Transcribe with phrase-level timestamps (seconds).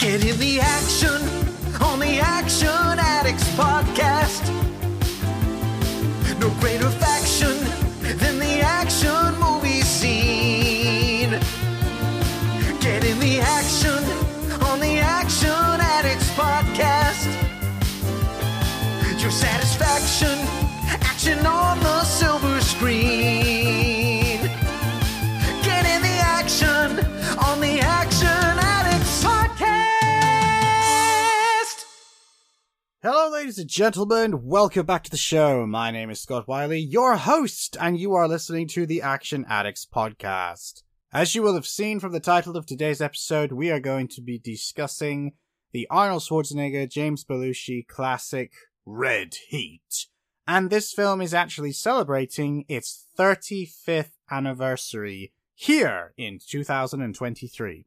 [0.00, 1.20] Get in the action
[1.82, 4.48] on the Action Addicts podcast.
[6.40, 7.54] No greater faction
[8.00, 11.38] than the action movie scene.
[12.80, 14.02] Get in the action
[14.64, 17.28] on the Action Addicts podcast.
[19.20, 20.38] Your satisfaction,
[21.02, 21.69] action on
[33.02, 34.44] Hello, ladies and gentlemen.
[34.44, 35.66] Welcome back to the show.
[35.66, 39.86] My name is Scott Wiley, your host, and you are listening to the Action Addicts
[39.86, 40.82] podcast.
[41.10, 44.20] As you will have seen from the title of today's episode, we are going to
[44.20, 45.32] be discussing
[45.72, 48.52] the Arnold Schwarzenegger James Belushi classic
[48.84, 50.08] Red Heat.
[50.46, 57.86] And this film is actually celebrating its 35th anniversary here in 2023.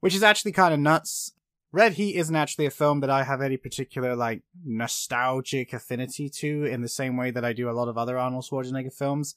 [0.00, 1.34] Which is actually kind of nuts.
[1.72, 6.64] Red Heat isn't actually a film that I have any particular like nostalgic affinity to
[6.64, 9.36] in the same way that I do a lot of other Arnold Schwarzenegger films.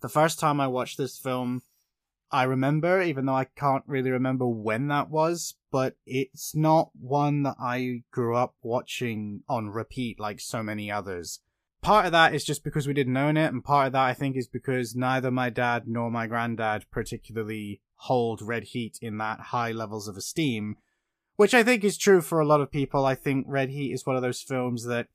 [0.00, 1.62] The first time I watched this film,
[2.32, 7.44] I remember, even though I can't really remember when that was, but it's not one
[7.44, 11.40] that I grew up watching on repeat like so many others.
[11.82, 14.12] Part of that is just because we didn't own it, and part of that I
[14.12, 19.38] think is because neither my dad nor my granddad particularly hold Red Heat in that
[19.38, 20.78] high levels of esteem
[21.36, 23.04] which I think is true for a lot of people.
[23.04, 25.08] I think Red Heat is one of those films that,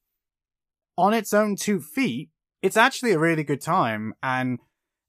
[0.97, 2.29] on its own two feet,
[2.61, 4.59] it's actually a really good time, and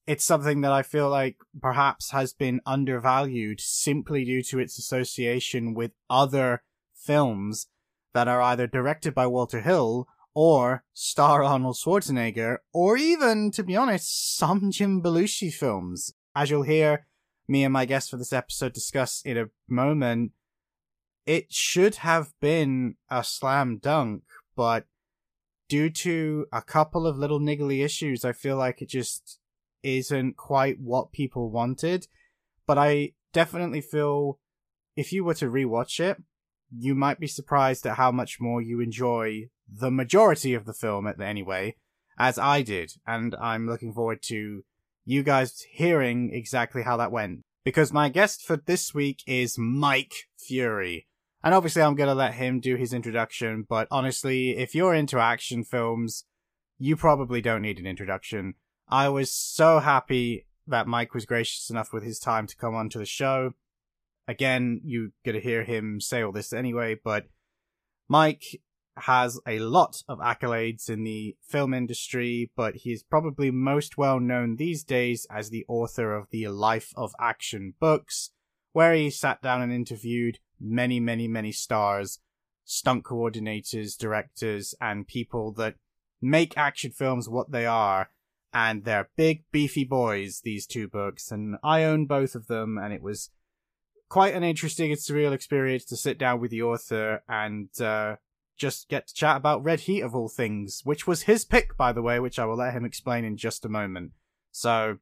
[0.06, 5.74] it's something that I feel like perhaps has been undervalued simply due to its association
[5.74, 6.62] with other
[6.94, 7.69] films
[8.14, 13.76] that are either directed by Walter Hill or star Arnold Schwarzenegger, or even, to be
[13.76, 16.14] honest, some Jim Belushi films.
[16.34, 17.06] As you'll hear
[17.47, 20.32] me and my guest for this episode discuss in a moment,
[21.27, 24.25] it should have been a slam dunk,
[24.56, 24.87] but
[25.69, 29.38] due to a couple of little niggly issues, I feel like it just
[29.82, 32.06] isn't quite what people wanted.
[32.66, 34.38] But I definitely feel
[34.97, 36.22] if you were to rewatch it,
[36.77, 41.06] you might be surprised at how much more you enjoy the majority of the film
[41.06, 41.77] at anyway,
[42.19, 44.62] as I did, and I'm looking forward to
[45.05, 47.41] you guys hearing exactly how that went.
[47.65, 51.06] Because my guest for this week is Mike Fury.
[51.44, 55.19] And obviously, I'm going to let him do his introduction, but honestly, if you're into
[55.19, 56.25] action films,
[56.78, 58.54] you probably don't need an introduction.
[58.88, 62.98] I was so happy that Mike was gracious enough with his time to come onto
[62.98, 63.52] the show.
[64.28, 67.26] Again, you're going to hear him say all this anyway, but
[68.08, 68.44] Mike
[68.97, 74.56] has a lot of accolades in the film industry, but he's probably most well known
[74.56, 78.31] these days as the author of the Life of Action books,
[78.72, 82.21] where he sat down and interviewed many, many, many stars,
[82.65, 85.75] stunt coordinators, directors, and people that
[86.21, 88.11] make action films what they are.
[88.55, 91.31] And they're big, beefy boys, these two books.
[91.31, 93.31] And I own both of them, and it was
[94.11, 98.17] quite an interesting and surreal experience to sit down with the author and uh,
[98.59, 101.93] just get to chat about Red Heat of all things, which was his pick, by
[101.93, 104.12] the way, which I will let him explain in just a moment.
[104.50, 104.99] So,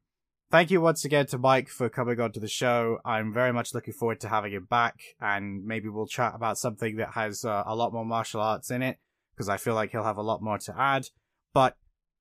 [0.51, 2.99] thank you once again to Mike for coming on to the show.
[3.05, 6.97] I'm very much looking forward to having him back, and maybe we'll chat about something
[6.97, 8.99] that has uh, a lot more martial arts in it,
[9.33, 11.07] because I feel like he'll have a lot more to add.
[11.53, 11.77] But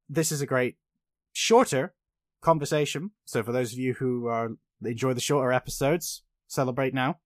[0.09, 0.77] this is a great,
[1.33, 1.95] shorter
[2.41, 3.11] conversation.
[3.25, 4.51] So for those of you who are
[4.83, 7.19] enjoy the shorter episodes, celebrate now.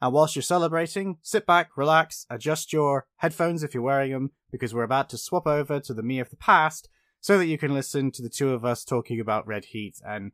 [0.00, 4.74] And whilst you're celebrating, sit back, relax, adjust your headphones if you're wearing them, because
[4.74, 6.88] we're about to swap over to the me of the past
[7.20, 9.96] so that you can listen to the two of us talking about Red Heat.
[10.04, 10.32] And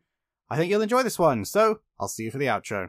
[0.50, 1.44] I think you'll enjoy this one.
[1.44, 2.88] So I'll see you for the outro.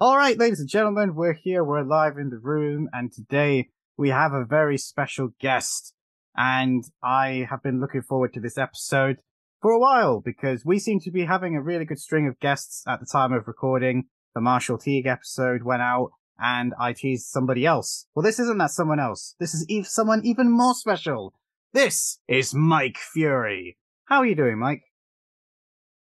[0.00, 4.10] All right, ladies and gentlemen, we're here, we're live in the room, and today we
[4.10, 5.92] have a very special guest.
[6.36, 9.18] And I have been looking forward to this episode
[9.60, 12.84] for a while because we seem to be having a really good string of guests
[12.86, 14.04] at the time of recording.
[14.36, 18.06] The Marshall Teague episode went out and I teased somebody else.
[18.14, 19.34] Well, this isn't that someone else.
[19.40, 21.34] This is someone even more special.
[21.72, 23.76] This is Mike Fury.
[24.06, 24.82] How are you doing, Mike?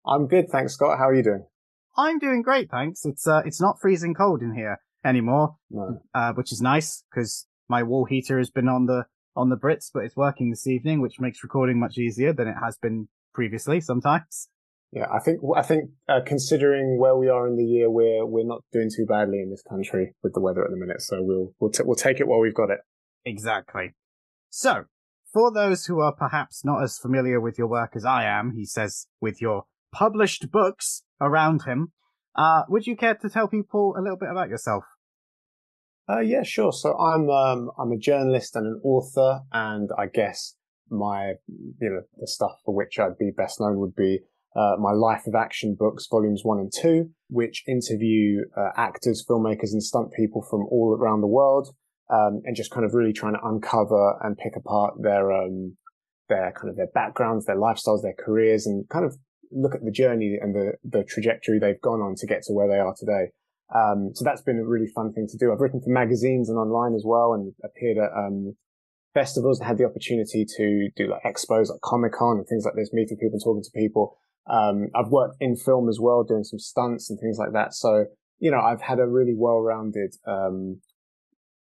[0.05, 0.97] I'm good, thanks, Scott.
[0.97, 1.45] How are you doing?
[1.97, 3.03] I'm doing great, thanks.
[3.05, 6.01] It's uh, it's not freezing cold in here anymore, No.
[6.13, 9.05] uh, which is nice because my wall heater has been on the
[9.35, 12.55] on the Brits, but it's working this evening, which makes recording much easier than it
[12.63, 13.81] has been previously.
[13.81, 14.49] Sometimes.
[14.91, 18.45] Yeah, I think I think uh, considering where we are in the year, we're we're
[18.45, 21.01] not doing too badly in this country with the weather at the minute.
[21.01, 22.79] So we'll we'll t- we'll take it while we've got it.
[23.25, 23.95] Exactly.
[24.49, 24.85] So,
[25.33, 28.65] for those who are perhaps not as familiar with your work as I am, he
[28.65, 31.91] says, with your published books around him,
[32.35, 34.85] uh, would you care to tell people a little bit about yourself?
[36.09, 36.71] Uh, yeah, sure.
[36.71, 40.55] So I'm um, I'm a journalist and an author, and I guess
[40.89, 44.19] my you know the stuff for which I'd be best known would be
[44.57, 49.71] uh, my Life of Action books, volumes one and two, which interview uh, actors, filmmakers,
[49.71, 51.69] and stunt people from all around the world,
[52.09, 55.77] um, and just kind of really trying to uncover and pick apart their um,
[56.27, 59.15] their kind of their backgrounds, their lifestyles, their careers, and kind of
[59.51, 62.67] look at the journey and the the trajectory they've gone on to get to where
[62.67, 63.29] they are today.
[63.73, 65.51] Um, so that's been a really fun thing to do.
[65.51, 68.55] I've written for magazines and online as well and appeared at, um,
[69.13, 72.75] festivals and had the opportunity to do like expos like Comic Con and things like
[72.75, 74.17] this, meeting people and talking to people.
[74.49, 77.73] Um, I've worked in film as well, doing some stunts and things like that.
[77.73, 78.05] So,
[78.39, 80.81] you know, I've had a really well-rounded, um,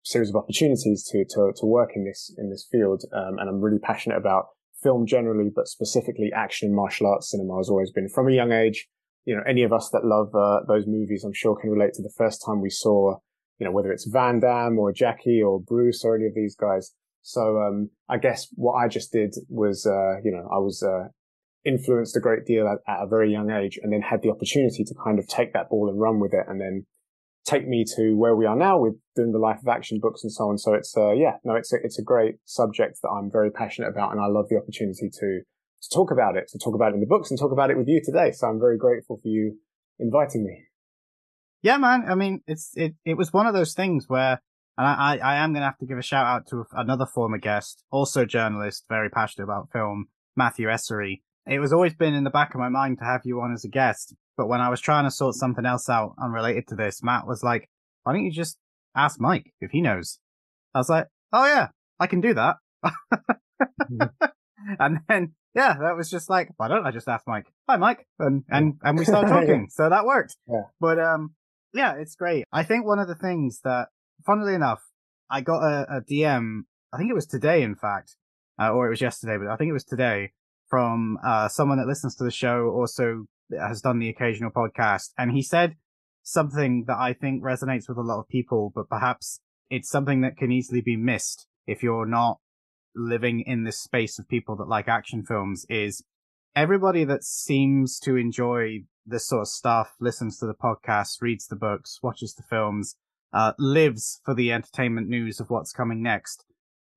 [0.04, 3.02] series of opportunities to, to, to work in this, in this field.
[3.12, 4.48] Um, and I'm really passionate about
[4.82, 8.52] film generally, but specifically action and martial arts cinema has always been from a young
[8.52, 8.86] age
[9.25, 12.02] you know, any of us that love uh, those movies, I'm sure can relate to
[12.02, 13.16] the first time we saw,
[13.58, 16.92] you know, whether it's Van Damme or Jackie or Bruce or any of these guys.
[17.22, 21.08] So, um, I guess what I just did was, uh, you know, I was, uh,
[21.64, 24.84] influenced a great deal at, at, a very young age and then had the opportunity
[24.84, 26.87] to kind of take that ball and run with it and then
[27.46, 30.32] take me to where we are now with doing the life of action books and
[30.32, 30.58] so on.
[30.58, 33.88] So it's, uh, yeah, no, it's a, it's a great subject that I'm very passionate
[33.88, 36.94] about and I love the opportunity to, to talk about it, to talk about it
[36.94, 38.32] in the books and talk about it with you today.
[38.32, 39.58] So I'm very grateful for you
[39.99, 40.64] inviting me.
[41.62, 42.05] Yeah, man.
[42.08, 44.43] I mean, it's, it, it was one of those things where,
[44.76, 47.38] and I, I am going to have to give a shout out to another former
[47.38, 50.06] guest, also journalist, very passionate about film,
[50.37, 51.22] Matthew Essery.
[51.46, 53.64] It was always been in the back of my mind to have you on as
[53.64, 54.14] a guest.
[54.37, 57.43] But when I was trying to sort something else out unrelated to this, Matt was
[57.43, 57.69] like,
[58.02, 58.56] why don't you just
[58.96, 60.19] ask Mike if he knows?
[60.75, 61.69] I was like, oh yeah,
[62.00, 62.56] I can do that.
[62.85, 64.26] Mm-hmm.
[64.79, 67.46] and then yeah, that was just like, why don't I just ask Mike?
[67.69, 70.37] Hi, Mike, and and and we started talking, so that worked.
[70.49, 70.62] Yeah.
[70.81, 71.35] But um,
[71.73, 72.44] yeah, it's great.
[72.52, 73.88] I think one of the things that,
[74.26, 74.82] funnily enough,
[75.31, 76.62] I got a, a DM.
[76.93, 78.17] I think it was today, in fact,
[78.58, 80.32] uh, or it was yesterday, but I think it was today
[80.69, 83.26] from uh, someone that listens to the show, also
[83.58, 85.76] has done the occasional podcast, and he said
[86.22, 89.40] something that I think resonates with a lot of people, but perhaps
[89.70, 92.38] it's something that can easily be missed if you're not
[92.96, 96.05] living in this space of people that like action films is
[96.55, 101.56] everybody that seems to enjoy this sort of stuff, listens to the podcast, reads the
[101.56, 102.96] books, watches the films,
[103.32, 106.44] uh, lives for the entertainment news of what's coming next.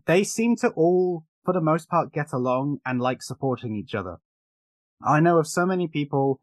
[0.05, 4.17] They seem to all, for the most part, get along and like supporting each other.
[5.01, 6.41] I know of so many people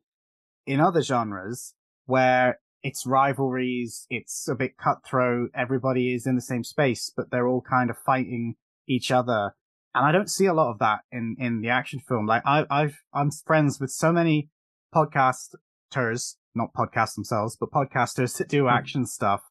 [0.67, 1.75] in other genres
[2.07, 7.47] where it's rivalries, it's a bit cutthroat, everybody is in the same space, but they're
[7.47, 8.55] all kind of fighting
[8.89, 9.53] each other.
[9.95, 12.25] And I don't see a lot of that in, in the action film.
[12.25, 14.49] Like I, I've, I'm friends with so many
[14.95, 18.71] podcasters, not podcasts themselves, but podcasters that do hmm.
[18.71, 19.43] action stuff.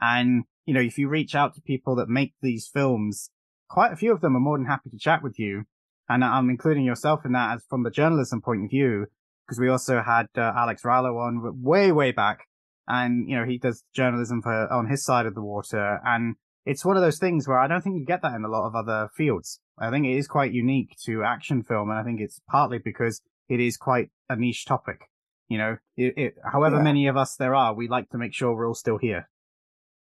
[0.00, 3.30] And, you know, if you reach out to people that make these films,
[3.68, 5.64] quite a few of them are more than happy to chat with you.
[6.08, 9.06] And I'm including yourself in that as from the journalism point of view,
[9.46, 12.46] because we also had uh, Alex Rallo on way, way back.
[12.88, 16.00] And, you know, he does journalism for on his side of the water.
[16.04, 18.48] And it's one of those things where I don't think you get that in a
[18.48, 19.60] lot of other fields.
[19.78, 23.20] I think it is quite unique to action film, and I think it's partly because
[23.48, 25.02] it is quite a niche topic.
[25.48, 26.82] You know, it, it, however yeah.
[26.82, 29.28] many of us there are, we like to make sure we're all still here.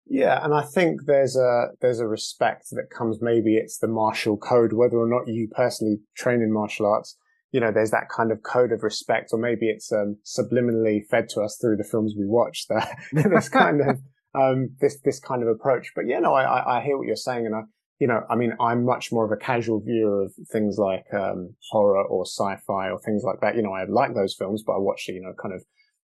[0.07, 3.23] Yeah, and I think there's a there's a respect that comes.
[3.23, 7.17] Maybe it's the martial code, whether or not you personally train in martial arts.
[7.53, 11.29] You know, there's that kind of code of respect, or maybe it's um, subliminally fed
[11.31, 12.67] to us through the films we watch.
[12.69, 14.01] That this kind of
[14.35, 15.93] um, this this kind of approach.
[15.95, 17.61] But yeah, no, I, I hear what you're saying, and I,
[17.99, 21.55] you know, I mean, I'm much more of a casual viewer of things like um,
[21.71, 23.57] horror or sci-fi or things like that.
[23.57, 25.65] You know, I like those films, but I watch, you know, kind of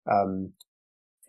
[0.09, 0.53] um,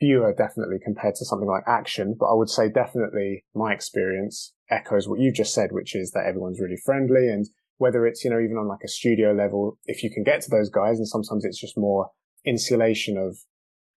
[0.00, 2.16] fewer definitely compared to something like action.
[2.18, 6.26] But I would say definitely my experience echoes what you just said, which is that
[6.26, 10.02] everyone's really friendly and whether it's, you know, even on like a studio level, if
[10.02, 12.10] you can get to those guys and sometimes it's just more
[12.44, 13.38] insulation of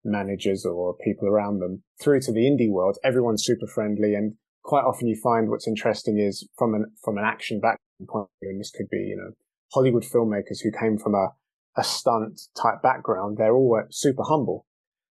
[0.05, 4.15] managers or people around them through to the indie world, everyone's super friendly.
[4.15, 8.61] And quite often you find what's interesting is from an, from an action background and
[8.61, 9.33] this could be, you know,
[9.73, 11.29] Hollywood filmmakers who came from a,
[11.77, 14.67] a stunt type background, they're all uh, super humble.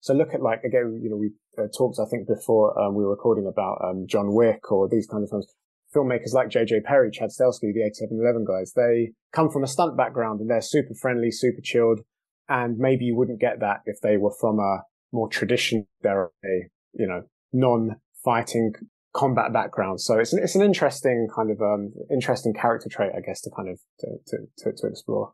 [0.06, 3.04] So look at like, again, you know, we uh, talked, I think before um, we
[3.04, 5.48] were recording about um, John Wick or these kind of films.
[5.96, 10.42] Filmmakers like JJ Perry, Chad Stahelski, the 87Eleven guys, they come from a stunt background
[10.42, 12.02] and they're super friendly, super chilled.
[12.48, 17.08] And maybe you wouldn't get that if they were from a more traditional, a, you
[17.08, 18.74] know, non-fighting
[19.16, 20.02] combat background.
[20.02, 23.50] So it's an, it's an interesting kind of um interesting character trait, I guess, to
[23.50, 25.34] kind of to to to, to explore.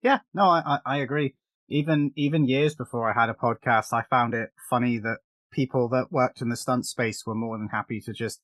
[0.00, 1.34] Yeah, no, I, I agree.
[1.72, 5.18] Even even years before I had a podcast, I found it funny that
[5.50, 8.40] people that worked in the stunt space were more than happy to just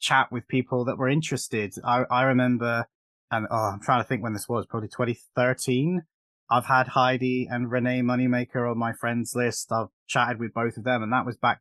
[0.00, 1.74] chat with people that were interested.
[1.84, 2.86] I I remember,
[3.30, 6.02] and oh, I'm trying to think when this was, probably 2013.
[6.50, 9.70] I've had Heidi and Renae Moneymaker on my friends list.
[9.70, 11.60] I've chatted with both of them, and that was back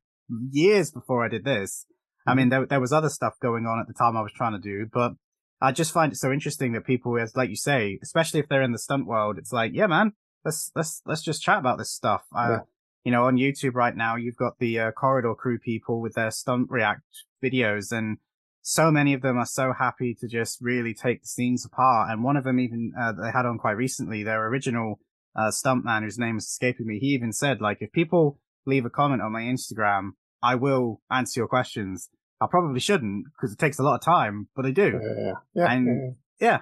[0.51, 1.85] years before I did this.
[2.25, 2.37] I mm-hmm.
[2.37, 4.59] mean, there, there was other stuff going on at the time I was trying to
[4.59, 5.13] do, but
[5.59, 8.61] I just find it so interesting that people, as like you say, especially if they're
[8.61, 10.13] in the stunt world, it's like, yeah, man,
[10.47, 12.23] let's let's let's just chat about this stuff.
[12.35, 12.59] Uh, yeah.
[13.03, 16.31] You know, on YouTube right now, you've got the uh, corridor crew people with their
[16.31, 17.03] stunt react
[17.43, 18.17] videos, and
[18.61, 22.09] so many of them are so happy to just really take the scenes apart.
[22.09, 24.99] And one of them even uh, they had on quite recently, their original
[25.35, 28.89] uh, stuntman, whose name is escaping me, he even said like, if people leave a
[28.89, 30.11] comment on my Instagram,
[30.41, 32.09] I will answer your questions.
[32.41, 34.99] I probably shouldn't because it takes a lot of time, but I do.
[35.01, 36.61] Yeah, yeah, and yeah.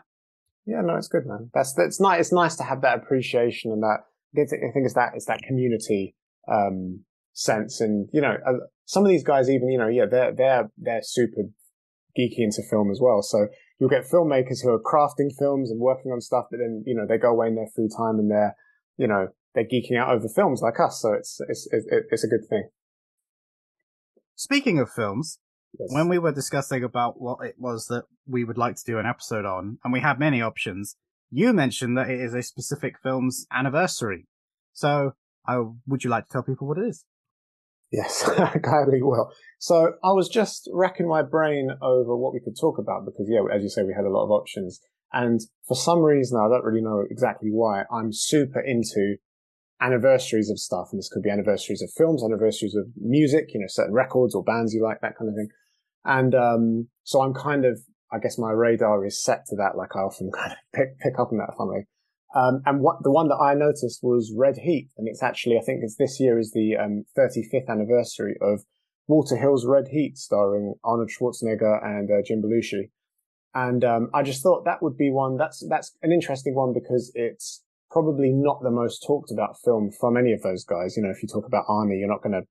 [0.65, 1.51] Yeah, no, it's good, man.
[1.53, 2.19] That's that's nice.
[2.19, 3.99] It's nice to have that appreciation and that.
[4.37, 6.15] I think it's that it's that community
[6.51, 10.33] um, sense, and you know, uh, some of these guys even you know, yeah, they're
[10.33, 11.43] they're they're super
[12.17, 13.21] geeky into film as well.
[13.21, 13.47] So
[13.79, 17.05] you'll get filmmakers who are crafting films and working on stuff, but then you know
[17.07, 18.55] they go away in their free time and they're
[18.97, 20.99] you know they're geeking out over films like us.
[21.01, 22.69] So it's it's it's, it's a good thing.
[24.35, 25.39] Speaking of films,
[25.79, 25.89] yes.
[25.91, 29.05] when we were discussing about what it was that we would like to do an
[29.05, 30.95] episode on, and we had many options,
[31.31, 34.27] you mentioned that it is a specific film's anniversary.
[34.73, 35.13] So,
[35.47, 37.05] I, would you like to tell people what it is?
[37.91, 38.27] Yes,
[38.61, 39.31] gladly will.
[39.59, 43.41] So I was just racking my brain over what we could talk about because, yeah,
[43.53, 44.81] as you say, we had a lot of options.
[45.13, 49.15] And for some reason, I don't really know exactly why, I'm super into
[49.79, 50.89] anniversaries of stuff.
[50.91, 54.43] And this could be anniversaries of films, anniversaries of music, you know, certain records or
[54.43, 55.49] bands you like, that kind of thing.
[56.05, 57.81] And, um, so I'm kind of,
[58.11, 61.19] I guess my radar is set to that, like I often kind of pick, pick
[61.19, 61.87] up on that funnily.
[62.35, 65.61] Um, and what the one that I noticed was Red Heat, and it's actually I
[65.61, 68.63] think it's this year is the um, 35th anniversary of
[69.07, 72.89] Walter Hill's Red Heat, starring Arnold Schwarzenegger and uh, Jim Belushi.
[73.53, 77.09] And um, I just thought that would be one that's that's an interesting one because
[77.15, 80.97] it's probably not the most talked about film from any of those guys.
[80.97, 82.41] You know, if you talk about Arnie, you're not going to.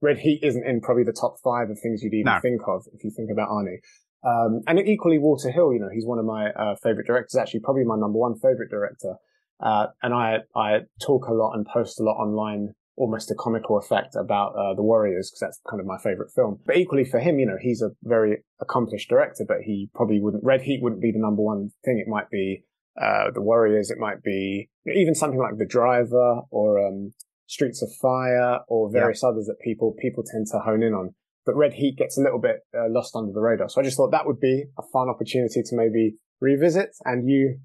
[0.00, 2.40] Red Heat isn't in probably the top five of things you'd even no.
[2.40, 3.78] think of if you think about Arnie.
[4.24, 7.60] Um, and equally, Walter Hill, you know, he's one of my uh, favorite directors, actually,
[7.60, 9.14] probably my number one favorite director.
[9.60, 13.78] Uh, and I, I talk a lot and post a lot online, almost a comical
[13.78, 16.58] effect about uh, the Warriors, because that's kind of my favorite film.
[16.66, 20.44] But equally for him, you know, he's a very accomplished director, but he probably wouldn't,
[20.44, 21.98] Red Heat wouldn't be the number one thing.
[22.04, 22.64] It might be
[23.00, 27.12] uh, the Warriors, it might be even something like The Driver or um,
[27.48, 29.30] Streets of Fire or various yeah.
[29.30, 31.14] others that people people tend to hone in on
[31.48, 33.70] but Red Heat gets a little bit uh, lost under the radar.
[33.70, 37.60] So I just thought that would be a fun opportunity to maybe revisit, and you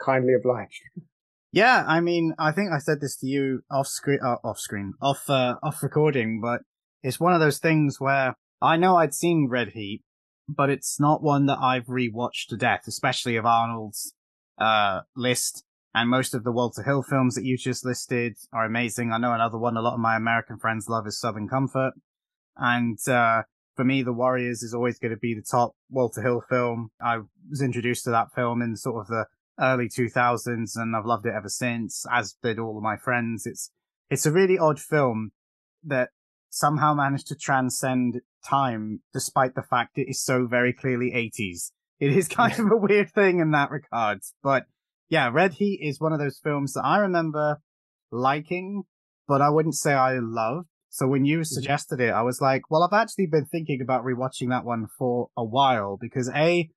[0.00, 0.80] kindly obliged.
[1.50, 4.92] Yeah, I mean, I think I said this to you off screen, uh, off screen,
[5.02, 6.60] off uh, off recording, but
[7.02, 10.02] it's one of those things where I know I'd seen Red Heat,
[10.48, 14.14] but it's not one that I've rewatched to death, especially of Arnold's
[14.58, 15.64] uh, list.
[15.94, 19.12] And most of the Walter Hill films that you just listed are amazing.
[19.12, 21.92] I know another one a lot of my American friends love is Southern Comfort.
[22.56, 23.42] And uh,
[23.76, 26.90] for me, The Warriors is always going to be the top Walter Hill film.
[27.00, 29.26] I was introduced to that film in sort of the
[29.60, 33.46] early 2000s and I've loved it ever since, as did all of my friends.
[33.46, 33.70] It's,
[34.10, 35.30] it's a really odd film
[35.84, 36.10] that
[36.50, 41.70] somehow managed to transcend time despite the fact it is so very clearly 80s.
[42.00, 44.20] It is kind of a weird thing in that regard.
[44.42, 44.66] But
[45.08, 47.60] yeah, Red Heat is one of those films that I remember
[48.10, 48.84] liking,
[49.26, 50.68] but I wouldn't say I loved.
[50.88, 51.44] So when you mm-hmm.
[51.44, 55.28] suggested it, I was like, well, I've actually been thinking about rewatching that one for
[55.36, 56.70] a while because A,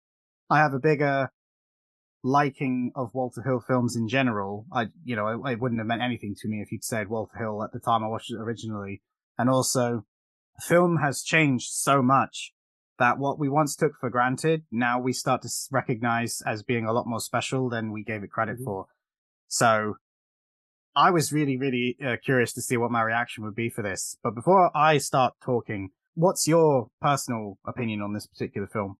[0.50, 1.29] I have a bigger
[2.24, 4.65] liking of Walter Hill films in general.
[4.74, 7.38] I, you know, it, it wouldn't have meant anything to me if you'd said Walter
[7.38, 9.01] Hill at the time I watched it originally.
[9.38, 10.05] And also,
[10.62, 12.53] film has changed so much
[13.00, 16.94] that what we once took for granted, now we start to recognize as being a
[16.94, 18.66] lot more special than we gave it credit mm-hmm.
[18.66, 18.86] for.
[19.48, 19.96] So
[20.96, 24.18] I was really, really uh, curious to see what my reaction would be for this.
[24.24, 28.98] But before I start talking, what's your personal opinion on this particular film?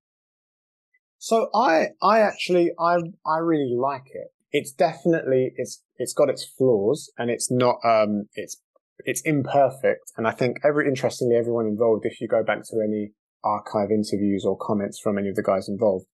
[1.18, 4.27] So I, I actually, I, I really like it.
[4.51, 8.62] It's definitely, it's, it's got its flaws and it's not, um, it's,
[9.00, 10.12] it's imperfect.
[10.16, 13.13] And I think every, interestingly, everyone involved, if you go back to any
[13.48, 16.06] archive interviews or comments from any of the guys involved,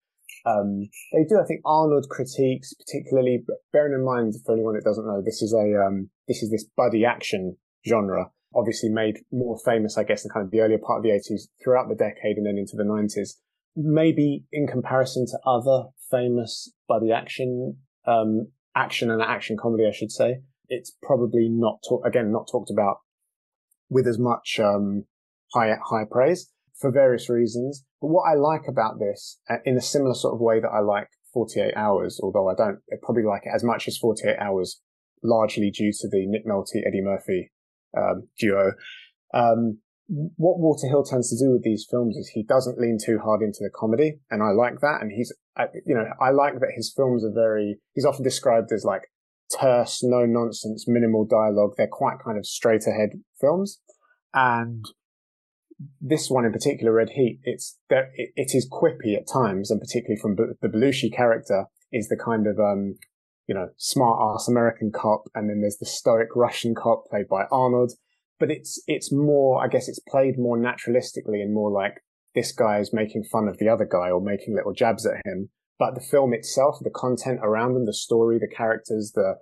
[0.46, 5.06] um, they do, I think, Arnold critiques, particularly bearing in mind for anyone that doesn't
[5.06, 9.98] know, this is a um, this is this buddy action genre, obviously made more famous,
[9.98, 12.46] I guess, in kind of the earlier part of the 80s throughout the decade and
[12.46, 13.40] then into the 90s.
[13.76, 20.12] Maybe in comparison to other famous buddy action, um, action and action comedy, I should
[20.12, 22.98] say, it's probably not talk, again, not talked about
[23.90, 25.06] with as much, um,
[25.54, 27.84] high, high praise for various reasons.
[28.02, 30.80] But what I like about this, uh, in a similar sort of way that I
[30.80, 34.82] like 48 Hours, although I don't probably like it as much as 48 Hours,
[35.24, 37.52] largely due to the Nick Nolte Eddie Murphy
[37.98, 38.74] um, duo.
[39.34, 43.20] Um, what Walter Hill tends to do with these films is he doesn't lean too
[43.24, 45.02] hard into the comedy, and I like that.
[45.02, 45.34] And he's,
[45.86, 47.80] you know, I like that his films are very.
[47.94, 49.04] He's often described as like
[49.60, 51.72] terse, no nonsense, minimal dialogue.
[51.78, 53.80] They're quite kind of straight ahead films,
[54.34, 54.86] and
[56.02, 59.80] this one in particular, Red Heat, it's there, it, it is quippy at times, and
[59.80, 62.96] particularly from B- the Belushi character is the kind of um,
[63.48, 67.46] you know smart ass American cop, and then there's the stoic Russian cop played by
[67.52, 67.94] Arnold.
[68.40, 72.04] But it's it's more, I guess, it's played more naturalistically and more like
[72.36, 75.50] this guy is making fun of the other guy or making little jabs at him.
[75.80, 79.36] But the film itself, the content around them, the story, the characters, the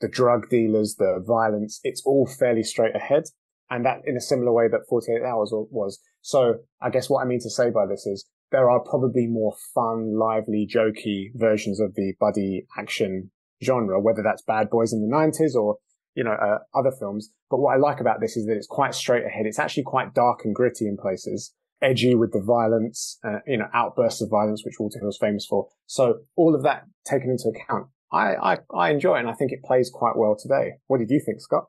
[0.00, 3.24] the drug dealers, the violence, it's all fairly straight ahead
[3.70, 6.00] and that in a similar way that 48 hours was.
[6.20, 9.54] So I guess what I mean to say by this is there are probably more
[9.74, 13.30] fun, lively, jokey versions of the buddy action
[13.62, 15.76] genre, whether that's Bad Boys in the 90s or,
[16.14, 17.30] you know, uh, other films.
[17.50, 19.46] But what I like about this is that it's quite straight ahead.
[19.46, 23.68] It's actually quite dark and gritty in places, edgy with the violence, uh, you know,
[23.74, 25.68] outbursts of violence, which Walter Hill's famous for.
[25.86, 29.52] So all of that taken into account, I, I, I enjoy it and I think
[29.52, 30.74] it plays quite well today.
[30.86, 31.64] What did you think, Scott?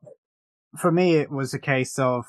[0.76, 2.26] For me, it was a case of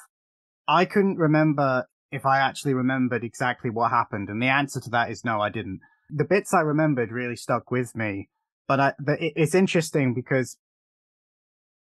[0.66, 4.28] I couldn't remember if I actually remembered exactly what happened.
[4.28, 5.80] And the answer to that is no, I didn't.
[6.10, 8.28] The bits I remembered really stuck with me.
[8.66, 10.58] But I, but it's interesting because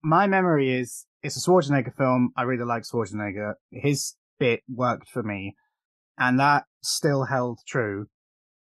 [0.02, 2.32] my memory is it's a Schwarzenegger film.
[2.36, 3.54] I really like Schwarzenegger.
[3.70, 5.56] His bit worked for me
[6.18, 8.06] and that still held true.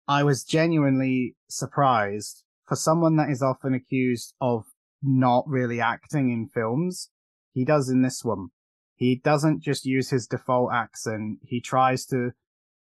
[0.07, 4.65] I was genuinely surprised for someone that is often accused of
[5.01, 7.09] not really acting in films
[7.51, 8.47] he does in this one.
[8.95, 11.39] He doesn't just use his default accent.
[11.43, 12.31] He tries to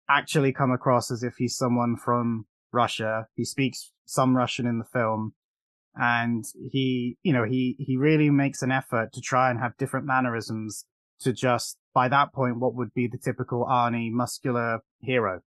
[0.08, 3.26] actually come across as if he's someone from Russia.
[3.34, 5.34] He speaks some Russian in the film.
[5.94, 10.06] And he, you know, he, he really makes an effort to try and have different
[10.06, 10.84] mannerisms
[11.20, 15.40] to just, by that point, what would be the typical Arnie muscular hero.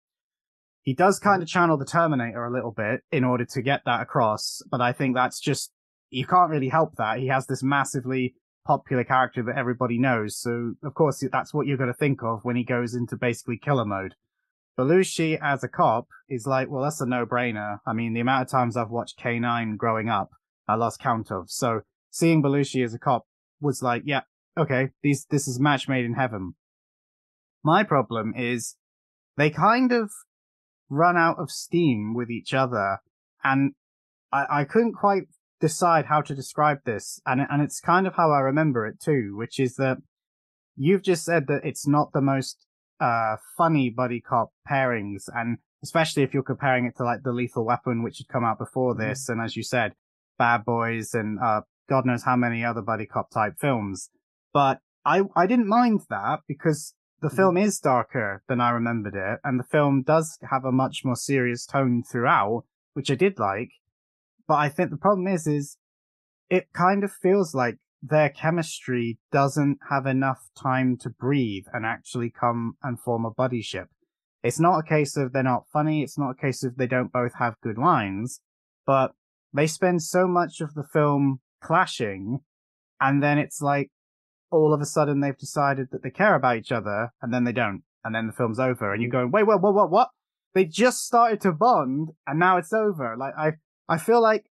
[0.83, 4.02] He does kind of channel the Terminator a little bit in order to get that
[4.02, 5.72] across, but I think that's just,
[6.11, 7.18] you can't really help that.
[7.18, 10.37] He has this massively popular character that everybody knows.
[10.37, 13.59] So of course that's what you're going to think of when he goes into basically
[13.59, 14.14] killer mode.
[14.79, 17.79] Belushi as a cop is like, well, that's a no-brainer.
[17.87, 20.31] I mean, the amount of times I've watched K9 growing up,
[20.68, 21.50] I lost count of.
[21.50, 23.26] So seeing Belushi as a cop
[23.61, 24.22] was like, yeah,
[24.59, 26.55] okay, these, this is match made in heaven.
[27.64, 28.76] My problem is
[29.37, 30.11] they kind of
[30.90, 32.98] run out of steam with each other
[33.42, 33.72] and
[34.33, 35.24] I, I couldn't quite
[35.60, 39.34] decide how to describe this, and and it's kind of how I remember it too,
[39.36, 39.98] which is that
[40.76, 42.66] you've just said that it's not the most
[43.00, 47.64] uh funny buddy cop pairings, and especially if you're comparing it to like the Lethal
[47.64, 49.08] Weapon, which had come out before mm-hmm.
[49.08, 49.40] this, mm-hmm.
[49.40, 49.92] and as you said,
[50.38, 54.10] Bad Boys, and uh God knows how many other buddy cop type films.
[54.52, 57.36] But I I didn't mind that because the mm-hmm.
[57.36, 61.16] film is darker than I remembered it, and the film does have a much more
[61.16, 63.70] serious tone throughout, which I did like.
[64.48, 65.76] But I think the problem is, is
[66.48, 72.30] it kind of feels like their chemistry doesn't have enough time to breathe and actually
[72.30, 73.87] come and form a buddyship.
[74.42, 76.02] It's not a case of they're not funny.
[76.02, 78.40] It's not a case of they don't both have good lines,
[78.87, 79.12] but
[79.52, 82.40] they spend so much of the film clashing.
[83.00, 83.90] And then it's like
[84.50, 87.52] all of a sudden they've decided that they care about each other and then they
[87.52, 87.82] don't.
[88.04, 90.11] And then the film's over and you're going, wait, what, what, what, what?
[90.54, 93.16] They just started to bond and now it's over.
[93.18, 93.52] Like I,
[93.88, 94.46] I feel like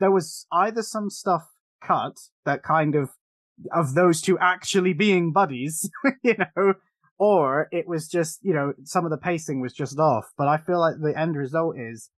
[0.00, 1.48] there was either some stuff
[1.82, 3.10] cut that kind of
[3.72, 5.88] of those two actually being buddies,
[6.22, 6.74] you know,
[7.18, 10.26] or it was just, you know, some of the pacing was just off.
[10.36, 12.10] But I feel like the end result is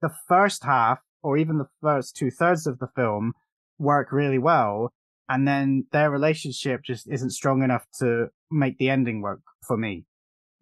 [0.00, 3.32] the first half or even the first two thirds of the film
[3.78, 4.92] work really well.
[5.28, 10.04] And then their relationship just isn't strong enough to make the ending work for me.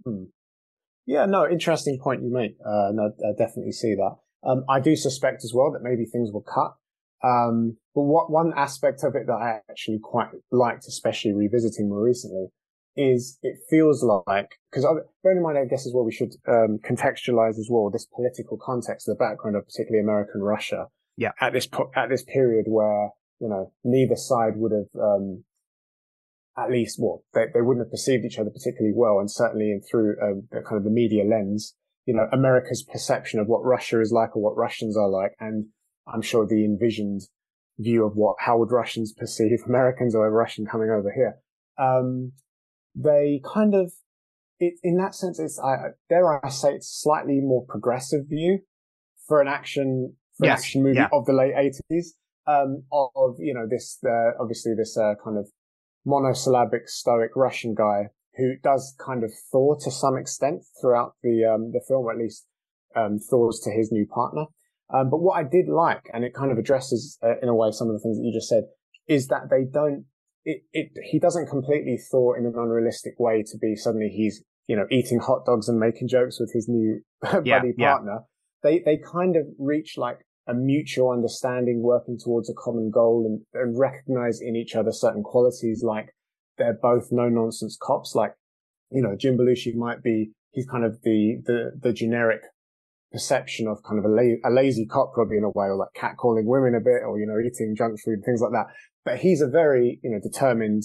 [0.04, 0.24] Hmm.
[1.06, 2.56] Yeah, no, interesting point you make.
[2.64, 4.16] Uh, I definitely see that.
[4.42, 6.74] Um, I do suspect as well that maybe things were cut.
[7.22, 12.02] Um, but what one aspect of it that I actually quite liked, especially revisiting more
[12.02, 12.46] recently,
[12.96, 14.86] is it feels like because
[15.22, 18.56] bearing in mind, I guess as well, we should um, contextualize as well this political
[18.56, 20.86] context, the background of particularly American Russia.
[21.16, 21.32] Yeah.
[21.40, 25.44] At this po- at this period where you know neither side would have um,
[26.60, 29.18] at least, well, they, they wouldn't have perceived each other particularly well.
[29.18, 31.74] And certainly in through um, the kind of the media lens,
[32.10, 35.30] you know, America's perception of what Russia is like or what Russians are like.
[35.38, 35.66] And
[36.12, 37.20] I'm sure the envisioned
[37.78, 41.36] view of what, how would Russians perceive Americans or a Russian coming over here.
[41.78, 42.32] Um,
[42.96, 43.92] they kind of,
[44.58, 48.58] it, in that sense, it's, I, dare I say, it's slightly more progressive view
[49.28, 50.58] for an action, for yes.
[50.58, 51.08] an action movie yeah.
[51.12, 52.16] of the late eighties.
[52.48, 55.48] Um, of, you know, this, uh, obviously this, uh, kind of
[56.04, 58.08] monosyllabic stoic Russian guy
[58.40, 62.18] who does kind of thaw to some extent throughout the, um, the film, or at
[62.18, 62.46] least,
[62.96, 64.46] um, thaws to his new partner.
[64.92, 67.70] Um, but what I did like, and it kind of addresses uh, in a way
[67.70, 68.64] some of the things that you just said,
[69.06, 70.06] is that they don't.
[70.44, 74.74] It, it he doesn't completely thaw in an unrealistic way to be suddenly he's you
[74.74, 77.74] know eating hot dogs and making jokes with his new buddy partner.
[77.78, 78.18] Yeah.
[78.62, 83.62] They they kind of reach like a mutual understanding, working towards a common goal, and,
[83.62, 86.14] and recognize in each other certain qualities like
[86.60, 88.14] they're both no nonsense cops.
[88.14, 88.34] Like
[88.92, 92.42] you know Jim Belushi might be he's kind of the the the generic
[93.12, 95.88] perception of kind of a, la- a lazy cop probably in a way, or like
[95.96, 98.66] catcalling women a bit, or, you know, eating junk food, things like that.
[99.04, 100.84] But he's a very, you know, determined,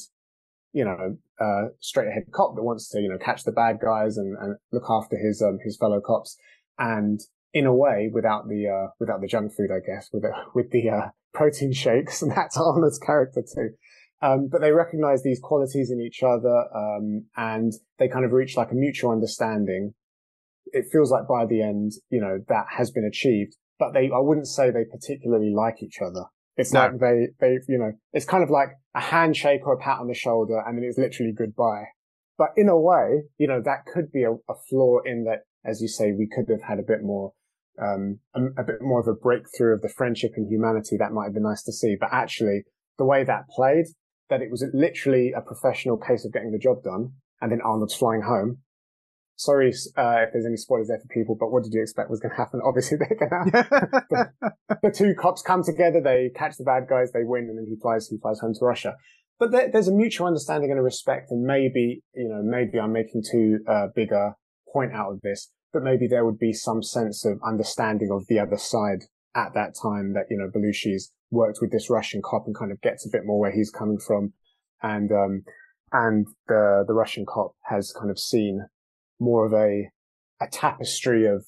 [0.73, 4.17] you know, uh, straight ahead cop that wants to, you know, catch the bad guys
[4.17, 6.37] and, and look after his, um, his fellow cops.
[6.79, 7.19] And
[7.53, 10.71] in a way, without the, uh, without the junk food, I guess, with the, with
[10.71, 12.21] the, uh, protein shakes.
[12.21, 13.71] And that's Arnold's character too.
[14.21, 18.57] Um, but they recognize these qualities in each other, um, and they kind of reach
[18.57, 19.93] like a mutual understanding
[20.75, 24.19] it feels like by the end, you know, that has been achieved, but they, I
[24.19, 26.25] wouldn't say they particularly like each other.
[26.57, 26.81] It's no.
[26.81, 30.07] like they, they, you know, it's kind of like a handshake or a pat on
[30.07, 31.85] the shoulder and then it's literally goodbye.
[32.37, 35.81] But in a way, you know, that could be a, a flaw in that, as
[35.81, 37.31] you say, we could have had a bit more,
[37.81, 40.97] um, a, a bit more of a breakthrough of the friendship and humanity.
[40.97, 41.95] That might have been nice to see.
[41.99, 42.63] But actually,
[42.97, 43.85] the way that played,
[44.29, 47.95] that it was literally a professional case of getting the job done and then Arnold's
[47.95, 48.59] flying home
[49.35, 52.19] sorry uh, if there's any spoilers there for people, but what did you expect was
[52.19, 52.61] going to happen?
[52.63, 54.01] Obviously, they're going to.
[54.09, 57.65] the, the two cops come together, they catch the bad guys, they win, and then
[57.67, 58.07] he flies.
[58.07, 58.95] He flies home to Russia.
[59.37, 62.93] But there, there's a mutual understanding and a respect, and maybe you know, maybe I'm
[62.93, 64.35] making too uh, big a
[64.71, 68.39] point out of this, but maybe there would be some sense of understanding of the
[68.39, 69.03] other side
[69.35, 72.81] at that time that you know Belushi's worked with this Russian cop and kind of
[72.81, 74.33] gets a bit more where he's coming from,
[74.81, 75.43] and um,
[75.91, 78.65] and the the Russian cop has kind of seen
[79.19, 79.89] more of a,
[80.41, 81.45] a tapestry of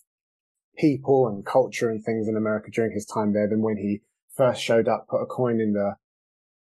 [0.78, 4.02] people and culture and things in America during his time there than when he
[4.36, 5.96] first showed up, put a coin in the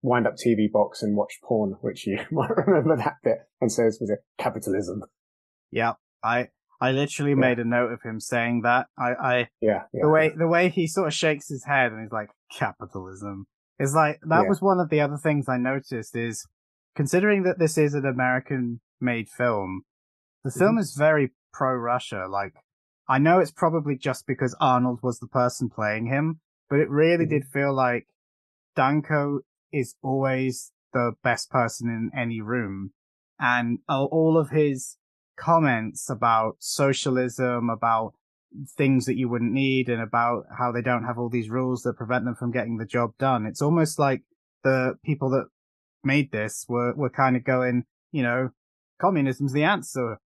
[0.02, 3.98] wind up TV box and watched porn, which you might remember that bit and says
[4.02, 5.04] was it capitalism.
[5.72, 5.94] Yeah.
[6.24, 6.50] I,
[6.82, 7.36] I literally yeah.
[7.36, 8.88] made a note of him saying that.
[8.98, 12.02] I, I, yeah, yeah, the way, the way he sort of shakes his head and
[12.02, 13.46] he's like, capitalism
[13.80, 16.48] is like, that was one of the other things I noticed is
[16.96, 19.84] considering that this is an American made film,
[20.44, 20.80] the film mm-hmm.
[20.80, 22.26] is very pro Russia.
[22.30, 22.54] Like,
[23.08, 26.40] I know it's probably just because Arnold was the person playing him,
[26.70, 27.36] but it really mm-hmm.
[27.36, 28.08] did feel like
[28.76, 29.42] Danko
[29.72, 32.92] is always the best person in any room.
[33.40, 34.98] And all of his
[35.38, 38.14] comments about socialism, about
[38.78, 41.98] things that you wouldn't need, and about how they don't have all these rules that
[41.98, 43.46] prevent them from getting the job done.
[43.46, 44.22] It's almost like
[44.64, 45.46] the people that
[46.04, 48.50] made this were, were kind of going, you know,
[49.02, 50.20] communism's the answer.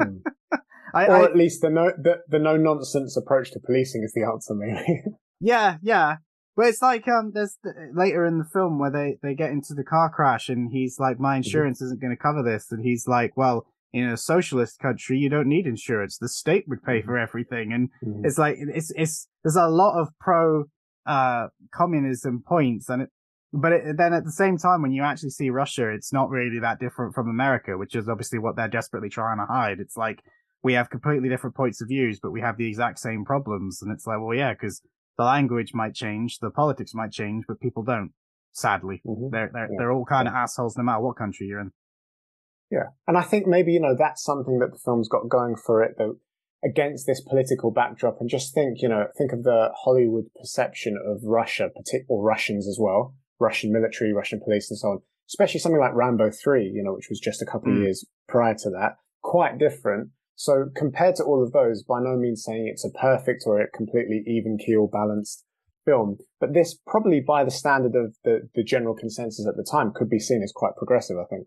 [0.00, 0.18] hmm.
[0.94, 4.12] I, or I, at least the no the, the no nonsense approach to policing is
[4.14, 5.02] the answer, maybe.
[5.40, 6.16] yeah, yeah.
[6.56, 7.58] But it's like um, there's
[7.92, 11.20] later in the film where they they get into the car crash and he's like,
[11.20, 11.38] my mm-hmm.
[11.38, 11.86] insurance mm-hmm.
[11.86, 15.48] isn't going to cover this, and he's like, well, in a socialist country, you don't
[15.48, 16.18] need insurance.
[16.18, 17.08] The state would pay mm-hmm.
[17.08, 18.24] for everything, and mm-hmm.
[18.24, 20.64] it's like it's it's there's a lot of pro
[21.06, 23.10] uh communism points, and it
[23.52, 26.58] but it, then at the same time, when you actually see Russia, it's not really
[26.60, 29.80] that different from America, which is obviously what they're desperately trying to hide.
[29.80, 30.22] It's like
[30.62, 33.80] we have completely different points of views, but we have the exact same problems.
[33.82, 34.82] And it's like, well, yeah, because
[35.16, 38.12] the language might change, the politics might change, but people don't.
[38.52, 39.28] Sadly, mm-hmm.
[39.30, 39.76] they're they're yeah.
[39.78, 41.72] they're all kind of assholes no matter what country you're in.
[42.70, 45.82] Yeah, and I think maybe you know that's something that the film's got going for
[45.82, 46.16] it, though
[46.64, 51.20] against this political backdrop and just think, you know, think of the Hollywood perception of
[51.22, 51.70] Russia,
[52.08, 54.98] or Russians as well, Russian military, Russian police, and so on.
[55.28, 57.76] Especially something like Rambo 3, you know, which was just a couple mm.
[57.76, 58.96] of years prior to that.
[59.22, 60.10] Quite different.
[60.36, 63.70] So compared to all of those, by no means saying it's a perfect or a
[63.70, 65.44] completely even keel balanced
[65.84, 69.92] film, but this probably by the standard of the, the general consensus at the time
[69.94, 71.46] could be seen as quite progressive, I think.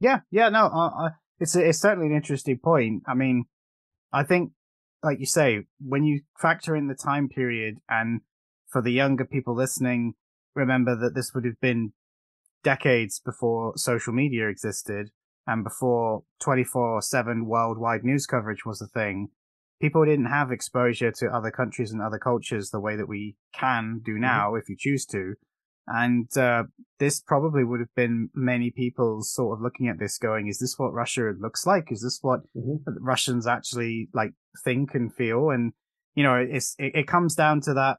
[0.00, 3.02] Yeah, yeah, no, uh, it's, it's certainly an interesting point.
[3.06, 3.44] I mean,
[4.12, 4.52] I think,
[5.02, 8.20] like you say, when you factor in the time period and
[8.68, 10.14] for the younger people listening,
[10.54, 11.92] remember that this would have been
[12.62, 15.10] decades before social media existed
[15.46, 19.28] and before 24 7 worldwide news coverage was a thing,
[19.80, 24.00] people didn't have exposure to other countries and other cultures the way that we can
[24.04, 24.22] do mm-hmm.
[24.22, 24.58] now mm-hmm.
[24.58, 25.34] if you choose to.
[25.86, 26.64] And uh,
[26.98, 30.78] this probably would have been many people sort of looking at this going, is this
[30.78, 31.92] what Russia looks like?
[31.92, 33.04] Is this what mm-hmm.
[33.04, 34.32] Russians actually like
[34.64, 35.50] think and feel?
[35.50, 35.72] And,
[36.14, 37.98] you know, it's, it, it comes down to that,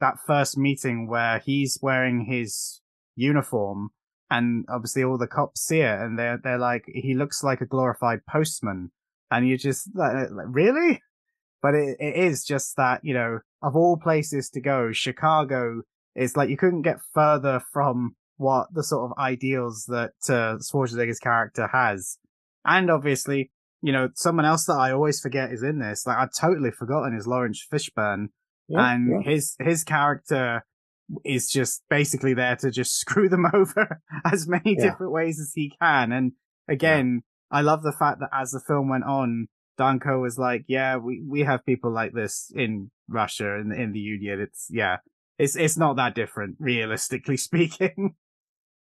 [0.00, 2.80] that first meeting where he's wearing his
[3.16, 3.90] uniform
[4.30, 7.66] and obviously all the cops see it and they're, they're like, he looks like a
[7.66, 8.90] glorified postman.
[9.30, 11.00] And you just like, really?
[11.62, 15.82] But it, it is just that, you know, of all places to go, Chicago
[16.14, 21.18] is like you couldn't get further from what the sort of ideals that uh, Schwarzenegger's
[21.18, 22.18] character has.
[22.64, 26.06] And obviously, you know, someone else that I always forget is in this.
[26.06, 28.28] Like I'd totally forgotten is Laurence Fishburne,
[28.68, 29.30] yeah, and yeah.
[29.30, 30.64] his his character
[31.24, 34.90] is just basically there to just screw them over as many yeah.
[34.90, 36.12] different ways as he can.
[36.12, 36.32] And
[36.68, 39.48] again, I love the fact that as the film went on,
[39.78, 43.92] Danko was like, "Yeah, we we have people like this in Russia and in, in
[43.92, 44.40] the Union.
[44.40, 44.98] It's yeah,
[45.42, 48.14] it's it's not that different, realistically speaking.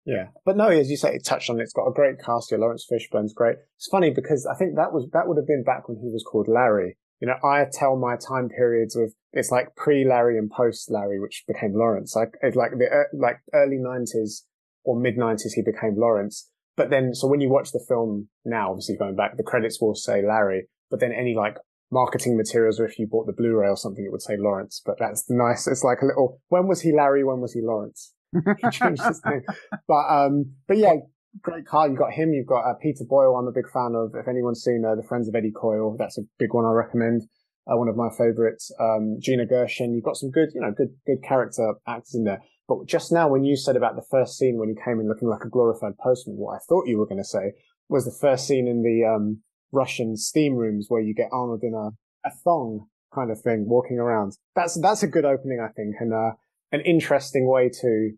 [0.04, 1.64] Yeah, but no, as you say, it touched on it.
[1.64, 2.58] It's got a great cast here.
[2.58, 3.56] Laurence Fishburne's great.
[3.76, 6.24] It's funny because I think that was that would have been back when he was
[6.24, 6.96] called Larry.
[7.20, 11.18] You know, I tell my time periods of it's like pre Larry and post Larry,
[11.18, 12.14] which became Laurence.
[12.14, 14.46] Like it's like the uh, like early nineties
[14.84, 16.48] or mid nineties, he became Laurence.
[16.76, 19.94] But then, so when you watch the film now, obviously going back, the credits will
[19.94, 21.56] say Larry, but then any like
[21.90, 24.82] marketing materials, or if you bought the Blu-ray or something, it would say Laurence.
[24.84, 25.66] But that's nice.
[25.66, 26.40] It's like a little.
[26.48, 27.24] When was he Larry?
[27.24, 28.12] When was he Laurence?
[28.32, 29.42] he changed his name.
[29.88, 30.96] But um, but yeah,
[31.42, 31.88] great car.
[31.88, 32.32] You got him.
[32.32, 33.36] You've got uh, Peter Boyle.
[33.36, 34.14] I'm a big fan of.
[34.14, 37.22] If anyone's seen uh, the Friends of Eddie Coyle, that's a big one I recommend.
[37.68, 38.70] Uh, one of my favorites.
[38.78, 39.94] Um, Gina Gershon.
[39.94, 42.40] You've got some good, you know, good good character actors in there.
[42.68, 45.28] But just now, when you said about the first scene when he came in looking
[45.28, 47.52] like a glorified postman, what I thought you were going to say
[47.88, 49.40] was the first scene in the um,
[49.72, 51.90] Russian steam rooms where you get Arnold in a,
[52.26, 54.36] a thong kind of thing walking around.
[54.54, 56.32] That's, that's a good opening, I think, and, uh,
[56.72, 58.12] an interesting way to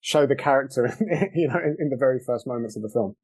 [0.00, 0.96] show the character,
[1.34, 3.16] you know, in, in, the very first moments of the film.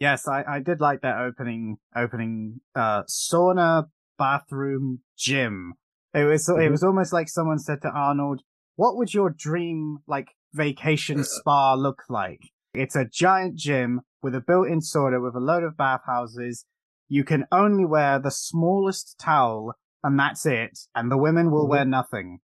[0.00, 3.84] Yes, I, I did like that opening, opening, uh, sauna,
[4.18, 5.74] bathroom, gym.
[6.12, 6.62] It was, mm-hmm.
[6.62, 8.42] it was almost like someone said to Arnold,
[8.74, 12.40] what would your dream, like, vacation spa look like?
[12.78, 16.64] It's a giant gym with a built-in sauna with a load of bathhouses.
[17.08, 20.78] You can only wear the smallest towel and that's it.
[20.94, 21.70] And the women will mm-hmm.
[21.70, 22.38] wear nothing.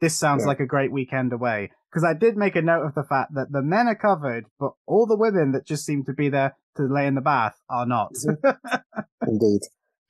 [0.00, 0.48] This sounds yeah.
[0.48, 1.70] like a great weekend away.
[1.90, 4.72] Because I did make a note of the fact that the men are covered, but
[4.86, 7.86] all the women that just seem to be there to lay in the bath are
[7.86, 8.12] not.
[8.12, 9.00] Mm-hmm.
[9.26, 9.60] Indeed.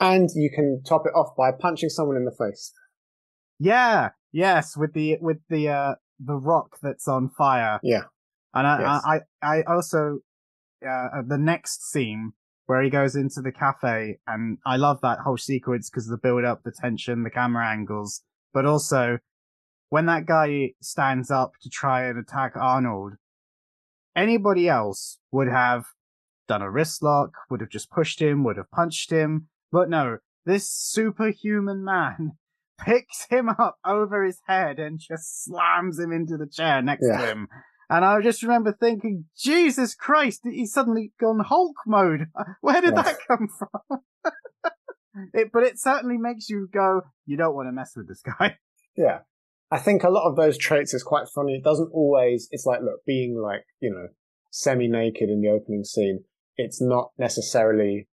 [0.01, 2.73] And you can top it off by punching someone in the face.
[3.59, 4.11] Yeah.
[4.33, 4.77] Yes.
[4.77, 7.79] With the, with the, uh, the rock that's on fire.
[7.83, 8.05] Yeah.
[8.57, 9.03] And I, yes.
[9.05, 10.19] I, I, I also
[10.87, 12.33] uh, the next scene
[12.65, 16.45] where he goes into the cafe, and I love that whole sequence because the build
[16.45, 19.19] up, the tension, the camera angles, but also
[19.91, 23.13] when that guy stands up to try and attack Arnold,
[24.17, 25.85] anybody else would have
[26.49, 30.19] done a wrist lock, would have just pushed him, would have punched him, but no,
[30.47, 32.33] this superhuman man
[32.81, 37.19] picks him up over his head and just slams him into the chair next yeah.
[37.19, 37.49] to him.
[37.89, 42.27] And I just remember thinking, Jesus Christ, he's suddenly gone Hulk mode.
[42.61, 44.01] Where did that come from?
[45.35, 48.57] it, but it certainly makes you go, you don't want to mess with this guy.
[48.97, 49.21] Yeah.
[49.71, 51.55] I think a lot of those traits is quite funny.
[51.55, 54.09] It doesn't always, it's like, look, being like, you know,
[54.51, 56.25] semi naked in the opening scene,
[56.57, 58.09] it's not necessarily,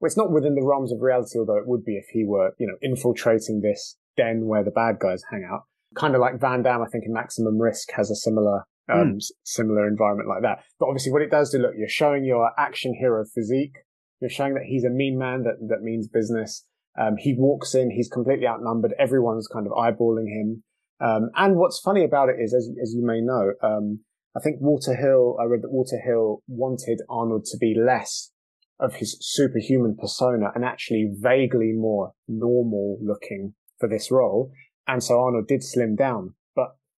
[0.00, 2.52] well, it's not within the realms of reality, although it would be if he were,
[2.58, 5.62] you know, infiltrating this den where the bad guys hang out.
[5.94, 8.64] Kind of like Van Damme, I think in Maximum Risk has a similar.
[8.92, 9.24] Um, mm.
[9.44, 10.64] similar environment like that.
[10.78, 13.76] But obviously, what it does do, look, you're showing your action hero physique.
[14.20, 16.64] You're showing that he's a mean man that that means business.
[16.98, 18.94] Um, he walks in, he's completely outnumbered.
[18.98, 20.62] Everyone's kind of eyeballing him.
[20.98, 24.00] Um, and what's funny about it is, as as you may know, um,
[24.36, 25.36] I think Walter Hill.
[25.40, 28.30] I read that Walter Hill wanted Arnold to be less
[28.78, 34.50] of his superhuman persona and actually vaguely more normal looking for this role.
[34.86, 36.34] And so Arnold did slim down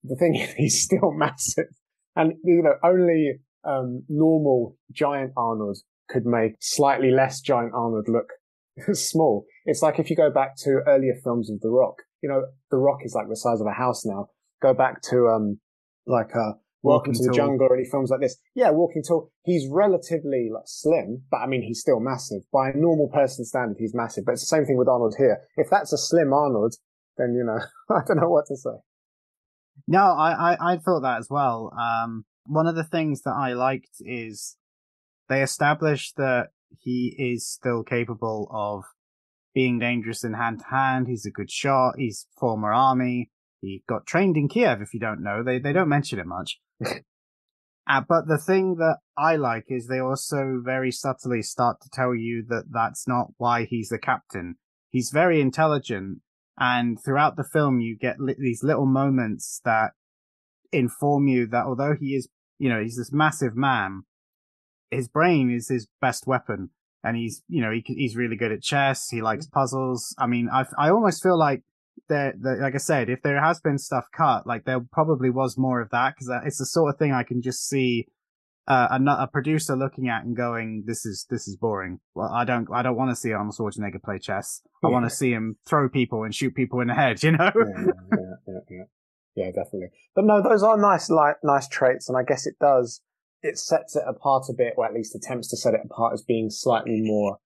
[0.03, 1.67] the thing is, he's still massive.
[2.17, 8.33] And, you know, only um, normal giant Arnold could make slightly less giant Arnold look
[8.97, 9.45] small.
[9.67, 12.79] It's like if you go back to earlier films of The Rock, you know, The
[12.79, 14.29] Rock is like the size of a house now.
[14.61, 15.61] Go back to, um,
[16.07, 18.37] like, uh, Welcome to the Jungle or any films like this.
[18.55, 19.33] Yeah, Walking Tall.
[19.45, 22.43] He's relatively like slim, but I mean, he's still massive.
[22.53, 24.25] By a normal person standard, he's massive.
[24.25, 25.41] But it's the same thing with Arnold here.
[25.57, 26.77] If that's a slim Arnold,
[27.17, 27.59] then, you know,
[27.95, 28.79] I don't know what to say.
[29.91, 31.73] No, I, I, I thought that as well.
[31.73, 34.59] Um, one of the things that I liked is
[35.31, 36.49] they established that
[36.79, 38.85] he is still capable of
[39.55, 41.07] being dangerous in hand to hand.
[41.09, 41.95] He's a good shot.
[41.97, 43.31] He's former army.
[43.63, 44.83] He got trained in Kiev.
[44.83, 46.61] If you don't know, they they don't mention it much.
[46.85, 52.15] uh, but the thing that I like is they also very subtly start to tell
[52.15, 54.57] you that that's not why he's the captain.
[54.91, 56.21] He's very intelligent,
[56.59, 59.93] and throughout the film, you get li- these little moments that
[60.73, 64.03] inform you that although he is, you know, he's this massive man,
[64.91, 66.71] his brain is his best weapon.
[67.05, 69.09] And he's, you know, he, he's really good at chess.
[69.09, 69.59] He likes mm-hmm.
[69.59, 70.15] puzzles.
[70.19, 71.63] I mean, I, I almost feel like
[72.09, 75.81] there, like I said, if there has been stuff cut, like there probably was more
[75.81, 78.09] of that because uh, it's the sort of thing I can just see
[78.69, 82.45] uh, a, a producer looking at and going, "This is this is boring." Well, I
[82.45, 84.63] don't I don't want to see Arnold Schwarzenegger play chess.
[84.85, 87.23] I want to see him throw people and shoot people in the head.
[87.29, 87.51] You know?
[87.55, 87.85] yeah,
[88.17, 88.85] yeah, yeah, yeah,
[89.35, 89.89] yeah, definitely.
[90.15, 93.01] But no, those are nice, like nice traits, and I guess it does
[93.43, 96.23] it sets it apart a bit, or at least attempts to set it apart as
[96.23, 97.39] being slightly more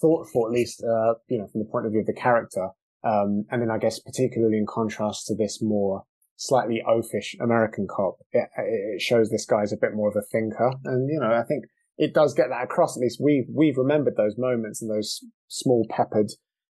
[0.00, 2.70] thoughtful, at least, uh, you know, from the point of view of the character.
[3.04, 6.04] Um, and then I guess particularly in contrast to this more
[6.38, 10.72] slightly oafish American cop, it, it shows this guy's a bit more of a thinker.
[10.84, 11.64] And, you know, I think
[11.98, 12.96] it does get that across.
[12.96, 16.30] At least we've, we've remembered those moments and those small peppered,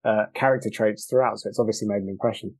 [0.03, 1.39] uh, character traits throughout.
[1.39, 2.57] So it's obviously made an impression.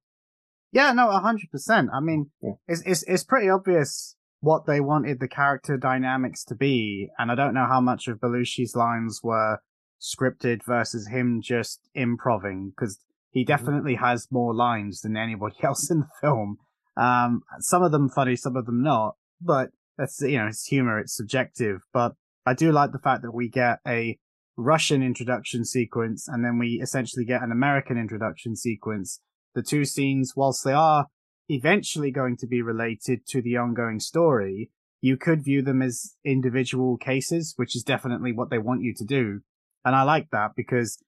[0.73, 1.89] Yeah, no, a hundred percent.
[1.93, 2.53] I mean, yeah.
[2.69, 7.09] it's, it's, it's pretty obvious what they wanted the character dynamics to be.
[7.19, 9.59] And I don't know how much of Belushi's lines were
[10.01, 12.99] scripted versus him just improving because
[13.31, 13.49] he mm-hmm.
[13.49, 16.59] definitely has more lines than anybody else in the film.
[16.97, 20.99] Um, some of them funny, some of them not, but that's, you know, it's humor,
[20.99, 21.83] it's subjective.
[21.93, 22.15] But
[22.47, 24.19] I do like the fact that we get a
[24.57, 29.21] Russian introduction sequence and then we essentially get an American introduction sequence.
[29.55, 31.07] The two scenes, whilst they are
[31.49, 36.97] eventually going to be related to the ongoing story, you could view them as individual
[36.97, 39.41] cases, which is definitely what they want you to do.
[39.85, 40.99] And I like that because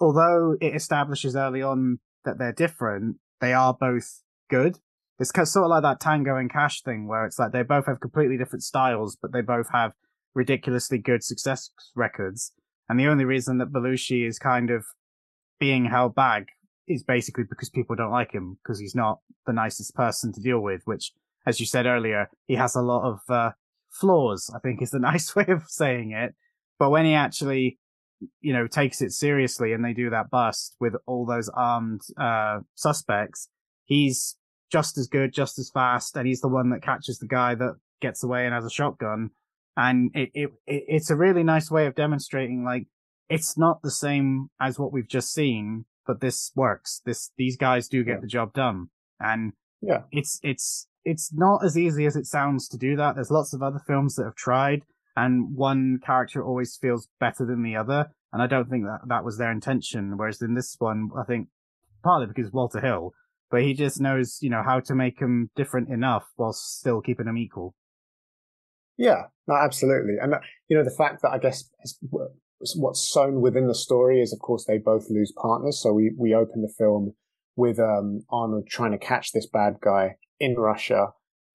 [0.00, 4.78] although it establishes early on that they're different, they are both good.
[5.22, 8.00] It's sort of like that Tango and Cash thing where it's like they both have
[8.00, 9.92] completely different styles, but they both have
[10.34, 12.52] ridiculously good success records.
[12.88, 14.84] And the only reason that Belushi is kind of
[15.60, 16.46] being held back
[16.88, 20.58] is basically because people don't like him because he's not the nicest person to deal
[20.58, 21.12] with, which,
[21.46, 23.50] as you said earlier, he has a lot of uh,
[23.90, 26.34] flaws, I think is the nice way of saying it.
[26.80, 27.78] But when he actually,
[28.40, 32.58] you know, takes it seriously and they do that bust with all those armed uh,
[32.74, 33.48] suspects,
[33.84, 34.36] he's
[34.72, 37.76] just as good, just as fast, and he's the one that catches the guy that
[38.00, 39.30] gets away and has a shotgun.
[39.76, 42.86] And it, it, it it's a really nice way of demonstrating like
[43.28, 47.02] it's not the same as what we've just seen, but this works.
[47.04, 48.20] This these guys do get yeah.
[48.20, 48.88] the job done,
[49.20, 53.14] and yeah, it's it's it's not as easy as it sounds to do that.
[53.14, 54.82] There's lots of other films that have tried,
[55.16, 59.24] and one character always feels better than the other, and I don't think that that
[59.24, 60.16] was their intention.
[60.16, 61.48] Whereas in this one, I think
[62.02, 63.14] partly because Walter Hill,
[63.52, 67.26] but he just knows you know how to make them different enough while still keeping
[67.26, 67.76] them equal.
[68.96, 71.70] Yeah, no, absolutely, and uh, you know the fact that I guess
[72.76, 75.80] what's sewn within the story is, of course, they both lose partners.
[75.80, 77.14] So we, we open the film
[77.56, 81.08] with, um, Arnold trying to catch this bad guy in Russia.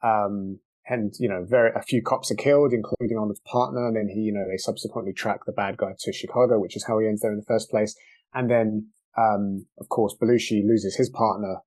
[0.04, 3.88] Um, and, you know, very, a few cops are killed, including Arnold's partner.
[3.88, 6.86] And then he, you know, they subsequently track the bad guy to Chicago, which is
[6.86, 7.96] how he ends there in the first place.
[8.34, 11.58] And then, um, of course, Belushi loses his partner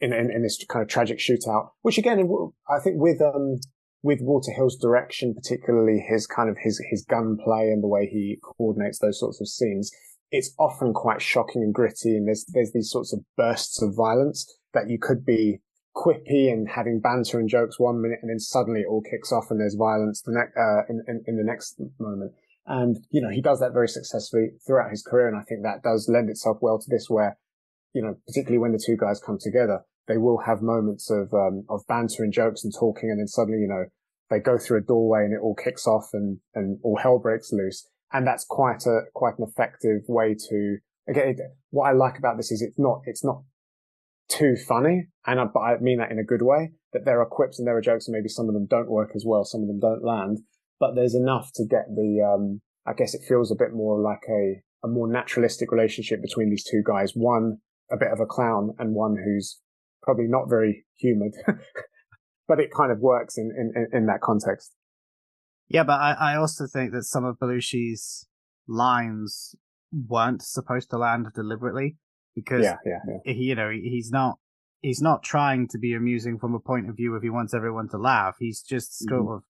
[0.00, 2.28] in, in, in, this kind of tragic shootout, which again,
[2.68, 3.58] I think with, um,
[4.02, 8.38] with Walter Hill's direction, particularly his kind of his his gunplay and the way he
[8.42, 9.90] coordinates those sorts of scenes,
[10.30, 12.16] it's often quite shocking and gritty.
[12.16, 15.60] And there's there's these sorts of bursts of violence that you could be
[15.96, 19.50] quippy and having banter and jokes one minute, and then suddenly it all kicks off
[19.50, 22.32] and there's violence the uh, in, in in the next moment.
[22.66, 25.82] And you know he does that very successfully throughout his career, and I think that
[25.82, 27.38] does lend itself well to this, where
[27.96, 31.64] you know particularly when the two guys come together they will have moments of um,
[31.68, 33.86] of banter and jokes and talking, and then suddenly, you know,
[34.30, 37.52] they go through a doorway and it all kicks off and and all hell breaks
[37.52, 37.88] loose.
[38.12, 40.78] And that's quite a quite an effective way to
[41.08, 41.36] again.
[41.70, 43.42] What I like about this is it's not it's not
[44.28, 46.72] too funny, and I, but I mean that in a good way.
[46.92, 49.10] That there are quips and there are jokes, and maybe some of them don't work
[49.14, 50.38] as well, some of them don't land,
[50.78, 52.22] but there's enough to get the.
[52.22, 56.48] Um, I guess it feels a bit more like a a more naturalistic relationship between
[56.48, 57.10] these two guys.
[57.14, 57.58] One
[57.90, 59.60] a bit of a clown, and one who's
[60.02, 61.32] probably not very humoured,
[62.48, 64.72] but it kind of works in, in, in that context.
[65.68, 68.26] Yeah, but I, I also think that some of Belushi's
[68.68, 69.54] lines
[69.92, 71.96] weren't supposed to land deliberately
[72.34, 73.32] because yeah, yeah, yeah.
[73.32, 74.38] He, you know he's not
[74.80, 77.88] he's not trying to be amusing from a point of view if he wants everyone
[77.90, 78.36] to laugh.
[78.38, 79.36] He's just sort Mhm.
[79.36, 79.42] of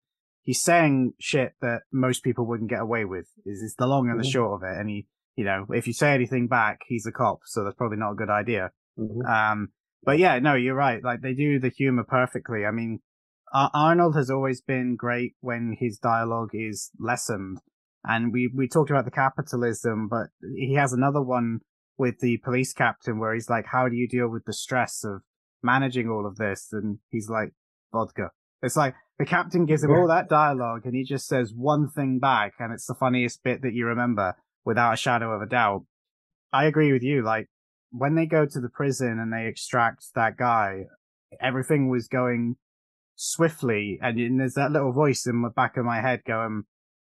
[0.43, 3.27] he's saying shit that most people wouldn't get away with.
[3.45, 4.31] Is is the long and the Mhm.
[4.31, 4.77] short of it.
[4.79, 7.97] And he, you know, if you say anything back, he's a cop, so that's probably
[7.97, 8.71] not a good idea.
[8.97, 9.25] Mhm.
[9.25, 9.69] Um,
[10.03, 11.03] but yeah, no, you're right.
[11.03, 12.65] Like they do the humor perfectly.
[12.65, 12.99] I mean,
[13.53, 17.59] Ar- Arnold has always been great when his dialogue is lessened,
[18.03, 21.59] and we we talked about the capitalism, but he has another one
[21.97, 25.21] with the police captain where he's like, "How do you deal with the stress of
[25.63, 27.53] managing all of this?" And he's like,
[27.91, 28.31] "Vodka."
[28.61, 32.19] It's like the captain gives him all that dialogue, and he just says one thing
[32.19, 35.85] back, and it's the funniest bit that you remember without a shadow of a doubt.
[36.51, 37.23] I agree with you.
[37.23, 37.47] Like
[37.91, 40.85] when they go to the prison and they extract that guy,
[41.39, 42.55] everything was going
[43.15, 46.63] swiftly, and, there's that little voice in the back of my head going,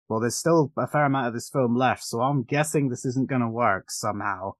[0.10, 3.30] "Well, there's still a fair amount of this film left, so I'm guessing this isn't
[3.30, 4.54] going to work somehow."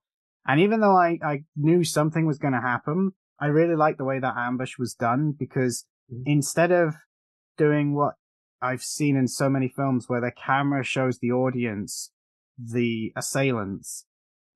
[0.48, 4.06] And even though I I knew something was going to happen, I really liked the
[4.06, 6.24] way that ambush was done because Mhm.
[6.26, 6.96] instead of
[7.58, 8.16] doing what
[8.62, 12.12] I've seen in so many films where the camera shows the audience
[12.64, 14.06] the assailants,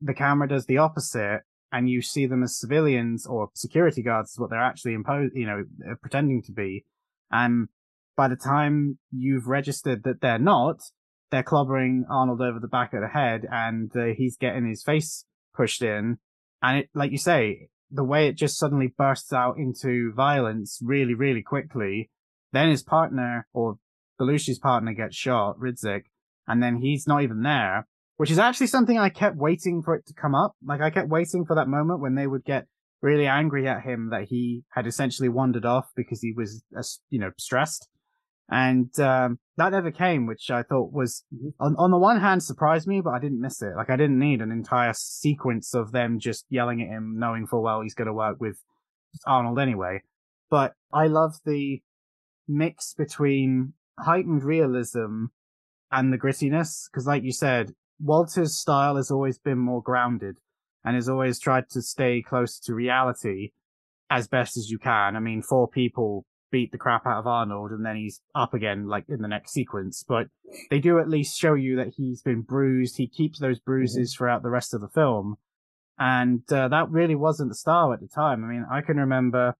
[0.02, 1.42] the camera does the opposite,
[1.72, 5.46] and you see them as civilians or security guards is what they're actually imposed, you
[5.46, 6.86] know, uh, pretending to be.
[7.32, 7.68] And
[8.16, 10.82] by the time you've registered that they're not,
[11.32, 15.26] they're clobbering Arnold over the back of the head, and uh, he's getting his face
[15.54, 16.18] pushed in.
[16.62, 21.14] And it, like you say, the way it just suddenly bursts out into violence really,
[21.14, 22.10] really quickly.
[22.52, 23.78] Then his partner or
[24.20, 26.04] Belushi's partner gets shot, Ridzik,
[26.48, 27.88] and then he's not even there,
[28.18, 30.56] which is actually something I kept waiting for it to come up.
[30.66, 32.68] Like I kept waiting for that moment when they would get
[33.02, 36.64] really angry at him that he had essentially wandered off because he was,
[37.10, 37.88] you know, stressed.
[38.50, 41.24] And um, that never came, which I thought was,
[41.60, 43.74] on, on the one hand, surprised me, but I didn't miss it.
[43.76, 47.64] Like I didn't need an entire sequence of them just yelling at him, knowing full
[47.64, 48.60] well he's going to work with
[49.26, 50.02] Arnold anyway.
[50.50, 51.82] But I love the
[52.48, 55.26] mix between heightened realism
[55.92, 60.38] and the grittiness, because like you said, Walter's style has always been more grounded
[60.84, 63.52] and has always tried to stay close to reality
[64.10, 65.16] as best as you can.
[65.16, 68.88] I mean, four people beat the crap out of Arnold and then he's up again
[68.88, 70.28] like in the next sequence, but
[70.70, 72.98] they do at least show you that he's been bruised.
[72.98, 75.36] He keeps those bruises throughout the rest of the film.
[75.98, 78.44] And uh, that really wasn't the style at the time.
[78.44, 79.56] I mean, I can remember,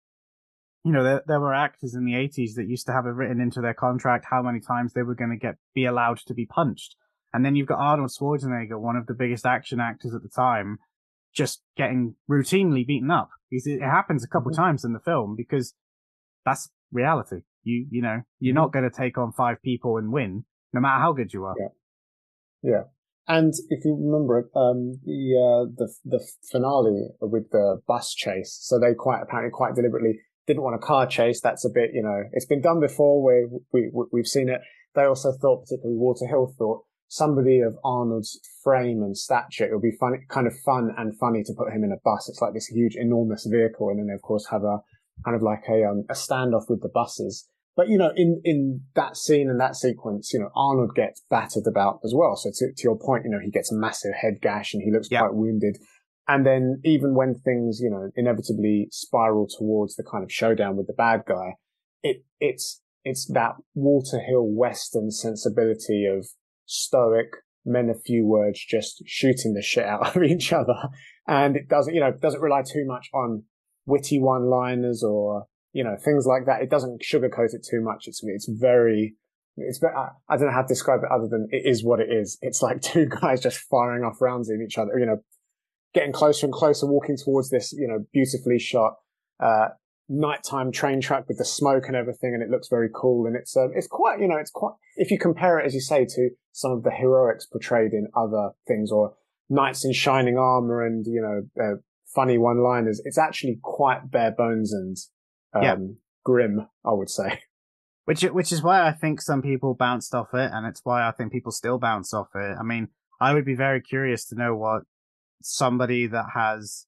[0.84, 3.40] you know, there, there were actors in the 80s that used to have it written
[3.40, 6.46] into their contract how many times they were going to get be allowed to be
[6.46, 6.96] punched.
[7.36, 10.78] And then you've got Arnold Schwarzenegger, one of the biggest action actors at the time,
[11.34, 13.28] just getting routinely beaten up.
[13.50, 14.56] It happens a couple Mhm.
[14.56, 15.74] times in the film because
[16.46, 17.42] that's reality.
[17.62, 20.98] You you know you're not going to take on five people and win, no matter
[20.98, 21.54] how good you are.
[22.62, 22.84] Yeah.
[23.28, 28.78] And if you remember, um, the, uh, the, the finale with the bus chase, so
[28.78, 31.42] they quite apparently quite deliberately didn't want a car chase.
[31.42, 34.62] That's a bit, you know, it's been done before where we, we, we've seen it.
[34.94, 39.82] They also thought, particularly Walter Hill thought, somebody of Arnold's frame and stature, it would
[39.82, 42.28] be fun, kind of fun and funny to put him in a bus.
[42.28, 43.88] It's like this huge, enormous vehicle.
[43.90, 44.78] And then they, of course, have a
[45.24, 47.48] kind of like a, um, a standoff with the buses.
[47.76, 51.66] But, you know, in, in that scene and that sequence, you know, Arnold gets battered
[51.66, 52.34] about as well.
[52.34, 54.90] So to, to your point, you know, he gets a massive head gash and he
[54.90, 55.20] looks Yeah.
[55.20, 55.78] quite wounded.
[56.26, 60.86] And then even when things, you know, inevitably spiral towards the kind of showdown with
[60.86, 61.56] the bad guy,
[62.02, 66.26] it, it's, it's that Walter Hill Western sensibility of
[66.66, 67.28] stoic,
[67.64, 70.76] men of few words, just shooting the shit out of each other.
[71.26, 73.44] And it doesn't, you know, doesn't rely too much on
[73.86, 76.62] witty one-liners or, you know, things like that.
[76.62, 78.06] It doesn't sugarcoat it too much.
[78.06, 79.16] It's, it's very,
[79.56, 82.38] it's I, don't know how to describe it other than it is what it is.
[82.42, 85.18] It's like two guys just firing off rounds in each other, you know,
[85.94, 88.94] getting closer and closer, walking towards this, you know, beautifully shot,
[89.40, 89.68] uh,
[90.08, 92.34] nighttime train track with the smoke and everything.
[92.34, 93.26] And it looks very cool.
[93.26, 95.80] And it's, um, it's quite, you know, it's quite, if you compare it, as you
[95.80, 99.14] say, to some of the heroics portrayed in other things or
[99.48, 101.76] knights in shining armor and, you know, uh,
[102.14, 104.96] funny one liners, it's actually quite bare bones and,
[105.54, 105.76] um, Yeah.
[106.24, 107.40] grim, I would say.
[108.06, 111.10] Which which is why I think some people bounced off it, and it's why I
[111.10, 112.56] think people still bounce off it.
[112.56, 112.86] I mean,
[113.20, 114.84] I would be very curious to know what
[115.42, 116.86] somebody that has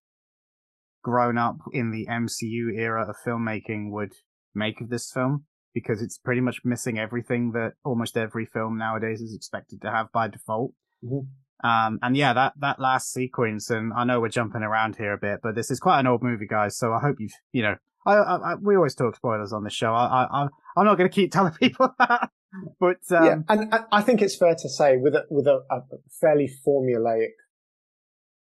[1.08, 4.12] grown up in the MCU era of filmmaking would
[4.54, 5.44] make of this film,
[5.74, 10.12] because it's pretty much missing everything that almost every film nowadays is expected to have
[10.12, 10.72] by default.
[11.02, 11.26] Mhm.
[11.64, 15.18] Um, and yeah, that, that last sequence, and I know we're jumping around here a
[15.18, 16.76] bit, but this is quite an old movie, guys.
[16.76, 17.74] So I hope you've, you know,
[18.06, 19.92] I, I, I we always talk spoilers on the show.
[19.92, 20.46] I, I,
[20.76, 22.30] I'm not going to keep telling people that,
[22.78, 25.58] but um, yeah, and I- I think it's fair to say with a with a,
[25.70, 25.80] a
[26.20, 27.32] fairly formulaic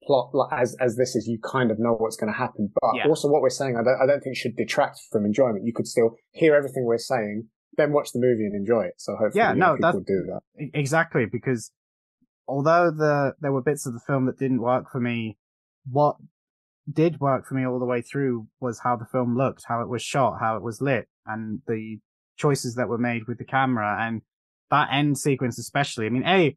[0.07, 2.71] plot like, as as this is, you kind of know what's going to happen.
[2.81, 3.09] But Yeah.
[3.09, 5.65] also, what we're saying, I don't I don't think should detract from enjoyment.
[5.65, 8.95] You could still hear everything we're saying, then watch the movie and enjoy it.
[8.99, 10.71] So hopefully, Yeah, no, people do that.
[10.75, 11.73] Exactly, because
[12.47, 15.37] although the there were bits of the film that didn't work for me,
[15.91, 16.17] what
[16.93, 19.89] did work for me all the way through was how the film looked, how it
[19.89, 21.99] was shot, how it was lit, and the
[22.37, 24.21] choices that were made with the camera and
[24.71, 26.07] that end sequence especially.
[26.07, 26.57] I mean, a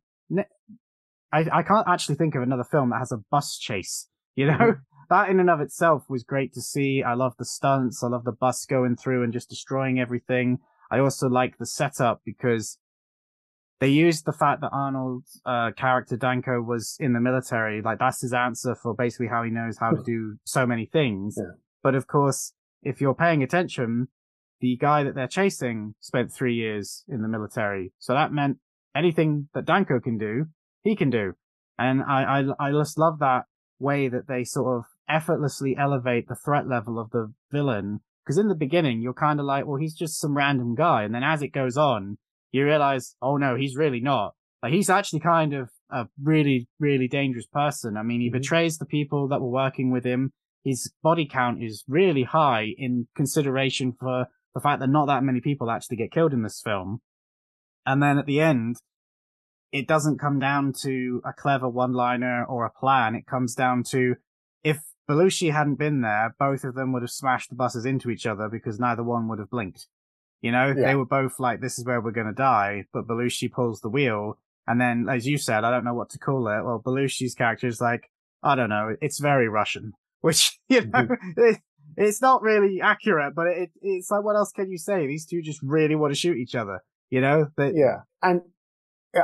[1.31, 4.07] I I can't actually think of another film that has a bus chase.
[4.35, 4.75] You know,
[5.09, 7.03] that in and of itself was great to see.
[7.03, 8.03] I love the stunts.
[8.03, 10.59] I love the bus going through and just destroying everything.
[10.89, 12.77] I also like the setup because
[13.79, 17.81] they used the fact that Arnold's uh, character Danko was in the military.
[17.81, 21.35] Like that's his answer for basically how he knows how to do so many things.
[21.37, 21.51] Yeah.
[21.83, 24.07] But of course, if you're paying attention,
[24.61, 27.93] the guy that they're chasing spent three years in the military.
[27.99, 28.57] So that meant
[28.95, 30.47] anything that Danko can do,
[30.87, 31.33] he can do.
[31.77, 33.43] And I, I, I just love that
[33.79, 38.01] way that they sort of effortlessly elevate the threat level of the villain.
[38.25, 41.03] Because in the beginning, you're kind of like, well, he's just some random guy.
[41.03, 42.17] And then as it goes on,
[42.51, 44.33] you realize, oh no, he's really not.
[44.63, 47.95] Like he's actually kind of a really, really dangerous person.
[47.95, 48.33] I mean, he Mhm.
[48.33, 50.31] betrays the people that were working with him.
[50.63, 55.39] His body count is really high in consideration for the fact that not that many
[55.39, 56.99] people actually get killed in this film.
[57.85, 58.77] And then at the end,
[59.71, 63.15] it doesn't come down to a clever one liner or a plan.
[63.15, 64.15] It comes down to
[64.63, 68.25] if Belushi hadn't been there, both of them would have smashed the buses into each
[68.25, 69.87] other because neither one would have blinked.
[70.41, 70.87] You know, Yeah.
[70.87, 73.89] they were both like, this is where we're going to die, but Belushi pulls the
[73.89, 74.37] wheel.
[74.67, 76.63] And then, as you said, I don't know what to call it.
[76.63, 78.11] Well, Belushi's character is like,
[78.43, 81.31] I don't know, it's very Russian, which, you know, mm-hmm.
[81.37, 81.57] it,
[81.95, 85.07] it's not really accurate, but it, it's like, what else can you say?
[85.07, 87.47] These two just really want to shoot each other, you know?
[87.57, 88.41] They, Yeah, and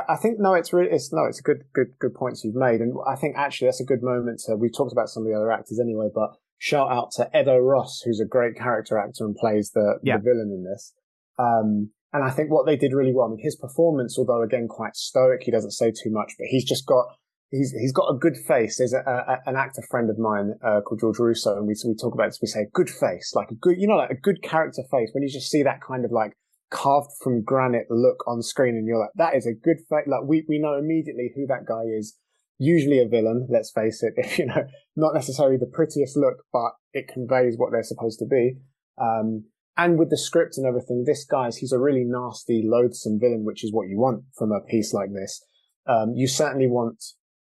[0.08, 2.80] I think no, it's really it's no, it's a good good good points you've made,
[2.80, 4.56] and I think actually that's a good moment to.
[4.56, 8.02] We've talked about some of the other actors anyway, but shout out to Ed O'Ross,
[8.04, 10.18] who's a great character actor and plays the Yeah.
[10.18, 10.92] the villain in this.
[11.38, 13.26] Um, and I think what they did really well.
[13.26, 16.64] I mean, his performance, although again quite stoic, he doesn't say too much, but he's
[16.64, 17.06] just got.
[17.50, 18.78] He's, he's got a good face.
[18.78, 21.94] There's a, a, an actor friend of mine uh, called George Russo, and we we
[21.94, 22.40] talk about this.
[22.42, 25.10] We say good face, like a good, you know, like a good character face.
[25.12, 26.32] When you just see that kind of like
[26.70, 30.06] carved from granite look on screen and you're like, that is a good face.
[30.06, 32.18] Like we, we know immediately who that guy is.
[32.58, 34.14] Usually a villain, let's face it.
[34.16, 38.26] If, you know, not necessarily the prettiest look, but it conveys what they're supposed to
[38.26, 38.56] be.
[39.00, 39.46] Um,
[39.76, 43.64] and with the script and everything, this guy's, he's a really nasty, loathsome villain, which
[43.64, 45.44] is what you want from a piece like this.
[45.86, 47.02] Um, you certainly want,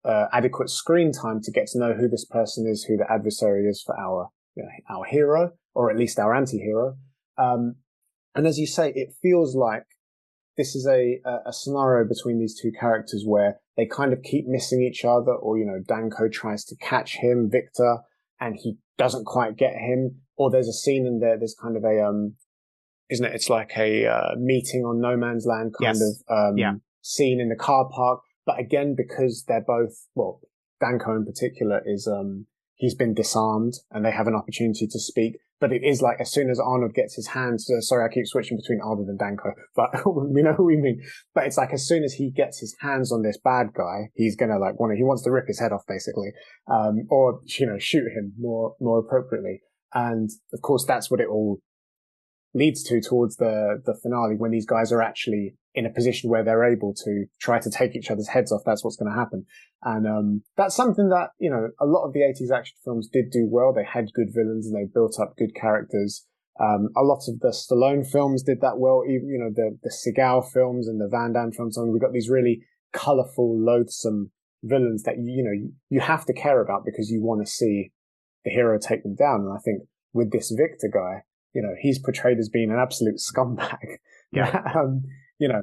[0.05, 3.67] uh, adequate screen time to get to know who this person is, who the adversary
[3.67, 6.95] is for our, you know, our hero, or at least our anti-hero.
[7.37, 7.75] Um,
[8.35, 9.85] and as you say, it feels like
[10.57, 14.45] this is a, a, a scenario between these two characters where they kind of keep
[14.47, 17.99] missing each other, or, you know, Danko tries to catch him, Victor,
[18.39, 20.21] and he doesn't quite get him.
[20.35, 22.35] Or there's a scene in there, there's kind of a, um,
[23.09, 23.33] isn't it?
[23.33, 26.01] It's like a, uh, meeting on no man's land kind Yes.
[26.01, 26.73] of, um, Yeah.
[27.01, 28.21] scene in the car park.
[28.45, 30.41] But again, because they're both, well,
[30.79, 35.37] Danko in particular is, um, he's been disarmed and they have an opportunity to speak.
[35.63, 38.27] But it is like as soon as Arnold gets his hands, uh, sorry, I keep
[38.27, 41.01] switching between Arnold and Danko, but we know who we mean.
[41.33, 44.35] But it's like as soon as he gets his hands on this bad guy, he's
[44.35, 46.31] gonna like want to, he wants to rip his head off basically,
[46.69, 49.61] um, or, you know, shoot him more, more appropriately.
[49.93, 51.61] And of course, that's what it all
[52.53, 56.43] leads to towards the, the finale when these guys are actually in a position where
[56.43, 58.61] they're able to try to take each other's heads off.
[58.65, 59.45] That's what's going to happen.
[59.81, 63.31] And, um, that's something that, you know, a lot of the 80s action films did
[63.31, 63.73] do well.
[63.73, 66.25] They had good villains and they built up good characters.
[66.59, 69.03] Um, a lot of the Stallone films did that well.
[69.07, 71.77] Even, you know, the, the Seagal films and the Van Damme films.
[71.77, 72.61] I mean, we've got these really
[72.93, 74.31] colorful, loathsome
[74.61, 77.91] villains that, you, know, you have to care about because you want to see
[78.45, 79.41] the hero take them down.
[79.41, 79.81] And I think
[80.13, 81.23] with this Victor guy,
[81.53, 83.77] you know, he's portrayed as being an absolute scumbag.
[84.35, 84.63] Yeah.
[84.75, 85.03] um,
[85.37, 85.61] you know,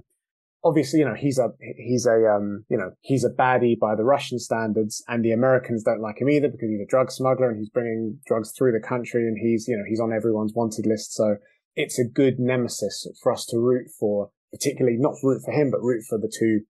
[0.63, 4.05] obviously, you know, he's a, he's a, um, you know, he's a baddie by the
[4.05, 7.59] Russian standards and the Americans don't like him either because he's a drug smuggler and
[7.59, 11.15] he's bringing drugs through the country and he's, you know, he's on everyone's wanted list.
[11.15, 11.39] So
[11.75, 15.83] it's a good nemesis for us to root for, particularly not root for him, but
[15.83, 16.61] root for the two,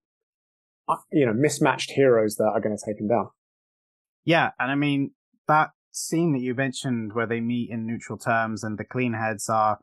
[0.89, 3.29] uh, you know, mismatched heroes that are going to take him down.
[4.25, 5.11] Yeah, and I mean
[5.47, 9.49] that scene that you mentioned where they meet in neutral terms and the clean heads
[9.49, 9.79] are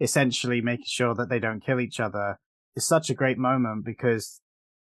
[0.00, 2.38] essentially making sure that they don't kill each other
[2.74, 4.40] is such a great moment because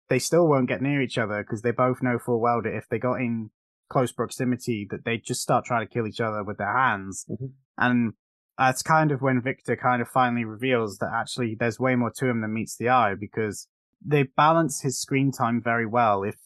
[0.08, 2.88] they still won't get near each other because they both know full well that if
[2.88, 3.50] they got in
[3.88, 7.26] close proximity that they'd just start trying to kill each other with their hands.
[7.28, 7.52] Mhm.
[7.76, 8.12] And
[8.56, 12.28] that's kind of when Victor kind of finally reveals that actually there's way more to
[12.28, 13.68] him than meets the eye because
[14.04, 16.22] they balance his screen time very well.
[16.22, 16.36] If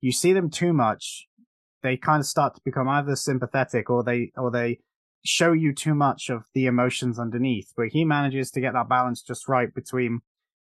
[0.00, 1.26] you see them too much,
[1.84, 4.80] they kind of start to become either sympathetic or they or they
[5.24, 7.72] show you too much of the emotions underneath.
[7.76, 10.20] But he manages to get that balance just right between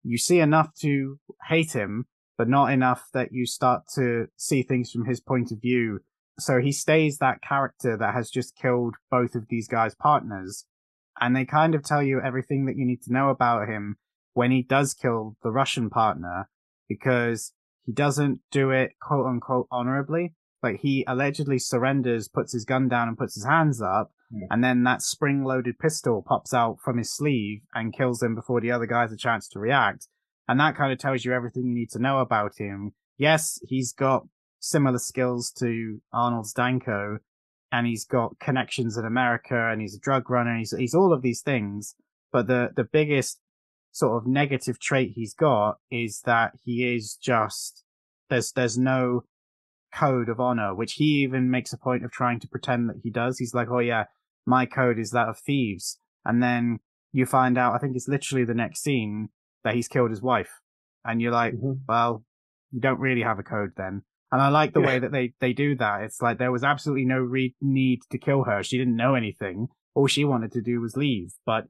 [0.02, 2.06] you see enough to hate him,
[2.38, 6.00] but not enough that you start to see things from his point of view.
[6.38, 10.64] So he stays that character that has just killed both of these guys' partners.
[11.20, 13.96] And they kind of tell you everything that you need to know about him
[14.32, 16.48] when he does kill the Russian partner
[16.88, 17.52] because
[17.84, 20.34] he doesn't do it quote unquote honorably.
[20.62, 24.12] Like he allegedly surrenders, puts his gun down and puts his hands up.
[24.30, 24.46] Yeah.
[24.50, 28.60] And then that spring loaded pistol pops out from his sleeve and kills him before
[28.60, 30.08] the other guy has a chance to react.
[30.46, 32.92] And that kind of tells you everything you need to know about him.
[33.16, 34.26] Yes, he's got
[34.58, 37.18] similar skills to Arnold's Danko
[37.72, 40.58] and he's got connections in America and he's a drug runner.
[40.58, 41.94] He's, he's all of these things.
[42.32, 43.40] But the, the biggest
[43.92, 47.84] sort of negative trait he's got is that he is just,
[48.28, 49.24] there's, there's no
[49.94, 53.10] code of honor, which he even makes a point of trying to pretend that he
[53.10, 53.38] does.
[53.38, 54.04] He's like, oh yeah,
[54.46, 55.98] my code is that of thieves.
[56.24, 56.78] And then
[57.12, 59.28] you find out, I think it's literally the next scene
[59.64, 60.50] that he's killed his wife.
[61.04, 61.80] And you're like, Mhm.
[61.88, 62.24] well,
[62.70, 64.02] you don't really have a code then.
[64.32, 64.86] And I like the Yeah.
[64.86, 66.02] way that they, they do that.
[66.02, 68.62] It's like there was absolutely no re- need to kill her.
[68.62, 69.68] She didn't know anything.
[69.94, 71.32] All she wanted to do was leave.
[71.44, 71.66] But,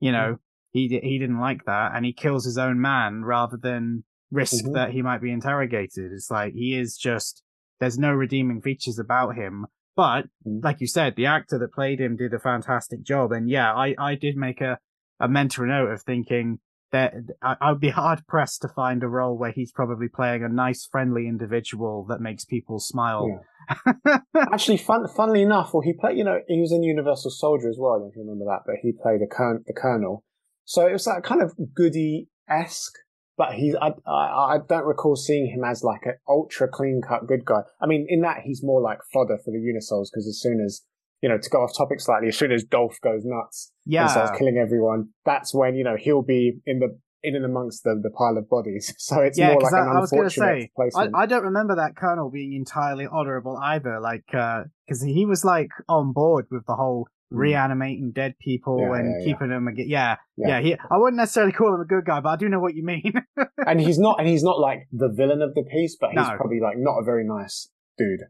[0.00, 0.38] you know,
[0.70, 4.64] he, di- he didn't like that and he kills his own man rather than risk
[4.64, 4.72] Mhm.
[4.74, 6.12] that he might be interrogated.
[6.12, 7.42] It's like he is just,
[7.80, 9.66] there's no redeeming features about him.
[9.96, 10.62] But Mhm.
[10.62, 13.32] like you said, the actor that played him did a fantastic job.
[13.32, 14.78] And yeah, I, I did make a,
[15.18, 16.60] a mental note of thinking
[16.92, 20.48] that I, I'd be hard pressed to find a role where he's probably playing a
[20.48, 23.44] nice, friendly individual that makes people smile.
[24.36, 27.76] Actually, fun, funnily enough, well, he played, you know, he was in Universal Soldier as
[27.78, 27.92] well.
[27.92, 30.24] I don't know if you remember that, but he played the, colonel, the colonel.
[30.64, 32.94] So it was that kind of goody esque,
[33.38, 37.26] but he's, I, I, I don't recall seeing him as like an ultra clean cut
[37.26, 37.62] good guy.
[37.80, 40.82] I mean, in that, he's more like fodder for the Unisols because as soon as,
[41.22, 44.02] you know, to go off topic slightly, as soon as Dolph goes nuts yeah.
[44.02, 47.84] and starts killing everyone, that's when, you know, he'll be in the, in and amongst
[47.84, 48.92] the, the pile of bodies.
[48.98, 51.14] So it's Yeah, more like an I- I was gonna say, I, placement.
[51.16, 54.00] I don't remember that colonel being entirely honorable either.
[54.00, 57.08] Like, uh, because he was like on board with the whole.
[57.30, 59.24] Reanimating dead people Yeah, and yeah, yeah.
[59.32, 59.86] keeping them again.
[59.88, 60.48] Yeah, yeah.
[60.48, 60.60] Yeah.
[60.60, 62.84] he, I wouldn't necessarily call him a good guy, but I do know what you
[62.84, 63.12] mean.
[63.66, 66.36] and he's not, and he's not like the villain of the piece, but he's No.
[66.36, 68.22] probably like not a very nice dude.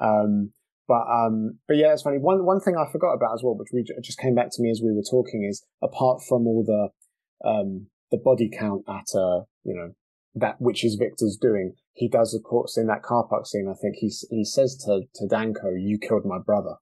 [0.00, 0.52] Um,
[0.86, 2.18] but um, but yeah, that's funny.
[2.18, 4.70] One one thing I forgot about as well, which we just came back to me
[4.70, 9.44] as we were talking, is apart from all the um the body count at uh
[9.64, 9.92] you know
[10.34, 13.66] that which is Victor's doing, he does of course in that car park scene.
[13.66, 16.74] I think he he says to to Danko, "You killed my brother."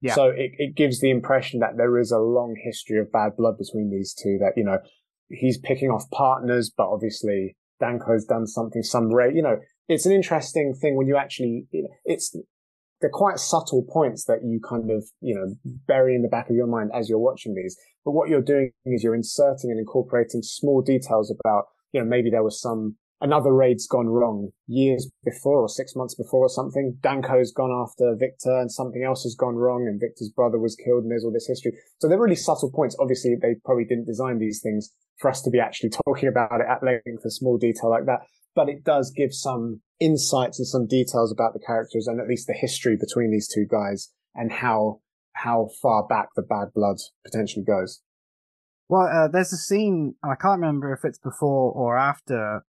[0.00, 0.14] Yeah.
[0.14, 3.58] So it, it gives the impression that there is a long history of bad blood
[3.58, 4.38] between these two.
[4.40, 4.78] That you know
[5.28, 10.12] he's picking off partners, but obviously Danko's done something, some rate, you know, it's an
[10.12, 12.36] interesting thing when you actually, you know, it's,
[13.00, 15.54] they're quite subtle points that you kind of, you know,
[15.88, 17.76] bury in the back of your mind as you're watching these.
[18.04, 22.30] But what you're doing is you're inserting and incorporating small details about, you know, maybe
[22.30, 26.96] there was some, another raid's gone wrong years before or six months before or something.
[27.00, 31.02] Danko's gone after Victor and something else has gone wrong and Victor's brother was killed
[31.02, 31.72] and there's all this history.
[31.98, 32.96] So they're really subtle points.
[32.98, 36.66] Obviously, they probably didn't design these things for us to be actually talking about it
[36.68, 38.20] at length, a small detail like that.
[38.54, 42.46] But it does give some insights and some details about the characters and at least
[42.46, 45.00] the history between these two guys and how
[45.34, 48.02] how far back the bad blood potentially goes.
[48.88, 52.64] well, uh, there's a scene, I can't remember if it's before or after.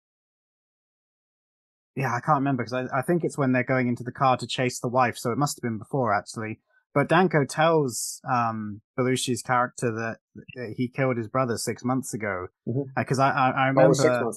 [1.98, 4.36] Yeah, I can't remember because I, I think it's when they're going into the car
[4.36, 6.60] to chase the wife, so it must have been before actually.
[6.94, 10.18] But Danko tells um, Belushi's character that,
[10.54, 12.46] that he killed his brother six months ago.
[12.68, 12.82] Mm-hmm.
[12.96, 14.32] Uh, because I, I, I Oh, remember.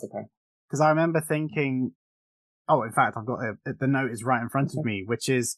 [0.68, 1.94] because I remember thinking,
[2.68, 4.88] oh, in fact, I've got a, the note is right in front of mm-hmm.
[4.88, 5.58] me, which is,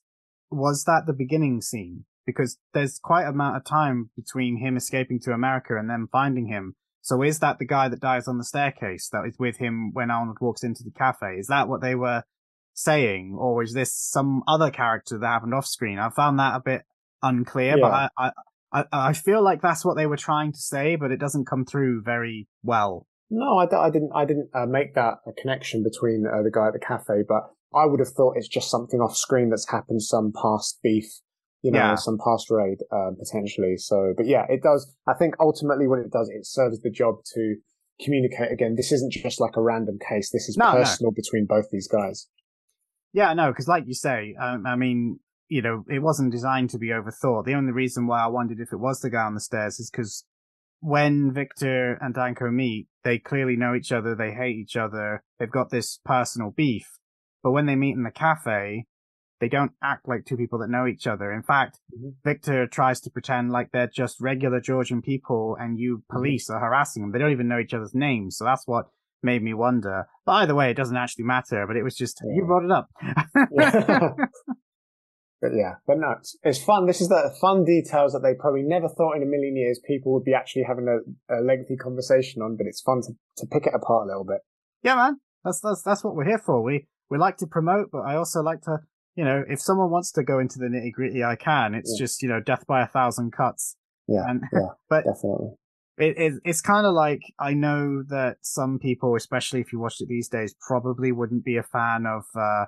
[0.51, 2.05] was that the beginning scene?
[2.25, 6.47] Because there's quite a amount of time between him escaping to America and them finding
[6.47, 6.75] him.
[7.03, 10.09] So is that the guy that dies on the staircase that is with him when
[10.09, 11.35] Arnold walks into the cafe?
[11.37, 12.23] Is that what they were
[12.73, 15.99] saying, or is this some other character that happened off screen?
[15.99, 16.83] I found that a bit
[17.21, 18.31] unclear, but I,
[18.71, 21.65] I, I, feel like that's what they were trying to say, but it doesn't come
[21.65, 23.05] through very well.
[23.29, 24.11] No, I, I didn't.
[24.15, 27.51] I didn't uh, make that a connection between uh, the guy at the cafe, but
[27.75, 31.19] I would have thought it's just something off screen that's happened, some past beef,
[31.63, 31.95] you know, Yeah.
[31.95, 33.77] some past raid uh, potentially.
[33.77, 34.93] So, but yeah, it does.
[35.07, 37.55] I think ultimately what it does, it serves the job to
[38.03, 38.75] communicate again.
[38.75, 40.29] This isn't just like a random case.
[40.31, 40.77] This is No, no.
[40.79, 42.27] personal between both these guys.
[43.13, 46.77] Yeah, no, because like you say, um, I mean, you know, it wasn't designed to
[46.79, 47.45] be overthought.
[47.45, 49.89] The only reason why I wondered if it was the guy on the stairs is
[49.91, 50.25] because
[50.79, 55.49] when Victor and Danko meet, they clearly know each other, they hate each other, they've
[55.51, 56.97] got this personal beef.
[57.43, 58.85] But when they meet in the cafe,
[59.43, 61.27] they don't act like two people that know each other.
[61.33, 62.13] In fact, Mhm.
[62.23, 66.15] Victor tries to pretend like they're just regular Georgian people and you Mm-hmm.
[66.17, 67.11] police are harassing them.
[67.11, 68.37] They don't even know each other's names.
[68.37, 68.85] So that's what
[69.21, 70.05] made me wonder.
[70.25, 72.87] But either way, it doesn't actually matter, but it was just, you brought it up.
[73.51, 74.13] Yeah.
[75.41, 76.87] but yeah, but no, it's, it's fun.
[76.87, 80.13] This is the fun details that they probably never thought in a million years people
[80.13, 80.99] would be actually having a,
[81.35, 82.55] a lengthy conversation on.
[82.55, 84.39] But it's fun to, to pick it apart a little bit.
[84.83, 85.19] yeah, man.
[85.43, 86.61] That's, that's, that's what we're here for.
[86.63, 88.77] We, we like to promote, but I also like to,
[89.15, 91.75] you know, if someone wants to go into the nitty gritty, I can.
[91.75, 92.03] It's Yeah.
[92.03, 93.75] just, you know, death by a thousand cuts.
[94.07, 94.59] Yeah, And, yeah,
[94.89, 95.51] but definitely.
[95.97, 100.01] it, it it's kind of like I know that some people, especially if you watched
[100.01, 102.65] it these days, probably wouldn't be a fan of uh,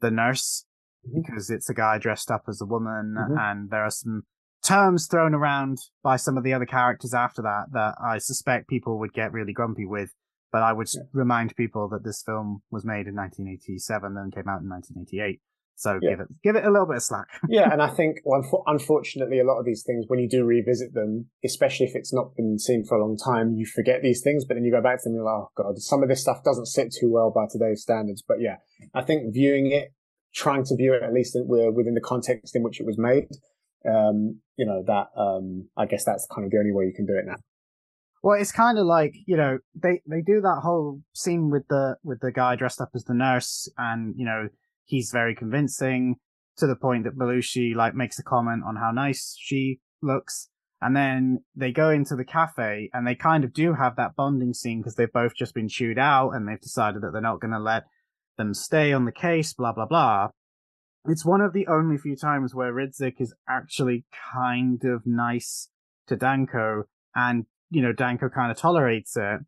[0.00, 0.64] the nurse
[1.06, 1.24] Mhm.
[1.26, 3.36] because it's a guy dressed up as a woman, Mhm.
[3.38, 4.22] and there are some
[4.62, 8.98] terms thrown around by some of the other characters after that that I suspect people
[9.00, 10.14] would get really grumpy with.
[10.52, 11.02] But I would Yeah.
[11.12, 15.40] remind people that this film was made in 1987 and came out in 1988.
[15.76, 16.10] So Yeah.
[16.10, 17.26] give it give it a little bit of slack.
[17.48, 20.94] yeah, and I think well, unfortunately, a lot of these things, when you do revisit
[20.94, 24.44] them, especially if it's not been seen for a long time, you forget these things.
[24.44, 26.20] But then you go back to them, and you're like, oh god, some of this
[26.20, 28.22] stuff doesn't sit too well by today's standards.
[28.26, 28.56] But yeah,
[28.94, 29.92] I think viewing it,
[30.34, 33.28] trying to view it at least in, within the context in which it was made,
[33.88, 37.06] um, you know, that um, I guess that's kind of the only way you can
[37.06, 37.36] do it now.
[38.22, 41.96] Well, it's kind of like you know they they do that whole scene with the
[42.04, 44.48] with the guy dressed up as the nurse, and you know
[44.84, 46.16] he's very convincing
[46.58, 50.48] to the point that Belushi like makes a comment on how nice she looks,
[50.80, 54.52] and then they go into the cafe and they kind of do have that bonding
[54.52, 57.52] scene because they've both just been chewed out and they've decided that they're not going
[57.52, 57.84] to let
[58.36, 60.28] them stay on the case, blah blah blah.
[61.06, 65.68] It's one of the only few times where Ridzik is actually kind of nice
[66.06, 69.40] to Danko, and you know Danko kind of tolerates it.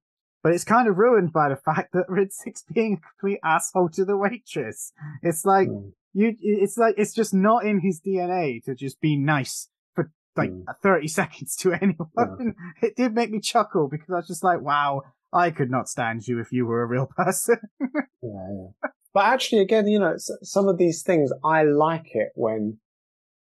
[0.44, 4.04] But it's kind of ruined by the fact that Ridzik's being a complete asshole to
[4.04, 4.92] the waitress.
[5.22, 5.92] It's like Mm.
[6.12, 10.50] you, it's like it's just not in his DNA to just be nice for like
[10.50, 10.64] Mm.
[10.82, 12.54] 30 seconds to anyone.
[12.82, 16.28] It did make me chuckle because I was just like, wow, I could not stand
[16.28, 17.56] you if you were a real person.
[17.80, 17.88] Yeah,
[18.22, 18.88] yeah.
[19.14, 22.78] But actually, again, you know, some of these things, I like it when,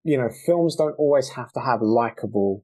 [0.04, 2.62] you know, films don't always have to have likable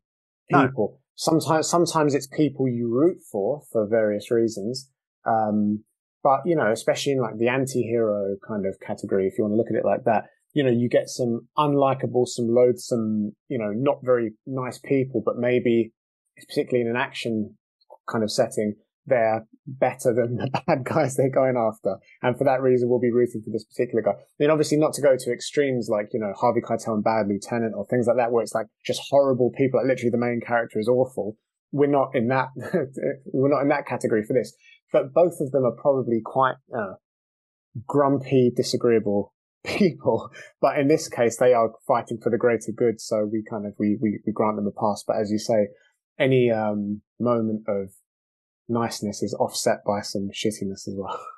[0.50, 0.68] No.
[1.14, 4.90] Sometimes, sometimes it's people you root for for various reasons.
[5.24, 5.84] Um,
[6.22, 9.56] but you know, especially in like the anti-hero kind of category, if you want to
[9.56, 13.72] look at it like that, you know, you get some unlikable, some loathsome, you know,
[13.74, 15.92] not very nice people, but maybe,
[16.48, 17.56] particularly in an action
[18.10, 18.74] kind of setting,
[19.06, 21.96] they're better than the bad guys they're going after.
[22.22, 24.12] And for that reason, we'll be rooting for this particular guy.
[24.12, 27.26] I mean, obviously not to go to extremes like, you know, Harvey Keitel and Bad
[27.28, 29.80] Lieutenant or things like that, where it's like just horrible people.
[29.80, 31.36] Like literally the main character is awful.
[31.72, 32.48] We're not in that,
[33.32, 34.54] we're not in that category for this,
[34.92, 36.94] but both of them are probably quite, uh,
[37.86, 39.32] grumpy, disagreeable
[39.64, 40.30] people.
[40.60, 43.00] But in this case, they are fighting for the greater good.
[43.00, 45.02] So we kind of, we, we, we grant them a pass.
[45.06, 45.68] But as you say,
[46.18, 47.90] any, um, moment of
[48.68, 51.18] niceness is offset by some shittiness as well.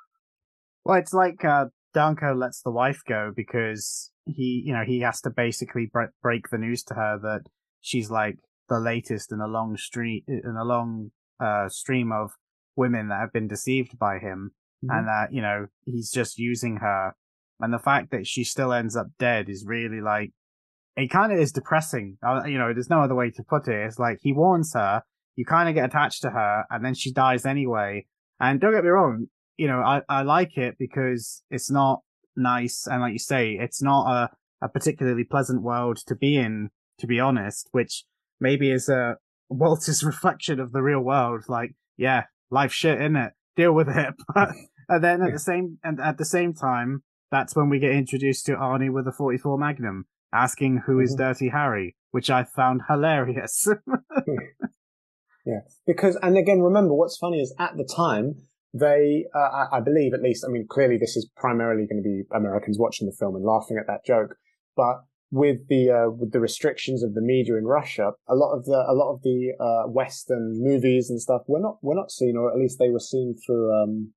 [0.87, 1.65] Well, it's like uh,
[1.95, 6.49] Danko lets the wife go because he, you know, he has to basically bre- break
[6.51, 7.45] the news to her that
[7.81, 8.37] she's like
[8.69, 11.09] the latest in a long street in a long
[11.39, 12.33] uh, stream of
[12.75, 14.51] women that have been deceived by him,
[14.83, 14.95] Mhm.
[14.95, 17.15] and that you know he's just using her,
[17.59, 20.33] and the fact that she still ends up dead is really like
[20.95, 22.19] it kind of is depressing.
[22.23, 23.87] Uh, you know, there's no other way to put it.
[23.87, 25.01] It's like he warns her,
[25.35, 28.05] you kind of get attached to her, and then she dies anyway.
[28.39, 29.27] And don't get me wrong,
[29.57, 32.01] you know, I, I like it because it's not
[32.35, 32.87] nice.
[32.87, 36.69] And like you say, it's not a, a particularly pleasant world to be in,
[36.99, 38.03] to be honest, which
[38.39, 39.15] maybe is a
[39.49, 41.45] Walter's reflection of the real world.
[41.47, 43.33] Like, yeah, life shit, in it?
[43.55, 44.13] Deal with it.
[44.33, 44.49] But,
[44.89, 48.45] and then at the same, and at the same time, that's when we get introduced
[48.45, 51.17] to Arnie with a 44 Magnum asking who is Mhm.
[51.19, 53.67] Dirty Harry, which I found hilarious.
[55.45, 58.35] Yeah, because and again, remember what's funny is at the time
[58.73, 62.03] they, uh, I, I believe at least, I mean, clearly this is primarily going to
[62.03, 64.35] be Americans watching the film and laughing at that joke,
[64.75, 68.65] but with the uh, with the restrictions of the media in Russia, a lot of
[68.65, 72.37] the a lot of the uh, Western movies and stuff were not were not seen,
[72.37, 74.13] or at least they were seen through um,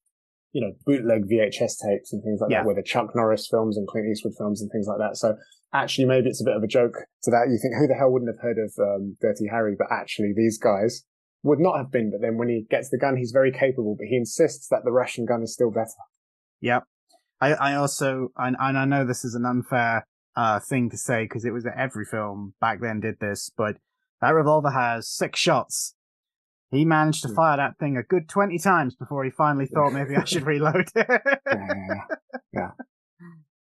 [0.52, 2.58] you know bootleg VHS tapes and things like Yeah.
[2.60, 5.16] that, where the Chuck Norris films and Clint Eastwood films and things like that.
[5.16, 5.34] So
[5.72, 7.48] actually, maybe it's a bit of a joke to that.
[7.50, 9.76] You think who the hell wouldn't have heard of um, Dirty Harry?
[9.78, 11.04] But actually, these guys
[11.42, 12.10] would not have been.
[12.10, 13.94] But then when he gets the gun, he's very capable.
[13.98, 15.90] But he insists that the Russian gun is still better.
[16.60, 16.84] Yep.
[17.40, 21.24] I, I also, and, and I know this is an unfair uh, thing to say
[21.24, 23.76] because it was every film back then did this, but
[24.20, 25.94] that revolver has six shots.
[26.70, 27.34] He managed to Hmm.
[27.36, 30.88] fire that thing a good 20 times before he finally thought maybe I should reload
[30.94, 31.06] it.
[32.52, 32.70] Yeah.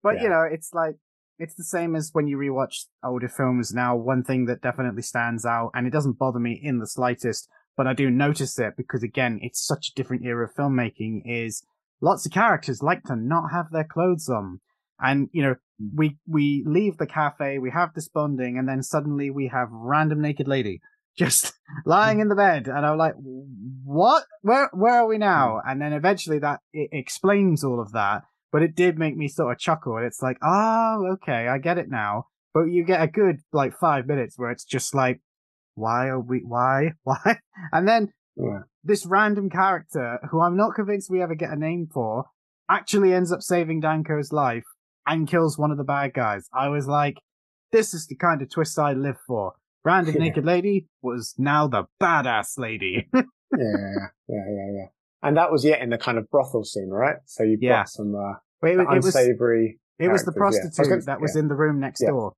[0.01, 0.23] but, Yeah.
[0.23, 0.95] you know, it's like,
[1.39, 3.95] it's the same as when you rewatch older films now.
[3.95, 7.47] One thing that definitely stands out, and it doesn't bother me in the slightest,
[7.77, 11.21] but I do notice it because again, it's such a different era of filmmaking.
[11.25, 11.63] Is
[12.01, 14.59] lots of characters like to not have their clothes on,
[14.99, 15.55] and you know,
[15.95, 20.21] we we leave the cafe, we have this bonding, and then suddenly we have random
[20.21, 20.81] naked lady
[21.17, 21.53] just
[21.85, 23.13] lying in the bed, and I'm like,
[23.83, 24.25] what?
[24.41, 25.61] Where where are we now?
[25.63, 25.69] Hmm.
[25.71, 29.51] And then eventually that it explains all of that but it did make me sort
[29.51, 29.97] of chuckle.
[29.97, 32.27] And it's like, oh, okay, I get it now.
[32.53, 35.21] But you get a good like five minutes where it's just like,
[35.77, 37.39] why are we, why, why?
[37.71, 38.61] And then yeah.
[38.83, 42.25] this random character who I'm not convinced we ever get a name for
[42.69, 44.65] actually ends up saving Danko's life
[45.05, 46.49] and kills one of the bad guys.
[46.53, 47.17] I was like,
[47.71, 49.53] this is the kind of twist I live for.
[49.85, 50.23] Random yeah.
[50.23, 53.07] naked lady was now the badass lady.
[53.13, 53.21] yeah,
[53.53, 54.87] yeah, yeah, yeah.
[55.23, 57.17] And that was yet in the kind of brothel scene, right?
[57.25, 57.79] So you've yeah.
[57.79, 59.79] got some uh, Wait, it, unsavory.
[59.99, 62.33] Was, it was the prostitute was that was in the room next door,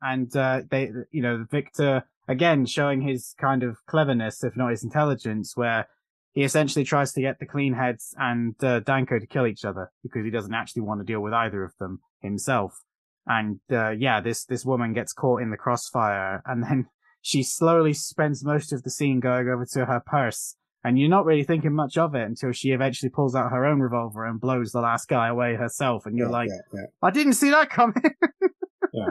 [0.00, 4.84] and uh, they, you know, Victor again showing his kind of cleverness, if not his
[4.84, 5.88] intelligence, where
[6.32, 9.90] he essentially tries to get the clean heads and uh, Danko to kill each other
[10.02, 12.80] because he doesn't actually want to deal with either of them himself.
[13.26, 16.86] And uh, yeah, this this woman gets caught in the crossfire, and then
[17.22, 21.24] she slowly spends most of the scene going over to her purse and you're not
[21.24, 24.72] really thinking much of it until she eventually pulls out her own revolver and blows
[24.72, 26.06] the last guy away herself.
[26.06, 26.86] And you're yeah, like, yeah, yeah.
[27.00, 28.02] I didn't see that coming.
[28.92, 29.10] yeah.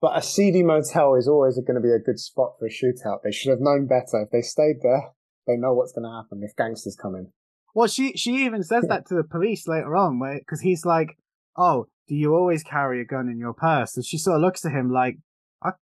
[0.00, 3.22] But a seedy motel is always going to be a good spot for a shootout.
[3.24, 4.22] They should have known better.
[4.22, 5.10] If they stayed there,
[5.46, 7.32] they know what's going to happen if gangsters come in.
[7.74, 11.18] Well, she she even says that to the police later on, because he's like,
[11.56, 14.64] "Oh, do you always carry a gun in your purse?" And she sort of looks
[14.64, 15.18] at him like,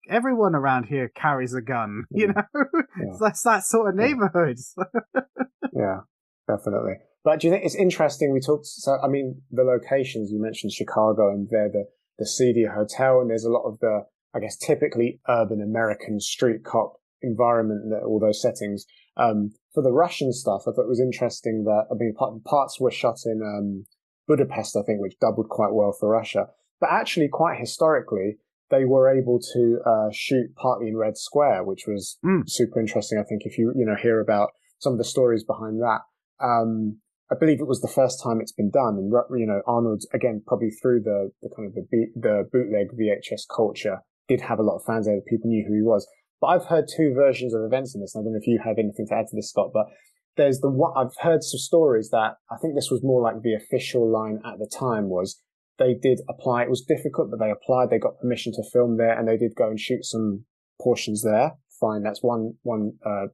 [0.10, 2.36] everyone around here carries a gun, you mm.
[2.36, 2.66] know?
[2.99, 3.18] Yeah.
[3.20, 4.58] That's that sort of neighborhood.
[5.74, 6.01] yeah,
[6.47, 6.95] definitely.
[7.24, 8.34] But do you think it's interesting?
[8.34, 11.86] We talked, so, I mean, the locations, you mentioned Chicago and there, the,
[12.18, 14.05] the seedy hotel, and there's a lot of the,
[14.36, 18.86] I guess, typically urban American street cop environment, that, all those settings.
[19.18, 22.91] Um, for the Russian stuff, I thought it was interesting that, I mean, parts were
[22.91, 23.86] shot in, um,
[24.28, 26.47] Budapest, I think, which doubled quite well for Russia.
[26.80, 28.38] But actually, quite historically,
[28.70, 32.41] they were able to uh, shoot partly in Red Square, which was mm.
[32.47, 33.20] super interesting.
[33.20, 34.49] I think if you you know hear about
[34.80, 36.01] some of the stories behind that,
[36.43, 36.99] um,
[37.34, 40.44] I believe it was the first time it's been done, and you know Arnold again
[40.46, 44.76] probably through the the kind of the the bootleg VHS culture did have a lot
[44.76, 45.20] of fans there.
[45.28, 46.08] People knew who he was.
[46.40, 48.14] But I've heard two versions of events in this.
[48.14, 49.88] And I don't know if you have anything to add to this, Scott, but
[50.36, 53.56] there's the one I've heard some stories that I think this was more like the
[53.56, 55.42] official line at the time was
[55.80, 56.64] they did apply.
[56.64, 57.90] It was difficult, but they applied.
[57.90, 60.46] They got permission to film there, and they did go and shoot some
[60.82, 61.54] portions there.
[61.80, 63.28] Fine, that's one one uh,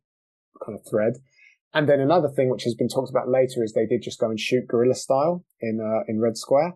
[0.63, 1.13] kind of thread.
[1.73, 4.29] And then another thing, which has been talked about later, is they did just go
[4.29, 6.73] and shoot guerrilla style in uh, in Red Square,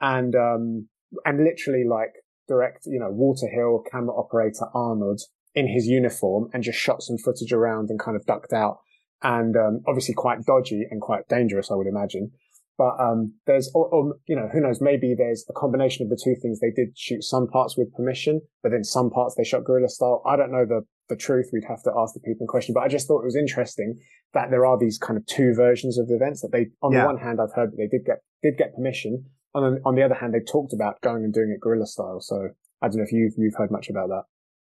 [0.00, 0.88] and um,
[1.24, 2.12] and literally like
[2.48, 5.20] direct, you know, Walter Hill camera operator Arnold
[5.54, 8.78] in his uniform, and just shot some footage around and kind of ducked out,
[9.22, 12.30] and um, obviously quite dodgy and quite dangerous, I would imagine.
[12.78, 14.80] But um, there's, or, you know, who knows?
[14.82, 16.60] Maybe there's a combination of the two things.
[16.60, 20.22] They did shoot some parts with permission, but then some parts they shot guerrilla style.
[20.26, 21.50] I don't know the the truth.
[21.52, 22.74] We'd have to ask the people in question.
[22.74, 23.98] But I just thought it was interesting
[24.34, 26.42] that there are these kind of two versions of the events.
[26.42, 27.02] That they, on yeah.
[27.02, 29.24] the one hand, I've heard that they did get did get permission.
[29.54, 32.20] On on the other hand, they talked about going and doing it guerrilla style.
[32.20, 32.48] So
[32.82, 34.24] I don't know if you've you've heard much about that.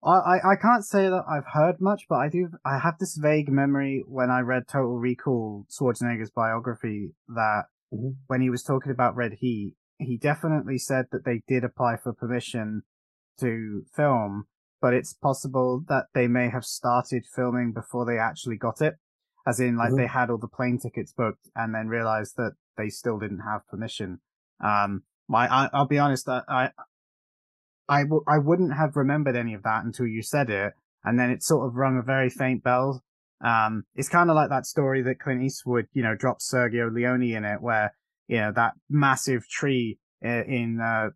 [0.02, 2.48] I, I can't say that I've heard much, but I do.
[2.64, 8.10] I have this vague memory when I read Total Recall, Schwarzenegger's biography, that mm-hmm.
[8.26, 12.12] when he was talking about Red Heat, he definitely said that they did apply for
[12.12, 12.82] permission
[13.40, 14.44] to film,
[14.80, 18.94] but it's possible that they may have started filming before they actually got it.
[19.46, 19.98] As in, like, mm-hmm.
[19.98, 23.66] they had all the plane tickets booked and then realized that they still didn't have
[23.68, 24.20] permission.
[24.62, 26.70] Um, my, I, will be honest, I, I,
[27.88, 30.74] I, w- I wouldn't have remembered any of that until you said it.
[31.02, 33.02] And then it sort of rung a very faint bell
[33.44, 37.22] um, it's kind of like that story that Clint Eastwood, you know, drops Sergio Leone
[37.22, 37.94] in it, where
[38.28, 41.10] you know that massive tree in uh,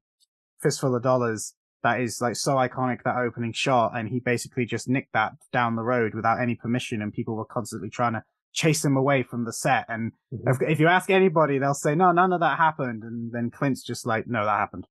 [0.63, 4.89] Fistful of Dollars that is like so iconic that opening shot, and he basically just
[4.89, 8.23] nicked that down the road without any permission, and people were constantly trying to
[8.53, 9.85] chase him away from the set.
[9.89, 10.49] And mm-hmm.
[10.49, 13.85] if, if, you ask anybody, they'll say, "No, none of that happened," and then Clint's
[13.85, 14.87] just like, "No, that happened."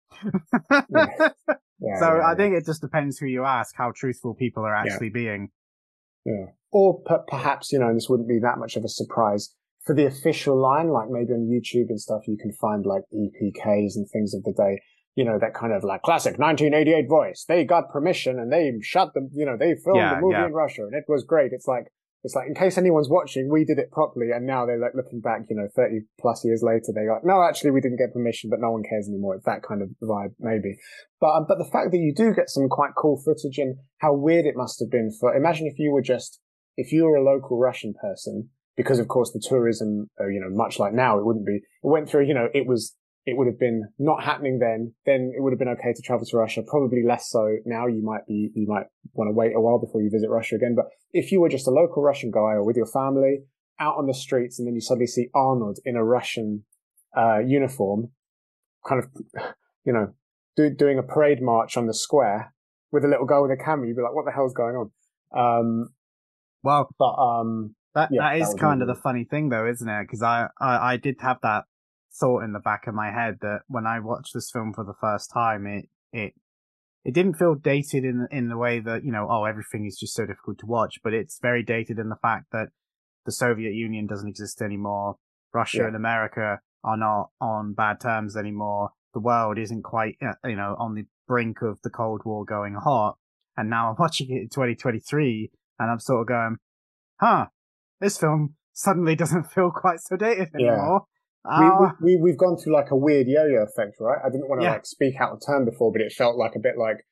[0.90, 1.30] yeah.
[1.86, 4.74] Yeah, so yeah, I think it just depends who you ask, how truthful people are
[4.74, 5.50] actually being.
[6.26, 6.46] Yeah.
[6.74, 9.54] Or per- perhaps, you know, this wouldn't be that much of a surprise.
[9.86, 13.96] For the official line, like maybe on YouTube and stuff, you can find like EPKs
[13.96, 14.82] and things of the day.
[15.16, 17.46] You know, that kind of like classic 1988 voice.
[17.48, 20.48] They got permission and they shot them, you know, they filmed yeah, the movie yeah.
[20.48, 21.52] in Russia and it was great.
[21.54, 21.92] It's like,
[22.24, 25.20] it's like in case anyone's watching, we did it properly, and now they're like looking
[25.20, 28.50] back, you know, thirty plus years later, they're like, no, actually, we didn't get permission,
[28.50, 29.36] but no one cares anymore.
[29.36, 30.78] It's that kind of vibe, maybe.
[31.20, 34.14] But um, but the fact that you do get some quite cool footage and how
[34.14, 35.36] weird it must have been for.
[35.36, 36.40] Imagine if you were just
[36.78, 40.50] if you were a local Russian person, because of course the tourism, uh, you know,
[40.50, 41.58] much like now, it wouldn't be.
[41.58, 42.96] It went through, you know, it was
[43.26, 46.26] it would have been not happening then, then it would have been okay to travel
[46.26, 46.62] to Russia.
[46.68, 47.88] Probably less so now.
[47.88, 50.76] You might be, you might want to wait a while before you visit Russia again.
[50.76, 53.44] But if you were just a local Russian guy or with your family
[53.80, 56.66] out on the streets and then you suddenly see Arnold in a Russian,
[57.16, 58.10] uh, uniform,
[58.86, 59.10] kind of,
[59.86, 60.14] you know,
[60.58, 62.54] do, doing a parade march on the square
[62.92, 64.92] with a little girl with a camera, you'd be like, what the hell's going on?
[65.36, 65.90] Um,
[66.64, 69.88] well, but, um, that, yeah, that is that kind of the funny thing though, isn't
[69.88, 70.08] it?
[70.10, 71.66] Cause I, I, I did have that
[72.20, 74.96] thought in the back of my head that when I watched this film for the
[75.00, 76.34] first time, it it
[77.06, 80.16] it didn't feel dated in in the way that you know, oh, everything is just
[80.16, 82.70] so difficult to watch, but it's very dated in the fact that
[83.26, 85.18] the Soviet Union doesn't exist anymore.
[85.54, 85.88] Russia yeah.
[85.88, 88.90] and America are not on bad terms anymore.
[89.14, 92.76] The world isn't quite, uh, you know, on the brink of the Cold War going
[92.76, 93.18] hot.
[93.56, 96.58] And now I'm watching it in 2023 and I'm sort of going,
[97.20, 97.48] huh,
[98.00, 101.06] this film suddenly doesn't feel quite so dated anymore.
[101.46, 104.20] Uh, we, we, we've gone through like a weird yo-yo effect, right?
[104.24, 104.74] I didn't want to yeah.
[104.74, 107.06] like speak out of turn before, but it felt like a bit like,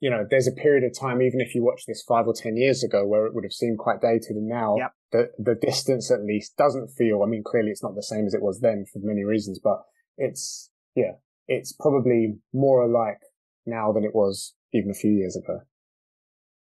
[0.00, 2.56] you know, there's a period of time, even if you watched this five or 10
[2.56, 4.36] years ago where it would have seemed quite dated.
[4.36, 4.92] And now yep.
[5.10, 8.34] the, the distance at least doesn't feel, I mean, clearly it's not the same as
[8.34, 9.82] it was then for many reasons, but
[10.18, 11.12] it's, yeah,
[11.46, 13.20] it's probably more alike
[13.64, 15.60] now than it was even a few years ago.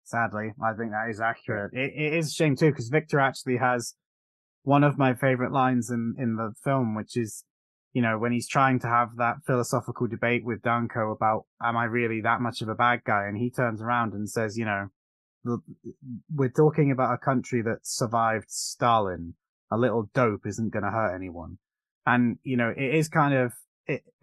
[0.09, 1.71] Sadly, I think that is accurate.
[1.71, 3.93] it, it is a shame too, because Victor actually has
[4.63, 7.43] one of my favorite lines in, in the film, which is,
[7.93, 11.83] you know, when he's trying to have that philosophical debate with Danko about, am I
[11.83, 13.27] really that much of a bad guy?
[13.27, 14.87] And he turns around and says, you know,
[16.33, 19.35] we're talking about a country that survived Stalin.
[19.71, 21.59] A little dope isn't going to hurt anyone.
[22.07, 23.53] And, you know, it is kind of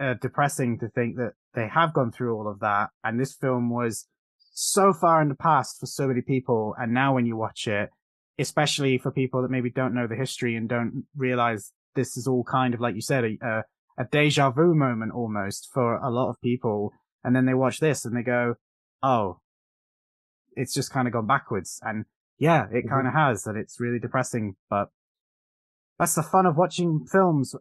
[0.00, 2.90] uh, depressing to think that they have gone through all of that.
[3.04, 4.08] And this film was
[4.58, 6.74] so far in the past for so many people.
[6.78, 7.90] And now when you watch it,
[8.38, 12.42] especially for people that maybe don't know the history and don't realize this is all
[12.42, 13.64] kind of like you said a,
[13.98, 16.92] a deja vu moment almost for a lot of people
[17.24, 18.54] and then they watch this and they go
[19.02, 19.38] oh
[20.54, 22.04] it's just kind of gone backwards and
[22.38, 22.88] yeah it mm-hmm.
[22.88, 24.88] kind of has and it's really depressing but
[25.98, 27.54] that's the fun of watching films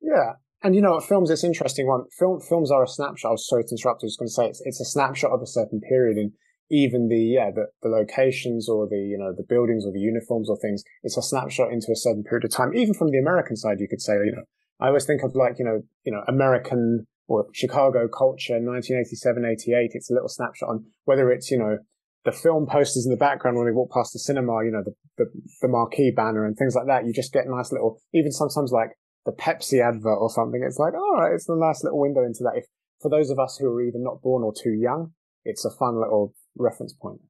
[0.00, 2.04] yeah and you know films it's interesting one.
[2.18, 3.28] Film films are a snapshot.
[3.28, 4.02] I was sorry to interrupt.
[4.02, 6.32] I was going to say it's, it's a snapshot of a certain period and
[6.70, 10.48] even the yeah the, the locations or the you know the buildings or the uniforms
[10.48, 12.74] or things it's a snapshot into a certain period of time.
[12.74, 14.44] Even from the american side you could say you know
[14.80, 19.90] i always think of like you know you know american or chicago culture 1987 88
[19.92, 21.76] it's a little snapshot on whether it's you know
[22.24, 24.94] the film posters in the background when we walk past the cinema you know the,
[25.18, 27.06] the, the marquee banner and things like that.
[27.06, 30.94] You just get nice little even sometimes like the pepsi advert or something it's like
[30.94, 32.64] all right it's a nice little window into that if
[33.00, 35.12] for those of us who are either not born or too young
[35.44, 37.20] it's a fun little reference point.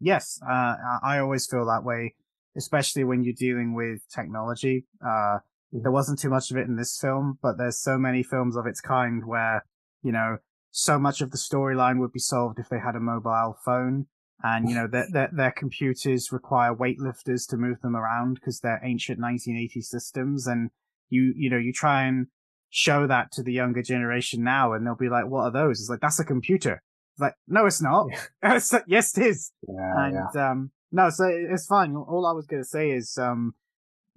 [0.00, 2.14] Yes, uh, I always feel that way,
[2.56, 4.86] especially when you're dealing with technology.
[5.02, 5.82] Uh, mm-hmm.
[5.82, 8.66] there wasn't too much of it in this film, but there's so many films of
[8.66, 9.64] its kind where,
[10.02, 10.38] you know,
[10.70, 14.06] so much of the storyline would be solved if they had a mobile phone.
[14.42, 18.80] And, you know, their, their, their computers require weightlifters to move them around because they're
[18.84, 20.46] ancient 1980 systems.
[20.46, 20.70] And
[21.08, 22.26] you, you know, you try and
[22.70, 25.80] show that to the younger generation now and they'll be like, what are those?
[25.80, 26.82] It's like, that's a computer
[27.18, 28.08] like, no, it's not.
[28.42, 28.60] Yeah.
[28.86, 29.52] yes, it is.
[29.66, 30.50] Yeah, and, yeah.
[30.50, 31.94] um, no, so it's fine.
[31.96, 33.52] All I was going to say is, um,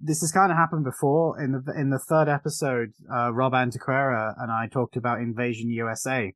[0.00, 4.34] this has kind of happened before in the, in the third episode, uh, Rob Antequera
[4.38, 6.32] and I talked about Invasion USA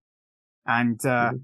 [0.66, 1.36] and, uh, mm-hmm.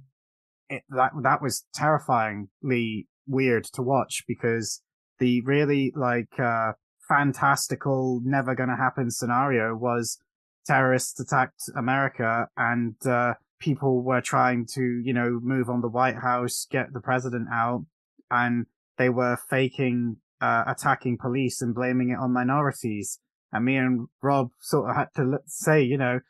[0.69, 4.83] it, that, that was terrifyingly weird to watch because
[5.21, 6.73] the really like, uh,
[7.09, 10.19] fantastical, never gonna happen scenario was
[10.67, 16.17] terrorists attacked America and, uh, people were trying to, you know, move on the White
[16.17, 17.85] House, get the president out,
[18.31, 18.67] and
[18.99, 23.19] they were faking uh, attacking police and blaming it on minorities.
[23.53, 26.21] And me and Rob sort of had to say, you know,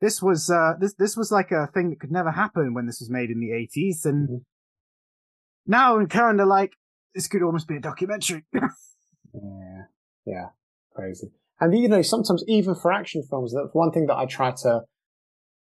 [0.00, 3.00] this was uh, this this was like a thing that could never happen when this
[3.00, 4.36] was made in the eighties, and mm-hmm.
[5.66, 6.72] now I'm kind of like
[7.14, 8.44] this could almost be a documentary.
[8.52, 9.75] yeah,
[10.26, 10.48] yeah,
[10.94, 11.28] crazy.
[11.60, 14.82] And you know, sometimes even for action films, that's one thing that I try to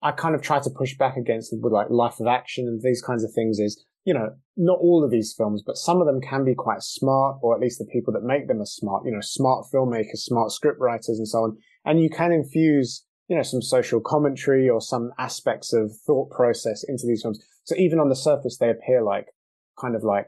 [0.03, 3.03] I kind of try to push back against with like life of action and these
[3.03, 6.21] kinds of things is, you know, not all of these films, but some of them
[6.21, 9.13] can be quite smart, or at least the people that make them are smart, you
[9.13, 11.57] know, smart filmmakers, smart script writers and so on.
[11.85, 16.85] And you can infuse, you know, some social commentary or some aspects of thought process
[16.89, 17.41] into these films.
[17.65, 19.27] So even on the surface, they appear like
[19.81, 20.27] kind of like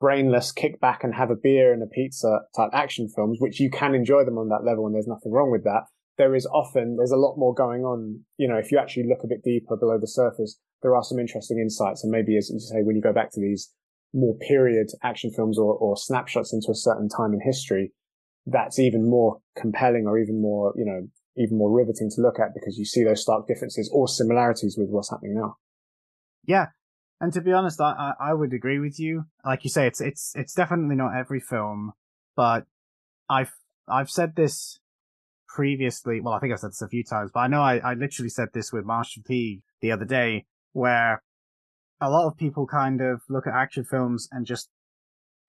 [0.00, 3.70] brainless kick back and have a beer and a pizza type action films, which you
[3.70, 5.82] can enjoy them on that level and there's nothing wrong with that.
[6.16, 8.24] There is often, there's a lot more going on.
[8.36, 11.18] You know, if you actually look a bit deeper below the surface, there are some
[11.18, 12.02] interesting insights.
[12.02, 13.72] And maybe as you say, when you go back to these
[14.12, 17.92] more period action films or, or snapshots into a certain time in history,
[18.46, 22.54] that's even more compelling or even more, you know, even more riveting to look at
[22.54, 25.56] because you see those stark differences or similarities with what's happening now.
[26.44, 26.66] Yeah,
[27.20, 29.24] and to be honest, I, I, would agree with you.
[29.44, 31.92] Like you say, it's it's it's definitely not every film,
[32.36, 32.66] but
[33.28, 33.52] I've
[33.88, 34.78] I've said this
[35.48, 36.20] previously.
[36.20, 38.28] Well, I think I've said this a few times, but I know I, I literally
[38.28, 41.22] said this with Master P the other day, where
[42.00, 44.68] a lot of people kind of look at action films and just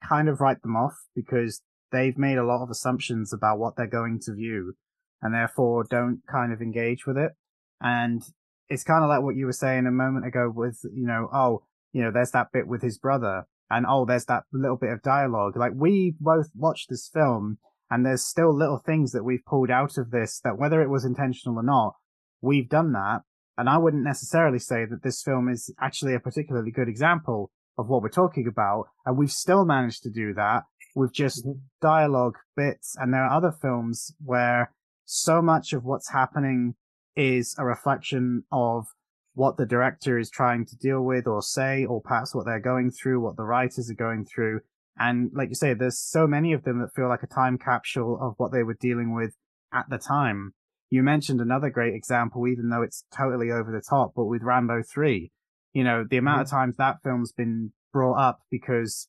[0.07, 1.61] kind of write them off because
[1.91, 4.73] they've made a lot of assumptions about what they're going to view
[5.21, 7.33] and therefore don't kind of engage with it.
[7.81, 8.23] And
[8.69, 11.63] it's kind of like what you were saying a moment ago with, you know, oh,
[11.91, 15.01] you know, there's that bit with his brother and oh, there's that little bit of
[15.01, 15.57] dialogue.
[15.57, 17.57] Like we both watched this film
[17.89, 21.05] and there's still little things that we've pulled out of this that whether it was
[21.05, 21.95] intentional or not,
[22.41, 23.21] we've done that.
[23.57, 27.89] And I wouldn't necessarily say that this film is actually a particularly good example of
[27.89, 28.85] what we're talking about.
[29.05, 30.63] And we've still managed to do that
[30.95, 31.59] with just mm-hmm.
[31.81, 32.95] dialogue bits.
[32.97, 34.71] And there are other films where
[35.05, 36.75] so much of what's happening
[37.15, 38.85] is a reflection of
[39.33, 42.91] what the director is trying to deal with or say, or perhaps what they're going
[42.91, 44.59] through, what the writers are going through.
[44.97, 48.19] And like you say, there's so many of them that feel like a time capsule
[48.21, 49.35] of what they were dealing with
[49.73, 50.53] at the time.
[50.89, 54.81] You mentioned another great example, even though it's totally over the top, but with Rambo
[54.83, 55.31] 3,
[55.73, 56.41] you know, the amount mm-hmm.
[56.41, 59.07] of times that film's been brought up because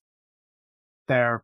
[1.09, 1.42] they're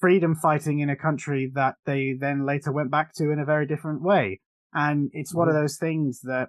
[0.00, 3.66] freedom fighting in a country that they then later went back to in a very
[3.66, 4.40] different way.
[4.74, 5.62] And it's one of mm-hmm.
[5.62, 6.48] those things that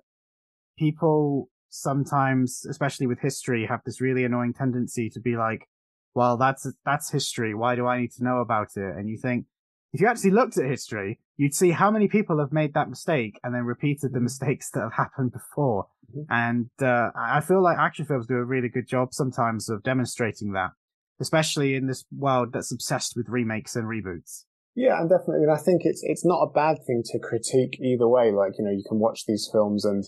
[0.78, 5.68] people sometimes, especially with history, have this really annoying tendency to be like,
[6.16, 7.56] well, that's, that's history.
[7.56, 8.96] Why do I need to know about it?
[8.96, 9.46] And you think,
[9.92, 13.40] if you actually looked at history, you'd see how many people have made that mistake
[13.44, 14.24] and then repeated the mm-hmm.
[14.24, 15.88] mistakes that have happened before.
[16.12, 16.32] Mm-hmm.
[16.32, 20.54] And uh, I feel like action films do a really good job sometimes of demonstrating
[20.54, 20.72] that,
[21.20, 24.46] especially in this world that's obsessed with remakes and reboots.
[24.76, 28.08] Yeah, and definitely, and I think it's it's not a bad thing to critique either
[28.08, 28.32] way.
[28.32, 30.04] Like you know, you can watch these films, and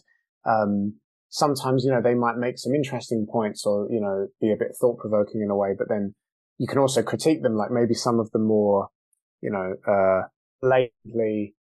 [0.45, 0.95] um,
[1.30, 4.72] sometimes you know they might make some interesting points, or you know, be a bit
[4.82, 5.76] thought provoking in a way.
[5.78, 6.16] But then
[6.57, 8.89] you can also critique them, like maybe some of the more,
[9.41, 10.28] you know, uh,
[10.63, 11.53] lately,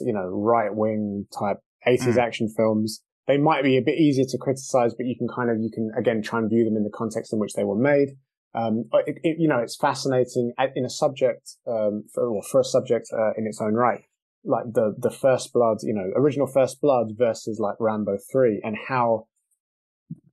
[0.00, 1.56] you know, right wing type
[1.86, 2.18] 80s mm.
[2.18, 3.02] action films.
[3.26, 5.90] They might be a bit easier to criticize, but you can kind of you can
[5.98, 8.10] again try and view them in the context in which they were made.
[8.54, 13.08] Um, it, it, you know, it's fascinating in a subject, um, for, for a subject,
[13.12, 14.02] uh, in its own right.
[14.44, 18.76] Like the, the first blood, you know, original first blood versus like Rambo 3 and
[18.88, 19.28] how,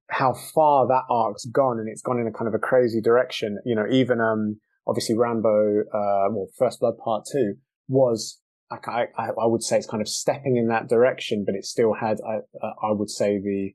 [0.10, 3.60] how far that arc's gone and it's gone in a kind of a crazy direction.
[3.66, 7.56] You know, even, um, obviously Rambo, uh, well, first blood part two
[7.88, 8.42] was,
[8.72, 11.94] I, I, I would say it's kind of stepping in that direction, but it still
[11.94, 13.74] had, I, I would say the,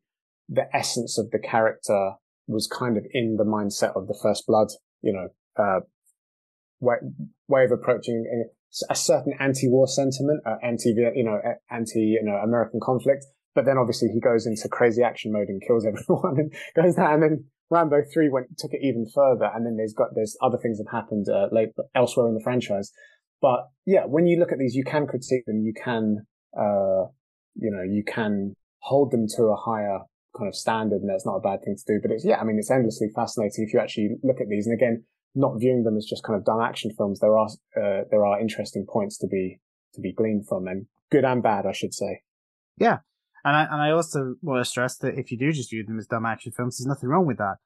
[0.48, 2.14] the essence of the character
[2.46, 4.68] was kind of in the mindset of the First Blood,
[5.02, 5.28] you know,
[5.62, 5.80] uh,
[6.80, 6.96] way,
[7.48, 8.24] way of approaching
[8.90, 11.40] a certain anti-war sentiment, uh, anti, you know,
[11.70, 13.24] anti, you know, American conflict.
[13.54, 17.14] But then obviously he goes into crazy action mode and kills everyone and goes down.
[17.14, 19.48] And then Rambo 3 went, took it even further.
[19.54, 22.92] And then there's got, there's other things that happened, uh, late, elsewhere in the franchise.
[23.40, 25.62] But yeah, when you look at these, you can critique them.
[25.64, 26.26] You can,
[26.56, 27.06] uh,
[27.54, 30.00] you know, you can hold them to a higher
[30.36, 32.00] kind of standard and that's not a bad thing to do.
[32.00, 34.66] But it's, yeah, I mean, it's endlessly fascinating if you actually look at these.
[34.66, 35.04] And again,
[35.34, 38.40] not viewing them as just kind of dumb action films, there are, uh, there are
[38.40, 39.60] interesting points to be,
[39.94, 42.22] to be gleaned from and good and bad, I should say.
[42.78, 42.98] Yeah.
[43.44, 45.98] And I, and I also want to stress that if you do just view them
[45.98, 47.56] as dumb action films, there's nothing wrong with that.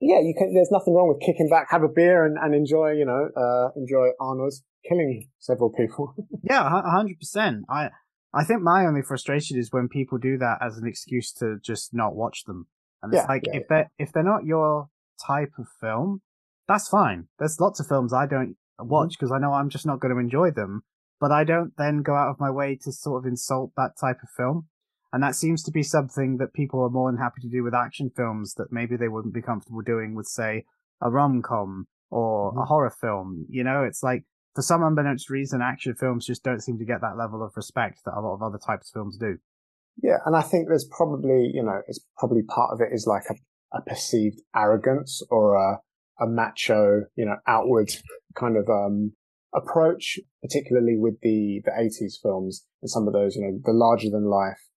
[0.00, 2.92] Yeah, you can, there's nothing wrong with kicking back, have a beer and, and enjoy,
[2.92, 6.14] you know, uh, enjoy Arnold's killing several people.
[6.42, 7.64] yeah, hundred percent.
[7.68, 7.90] I,
[8.32, 11.92] I think my only frustration is when people do that as an excuse to just
[11.92, 12.66] not watch them.
[13.02, 14.88] And it's yeah, like yeah, if they're if they're not your
[15.26, 16.22] type of film,
[16.68, 17.26] that's fine.
[17.38, 19.44] There's lots of films I don't watch because mm-hmm.
[19.44, 20.82] I know I'm just not going to enjoy them.
[21.20, 24.22] But I don't then go out of my way to sort of insult that type
[24.22, 24.68] of film.
[25.12, 27.74] And that seems to be something that people are more than happy to do with
[27.74, 30.64] action films that maybe they wouldn't be comfortable doing with, say,
[31.02, 32.60] a rom com or mm-hmm.
[32.60, 33.44] a horror film.
[33.50, 34.24] You know, it's like
[34.54, 38.00] for some unbeknownst reason, action films just don't seem to get that level of respect
[38.04, 39.38] that a lot of other types of films do.
[40.02, 43.24] Yeah, and I think there's probably, you know, it's probably part of it is like
[43.30, 45.80] a, a perceived arrogance or a,
[46.22, 47.90] a macho, you know, outward
[48.34, 49.12] kind of um,
[49.54, 54.10] approach, particularly with the the 80s films and some of those, you know, the larger
[54.10, 54.68] than life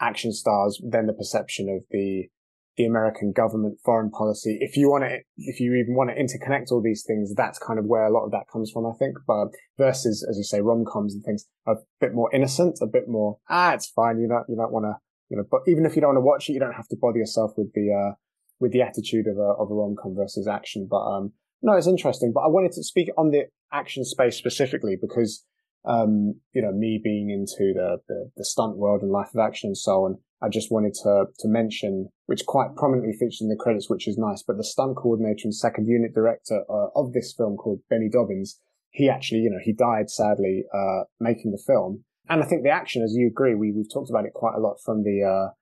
[0.00, 0.80] action stars.
[0.84, 2.28] Then the perception of the
[2.76, 4.58] the American government, foreign policy.
[4.60, 7.78] If you want to, if you even want to interconnect all these things, that's kind
[7.78, 9.16] of where a lot of that comes from, I think.
[9.26, 9.48] But
[9.78, 13.74] versus, as you say, rom-coms and things a bit more innocent, a bit more, ah,
[13.74, 14.18] it's fine.
[14.18, 14.96] You don't, you don't want to,
[15.28, 16.96] you know, but even if you don't want to watch it, you don't have to
[17.00, 18.14] bother yourself with the, uh,
[18.58, 20.88] with the attitude of a, of a rom-com versus action.
[20.90, 21.32] But, um,
[21.62, 22.32] no, it's interesting.
[22.34, 25.44] But I wanted to speak on the action space specifically because,
[25.84, 29.68] um, you know, me being into the, the, the stunt world and life of action
[29.68, 33.56] and so on, I just wanted to, to mention, which quite prominently features in the
[33.56, 37.34] credits, which is nice, but the stunt coordinator and second unit director uh, of this
[37.36, 42.04] film called Benny Dobbins, he actually, you know, he died sadly, uh, making the film.
[42.28, 44.60] And I think the action, as you agree, we, we've talked about it quite a
[44.60, 45.52] lot from the, uh,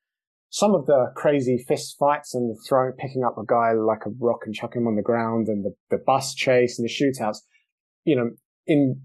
[0.50, 4.42] some of the crazy fist fights and throwing, picking up a guy like a rock
[4.44, 7.38] and chucking him on the ground and the, the bus chase and the shootouts,
[8.04, 8.30] you know,
[8.66, 9.00] in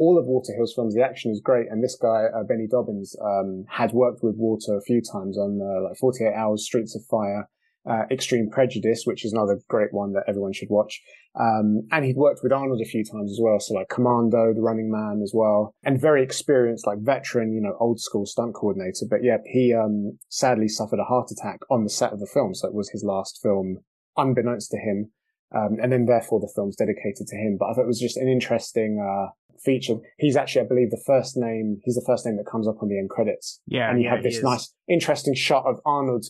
[0.00, 1.66] all of Walter Hill's films, the action is great.
[1.70, 5.60] And this guy, uh, Benny Dobbins, um, had worked with Walter a few times on
[5.60, 7.48] uh, like 48 Hours, Streets of Fire,
[7.88, 11.02] uh, Extreme Prejudice, which is another great one that everyone should watch.
[11.38, 13.60] Um, and he'd worked with Arnold a few times as well.
[13.60, 17.76] So like Commando, The Running Man as well, and very experienced, like veteran, you know,
[17.78, 19.04] old school stunt coordinator.
[19.08, 22.54] But yeah, he, um, sadly suffered a heart attack on the set of the film.
[22.54, 23.80] So it was his last film,
[24.16, 25.10] unbeknownst to him.
[25.54, 27.58] Um, and then therefore the film's dedicated to him.
[27.58, 29.32] But I thought it was just an interesting, uh,
[29.64, 29.98] featured.
[30.18, 31.80] He's actually, I believe, the first name.
[31.84, 33.60] He's the first name that comes up on the end credits.
[33.66, 36.26] Yeah, and you yeah, have this nice, interesting shot of Arnold.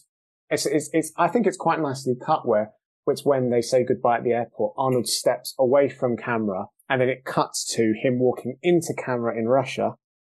[0.48, 2.72] It's, it's, it's, I think it's quite nicely cut where
[3.06, 4.74] it's when they say goodbye at the airport.
[4.76, 9.48] Arnold steps away from camera, and then it cuts to him walking into camera in
[9.48, 9.94] Russia.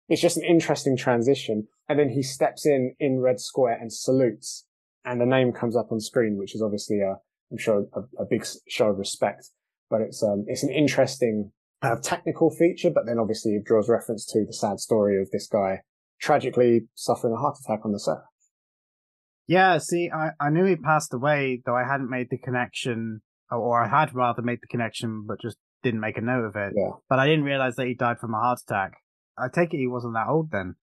[0.09, 4.67] It's just an interesting transition, and then he steps in in Red Square and salutes,
[5.05, 7.17] and the name comes up on screen, which is obviously a,
[7.51, 9.51] I'm sure a, a big show of respect.
[9.91, 11.53] But it's um, it's an interesting
[11.85, 15.47] uh, technical feature, but then obviously it draws reference to the sad story of this
[15.47, 15.81] guy
[16.21, 18.19] tragically suffering a heart attack on the set.
[19.47, 23.21] Yeah, see, I, I knew he passed away, though I hadn't made the connection,
[23.51, 26.73] or I had rather made the connection, but just didn't make a note of it.
[26.75, 26.93] Yeah.
[27.11, 28.93] But I didn't realize that he died from a heart attack.
[29.39, 30.77] I take it he wasn't that old then.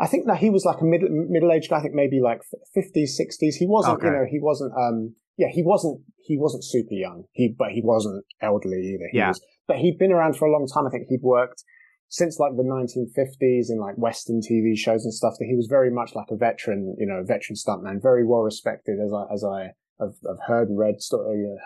[0.00, 1.78] I think that he was like a middle middle aged guy.
[1.78, 2.42] I think maybe like
[2.74, 3.56] fifties, sixties.
[3.56, 4.06] He wasn't, Okay.
[4.06, 4.72] you know, he wasn't.
[4.76, 6.00] Um, yeah, he wasn't.
[6.24, 7.24] He wasn't super young.
[7.32, 9.08] He, but he wasn't elderly either.
[9.10, 9.28] He Yeah.
[9.28, 10.86] was, but he'd been around for a long time.
[10.86, 11.64] I think he'd worked
[12.08, 15.34] since like the 1950s in like Western TV shows and stuff.
[15.38, 18.98] That he was very much like a veteran, you know, veteran stuntman, very well respected
[19.04, 21.18] as I as I have, have heard and read uh,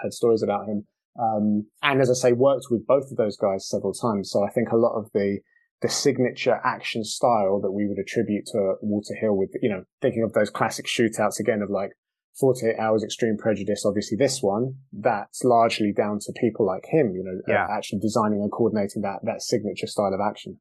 [0.03, 0.87] heard stories about him.
[1.19, 4.31] Um, and as I say, worked with both of those guys several times.
[4.31, 5.41] So I think a lot of the
[5.83, 10.23] the signature action style that we would attribute to Walter Hill with, you know, thinking
[10.23, 11.91] of those classic shootouts again of like
[12.39, 17.25] 48 Hours Extreme Prejudice, obviously this one, that's largely down to people like him, you
[17.25, 20.59] know, uh, actually designing and coordinating that, that signature style of action.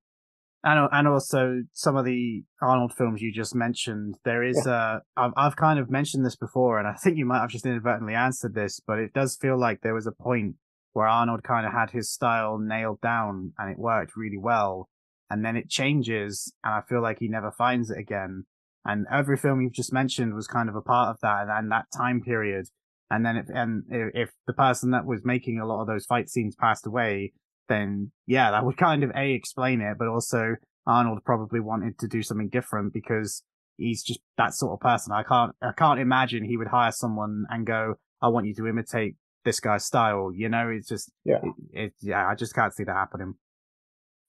[0.63, 4.15] And and also some of the Arnold films you just mentioned.
[4.25, 7.41] There is uh, I've I've kind of mentioned this before, and I think you might
[7.41, 10.55] have just inadvertently answered this, but it does feel like there was a point
[10.93, 14.89] where Arnold kind of had his style nailed down, and it worked really well,
[15.29, 18.45] and then it changes, and I feel like he never finds it again.
[18.85, 21.71] And every film you've just mentioned was kind of a part of that, and, and
[21.71, 22.67] that time period.
[23.09, 26.05] And then if and if if the person that was making a lot of those
[26.05, 27.33] fight scenes passed away,
[27.67, 30.55] then yeah, that would kind of a explain it, but also
[30.87, 33.43] Arnold probably wanted to do something different because
[33.77, 35.13] he's just that sort of person.
[35.13, 38.67] I can't I can't imagine he would hire someone and go, "I want you to
[38.67, 41.39] imitate this guy's style." You know, it's just Yeah.
[41.43, 43.35] it, it, yeah, I just can't see that happening.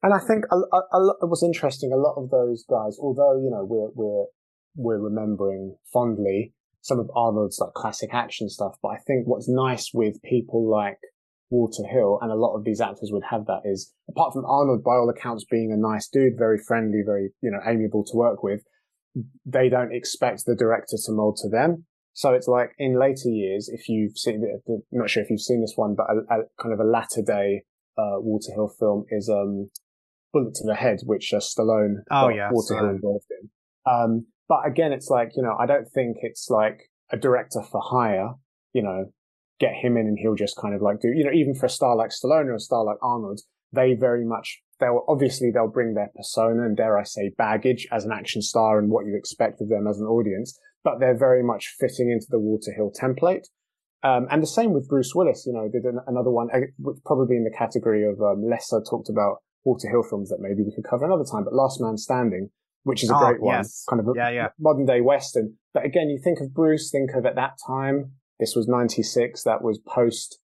[0.03, 1.93] And I think a, a, a lot, it was interesting.
[1.93, 4.27] A lot of those guys, although you know we're we're
[4.77, 9.91] we're remembering fondly some of Arnold's like classic action stuff, but I think what's nice
[9.93, 10.99] with people like
[11.51, 14.85] Walter Hill and a lot of these actors would have that is apart from Arnold,
[14.85, 18.43] by all accounts, being a nice dude, very friendly, very you know amiable to work
[18.43, 18.63] with,
[19.45, 21.85] they don't expect the director to mold to them.
[22.13, 25.61] So it's like in later years, if you've seen, I'm not sure if you've seen
[25.61, 27.63] this one, but a, a kind of a latter day
[27.99, 29.71] uh, Walter Hill film is um,
[30.33, 33.51] Bullet to the Head, which uh, Stallone Oh, yeah, Walter Hill involved in.
[33.87, 37.81] Um, but again, it's like, you know, I don't think it's like a director for
[37.85, 38.35] hire,
[38.73, 39.07] you know,
[39.59, 41.71] get him in and he'll just kind of like do, you know, even for a
[41.71, 43.41] star like Stallone or a star like Arnold,
[43.73, 48.05] they very much, they'll obviously they'll bring their persona and dare I say baggage as
[48.05, 51.43] an action star and what you expect of them as an audience, but they're very
[51.43, 53.45] much fitting into the Walter Hill template.
[54.03, 56.99] Um, and the same with Bruce Willis, you know, did an, another one, uh, which
[57.05, 60.73] probably in the category of um, lesser talked about Walter Hill films that maybe we
[60.73, 62.51] could cover another time, but Last Man Standing,
[62.87, 63.85] which is a Oh, great one, yes.
[63.91, 64.49] kind of a Yeah, yeah.
[64.59, 65.55] modern day Western.
[65.75, 69.61] But again, you think of Bruce, think of at that time, this was 96, that
[69.63, 70.39] was post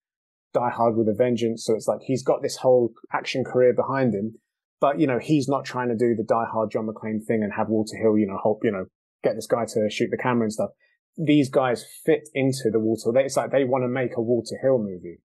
[0.53, 1.65] Die Hard with a Vengeance.
[1.65, 4.35] So it's like he's got this whole action career behind him.
[4.81, 7.53] But, you know, he's not trying to do the Die Hard John McClane thing and
[7.57, 8.87] have Walter Hill, you know, help, you know,
[9.23, 10.71] get this guy to shoot the camera and stuff.
[11.17, 13.17] these guys fit into the Walter.
[13.21, 15.19] It's like they want to make a Walter Hill movie,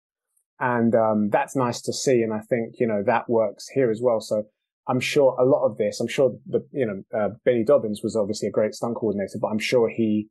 [0.59, 2.21] and um, that's nice to see.
[2.23, 4.19] And I think you know that works here as well.
[4.19, 4.43] So
[4.87, 5.99] I'm sure a lot of this.
[5.99, 9.47] I'm sure the you know uh, Benny Dobbins was obviously a great stunt coordinator, but
[9.47, 10.29] I'm sure he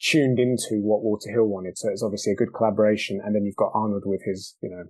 [0.00, 1.78] tuned into what Walter Hill wanted.
[1.78, 3.20] So it's obviously a good collaboration.
[3.24, 4.84] And then you've got Arnold with his you know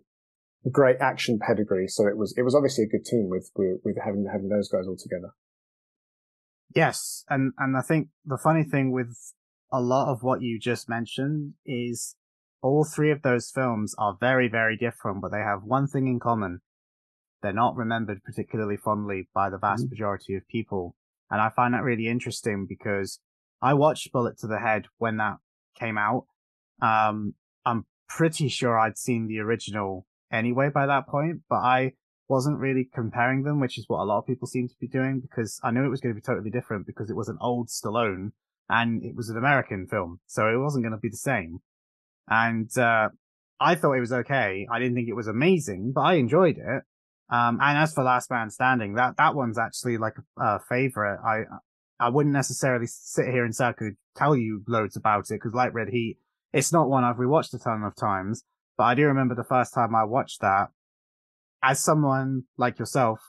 [0.71, 1.89] great action pedigree.
[1.89, 4.69] So it was it was obviously a good team with with, with having having those
[4.69, 5.33] guys all together.
[6.75, 9.33] Yes, and and I think the funny thing with
[9.73, 12.17] a lot of what you just mentioned is
[12.63, 16.19] all three of those films are very very different, but they have one thing in
[16.19, 16.61] common:
[17.43, 19.91] they're not remembered particularly fondly by the vast mm-hmm.
[19.91, 20.95] majority of people.
[21.31, 23.21] And I find that really interesting because
[23.61, 25.37] I watched Bullet to the Head when that
[25.79, 26.27] came out.
[26.81, 27.35] Um,
[27.65, 31.93] I'm pretty sure I'd seen the original anyway by that point, but I
[32.29, 35.21] wasn't really comparing them, which is what a lot of people seem to be doing
[35.21, 37.69] because I knew it was going to be totally different because it was an old
[37.69, 38.33] Stallone
[38.69, 41.59] and it was an American film, so it wasn't going to be the same.
[42.29, 43.11] And uh,
[43.61, 44.67] I thought it was okay.
[44.71, 46.83] I didn't think it was amazing, but I enjoyed it.
[47.29, 51.19] Um, and as for Last Man Standing, that that one's actually like a, a favorite.
[51.25, 51.43] I
[51.99, 55.89] I wouldn't necessarily sit here and could tell you loads about it because like Red
[55.89, 56.19] Heat,
[56.53, 58.45] it's not one I've rewatched a ton of times.
[58.77, 60.69] But I do remember the first time I watched that
[61.63, 63.21] as someone like yourself,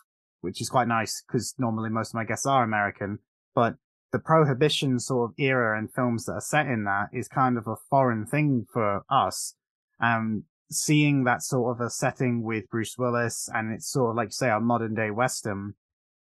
[0.41, 3.19] which is quite nice because normally most of my guests are American,
[3.56, 3.76] but
[4.11, 7.68] the prohibition sort of era and films that are set in that is kind of
[7.68, 9.56] a foreign thing for us.
[10.02, 14.27] Um, seeing that sort of a setting with Bruce Willis and it's sort of like
[14.27, 15.73] you say a modern day Western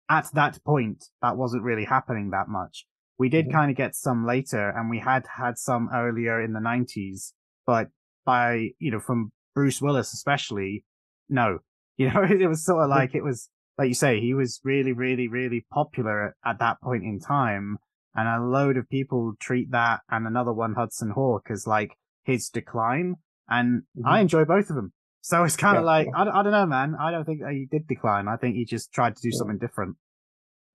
[0.09, 2.87] at that point, that wasn't really happening that much.
[3.19, 3.57] We did mm-hmm.
[3.57, 7.35] kind of get some later and we had had some earlier in the nineties,
[7.67, 7.89] but
[8.25, 10.85] by, you know, from Bruce Willis, especially,
[11.29, 11.59] no,
[11.97, 13.49] you know, it was sort of like it was,
[13.79, 17.79] like you say, he was really, really, really popular at, at that point in time.
[18.15, 22.49] And a load of people treat that and another one, Hudson Hawk, as like his
[22.49, 23.17] decline.
[23.49, 24.07] And mm-hmm.
[24.07, 24.93] I enjoy both of them.
[25.21, 25.87] So it's kind of yeah.
[25.87, 26.95] like, I, I don't know, man.
[27.01, 28.29] I don't think he did decline.
[28.29, 29.39] I think he just tried to do yeah.
[29.39, 29.97] something different.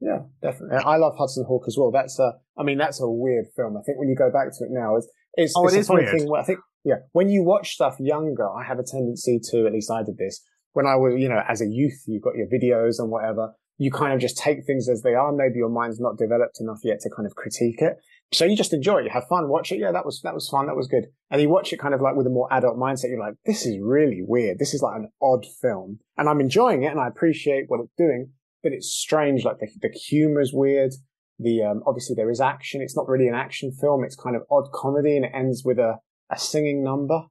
[0.02, 0.78] Yeah, definitely.
[0.78, 1.92] I love Hudson Hawk as well.
[1.92, 3.78] That's a, I mean, that's a weird film.
[3.78, 5.90] I think when you go back to it now, it's, it's, oh, it's it is
[5.90, 6.18] weird.
[6.18, 6.96] Thing where I think yeah.
[7.12, 10.44] When you watch stuff younger, I have a tendency to, at least I did this,
[10.74, 13.92] when I was, you know, as a youth, you've got your videos and whatever, you
[13.92, 15.32] kind of just take things as they are.
[15.32, 17.98] Maybe your mind's not developed enough yet to kind of critique it.
[18.34, 19.06] So you just enjoy it.
[19.06, 19.80] You have fun, watch it.
[19.80, 20.68] Yeah, that was, that was fun.
[20.68, 21.06] That was good.
[21.30, 23.10] And you watch it kind of like with a more adult mindset.
[23.10, 24.58] You're like, this is really weird.
[24.58, 27.94] This is like an odd film and I'm enjoying it and I appreciate what it's
[27.98, 28.32] doing,
[28.64, 29.44] but it's strange.
[29.44, 30.92] Like the, the humor is weird.
[31.40, 32.82] The, um, obviously there is action.
[32.82, 34.04] It's not really an action film.
[34.06, 35.96] It's kind of odd comedy and it ends with a,
[36.32, 37.24] a singing number,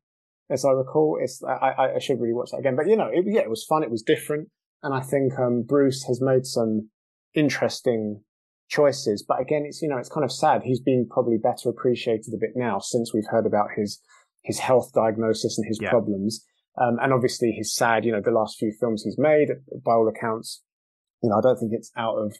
[0.50, 1.18] as I recall.
[1.20, 3.64] It's I, I should really watch that again, but you know, it, yeah, it was
[3.64, 3.82] fun.
[3.82, 4.48] It was different,
[4.82, 6.90] and I think um, Bruce has made some
[7.34, 8.22] interesting
[8.70, 9.22] choices.
[9.26, 10.62] But again, it's you know, it's kind of sad.
[10.62, 14.00] He's been probably better appreciated a bit now since we've heard about his
[14.42, 15.90] his health diagnosis and his yeah.
[15.90, 16.46] problems.
[16.80, 19.48] Um, and obviously his sad, you know, the last few films he's made,
[19.84, 20.62] by all accounts,
[21.22, 22.38] you know, I don't think it's out of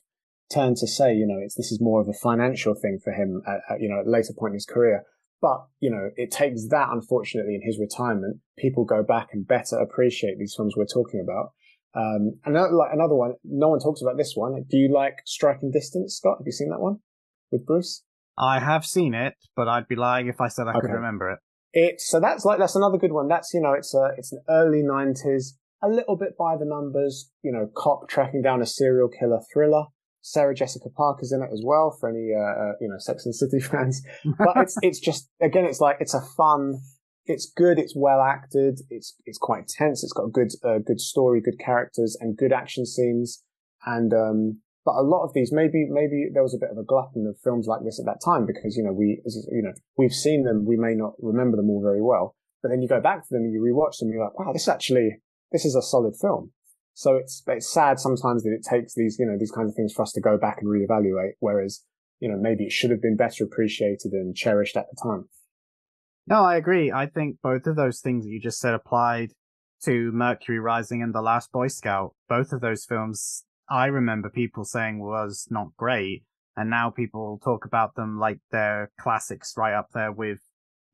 [0.50, 3.42] turn to say, you know, it's, this is more of a financial thing for him
[3.46, 5.02] at, at, you know, at a later point in his career.
[5.42, 8.38] But, you know, it takes that, unfortunately, in his retirement.
[8.56, 11.52] People go back and better appreciate these films we're talking about.
[11.94, 14.64] Um, another, like another one, no one talks about this one.
[14.68, 16.36] Do you like Striking Distance, Scott?
[16.38, 16.98] Have you seen that one
[17.50, 18.04] with Bruce?
[18.38, 20.80] I have seen it, but I'd be lying if I said I okay.
[20.80, 21.38] could remember it.
[21.72, 23.28] It's so that's like that's another good one.
[23.28, 27.30] That's you know it's a it's an early nineties, a little bit by the numbers.
[27.42, 29.84] You know, cop tracking down a serial killer thriller.
[30.22, 33.34] Sarah Jessica Parker's in it as well for any uh, uh, you know Sex and
[33.34, 34.02] City fans.
[34.24, 36.80] But it's it's just again it's like it's a fun,
[37.30, 41.00] it's good, it's well acted, it's it's quite tense, it's got a good uh, good
[41.00, 43.42] story, good characters, and good action scenes.
[43.86, 46.84] And um, but a lot of these maybe maybe there was a bit of a
[46.84, 50.12] glutton of films like this at that time because you know we you know we've
[50.12, 53.22] seen them, we may not remember them all very well, but then you go back
[53.22, 55.20] to them and you rewatch them, and you're like, wow, this actually
[55.52, 56.52] this is a solid film.
[56.94, 59.92] So it's it's sad sometimes that it takes these you know these kinds of things
[59.92, 61.34] for us to go back and reevaluate.
[61.38, 61.84] Whereas
[62.18, 65.28] you know maybe it should have been better appreciated and cherished at the time.
[66.30, 66.92] No, I agree.
[66.92, 69.32] I think both of those things that you just said applied
[69.82, 72.14] to Mercury Rising and The Last Boy Scout.
[72.28, 76.22] Both of those films, I remember people saying was not great,
[76.56, 80.38] and now people talk about them like they're classics, right up there with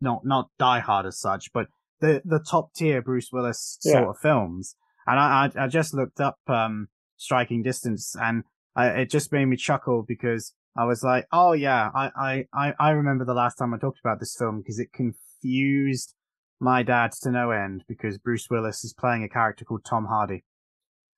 [0.00, 1.66] not not Die Hard as such, but
[2.00, 4.10] the the top tier Bruce Willis sort yeah.
[4.10, 4.76] of films.
[5.06, 8.44] And I, I, I just looked up, um, striking distance and
[8.74, 12.90] I, it just made me chuckle because I was like, oh yeah, I, I, I
[12.90, 14.92] remember the last time I talked about this film because it
[15.40, 16.14] confused
[16.60, 20.44] my dad to no end because Bruce Willis is playing a character called Tom Hardy.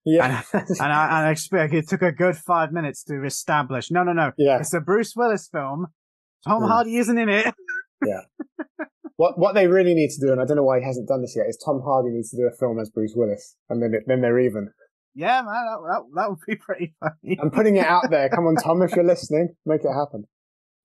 [0.04, 0.42] Yeah.
[0.52, 4.02] And, and I, and I expect it took a good five minutes to establish, no,
[4.02, 4.32] no, no.
[4.36, 4.58] Yeah.
[4.58, 5.86] It's a Bruce Willis film.
[6.46, 6.68] Tom yeah.
[6.68, 7.54] Hardy isn't in it.
[8.04, 8.20] Yeah.
[9.16, 11.22] What what they really need to do, and I don't know why he hasn't done
[11.22, 13.92] this yet, is Tom Hardy needs to do a film as Bruce Willis, and then
[13.92, 14.70] it, then they're even.
[15.12, 17.36] Yeah, man, that, that, that would be pretty funny.
[17.42, 18.28] I'm putting it out there.
[18.28, 20.26] Come on, Tom, if you're listening, make it happen.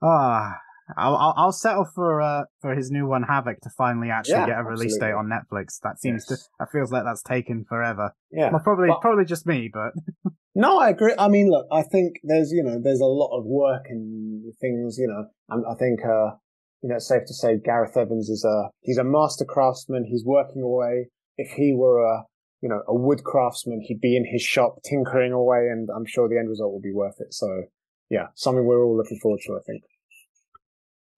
[0.02, 0.54] Ah,
[0.98, 4.48] I'll, I'll I'll settle for uh for his new one Havoc to finally actually Yeah,
[4.48, 5.80] get a release date on Netflix.
[5.82, 6.40] That seems Yes.
[6.42, 8.14] to that feels like that's taken forever.
[8.32, 8.52] Yeah.
[8.52, 9.94] Well, probably But- probably just me, but
[10.56, 11.16] No, I agree.
[11.18, 14.98] I mean, look, I think there's, you know, there's a lot of work and things,
[15.00, 16.36] you know, and I think, uh,
[16.84, 20.06] you know, it's safe to say Gareth Evans is a, he's a master craftsman.
[20.06, 21.08] He's working away.
[21.38, 22.26] If he were a,
[22.62, 26.30] you know, a wood craftsman, he'd be in his shop tinkering away and I'm sure
[26.30, 27.34] the end result will be worth it.
[27.34, 27.64] So
[28.12, 29.82] yeah, something we're all looking forward to, I think.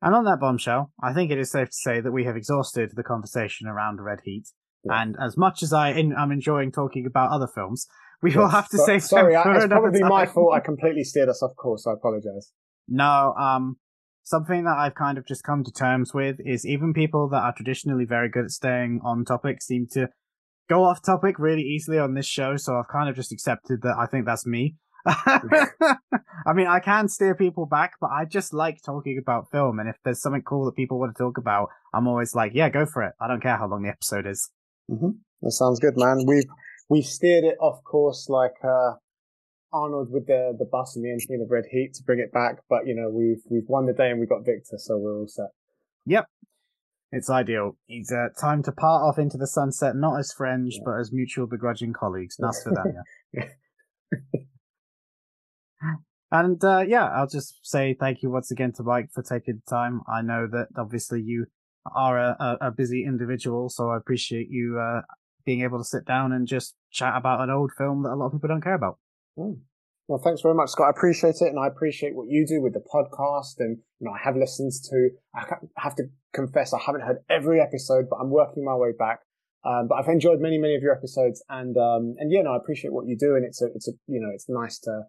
[0.06, 2.92] And on that bombshell, I think it is safe to say that we have exhausted
[2.96, 4.44] the conversation around Red Heat.
[4.84, 5.02] Yeah.
[5.02, 7.88] And as much as I in, I'm enjoying talking about other films,
[8.22, 10.54] we will have to So- say sorry, I, it's probably my fault.
[10.54, 11.88] I completely steered us off course.
[11.88, 12.52] I apologize.
[12.88, 13.78] No, um,
[14.22, 17.54] something that I've kind of just come to terms with is even people that are
[17.56, 20.10] traditionally very good at staying on topic seem to
[20.70, 22.58] go off topic really easily on this show.
[22.58, 24.76] So I've kind of just accepted that I think that's me.
[25.08, 29.80] I mean, I can steer people back, but I just like talking about film.
[29.80, 32.70] And if there's something cool that people want to talk about, I'm always like, yeah,
[32.70, 33.14] go for it.
[33.22, 34.50] I don't care how long the episode is.
[34.90, 36.26] That sounds good, man.
[36.28, 36.46] We've
[36.90, 38.94] we've steered it off course like uh,
[39.74, 42.60] Arnold with the the bus and the engine of Red Heat to bring it back,
[42.70, 45.28] but you know we've we've won the day and we got Victor, so we're all
[45.28, 45.50] set.
[46.06, 46.26] Yep.
[47.12, 47.78] It's ideal.
[47.88, 50.82] It's uh, time to part off into the sunset, not as friends, Yeah.
[50.86, 52.38] but as mutual begrudging colleagues.
[52.40, 53.06] Nostradamus.
[56.32, 59.70] And uh, yeah, I'll just say thank you once again to Mike for taking the
[59.70, 60.02] time.
[60.12, 61.46] I know that obviously you
[61.96, 65.02] are a, a, busy individual, so I appreciate you uh,
[65.46, 68.28] being able to sit down and just chat about an old film that a lot
[68.28, 68.98] of people don't care about.
[69.38, 69.60] Mm.
[70.08, 70.88] Well, thanks very much, Scott.
[70.88, 73.60] I appreciate it, and I appreciate what you do with the podcast.
[73.60, 75.10] And you know, I have listened to.
[75.36, 75.46] I
[75.78, 76.04] have to
[76.34, 79.20] confess, I haven't heard every episode, but I'm working my way back.
[79.64, 82.58] Um, but I've enjoyed many, many of your episodes, and um, and yeah, no, I
[82.58, 85.04] appreciate what you do, and it's a, it's a, you know, it's nice to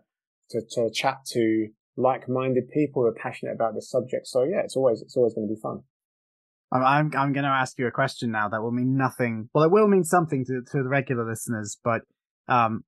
[0.51, 4.27] to to chat to like-minded people who are passionate about this subject.
[4.27, 5.81] So yeah, it's always it's always going to be fun.
[6.73, 9.49] I'm I'm, going to ask you a question now that will mean nothing.
[9.55, 12.03] Well, it will mean something to to the regular listeners, but
[12.49, 12.83] um,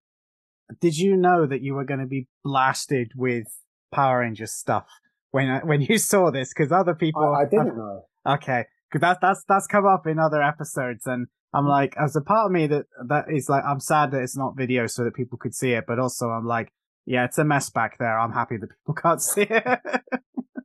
[0.81, 3.47] did you know that you were going to be blasted with
[3.93, 4.87] Power Rangers stuff
[5.31, 6.53] when uh, when you saw this?
[6.53, 8.03] Because other people, I, I didn't know.
[8.27, 12.21] Okay, because that's that's that's come up in other episodes, and I'm like, as a
[12.21, 15.15] part of me that that is like, I'm sad that it's not video so that
[15.15, 16.73] people could see it, but also I'm like,
[17.09, 18.19] yeah, it's a mess back there.
[18.19, 19.81] I'm happy that people can't see it.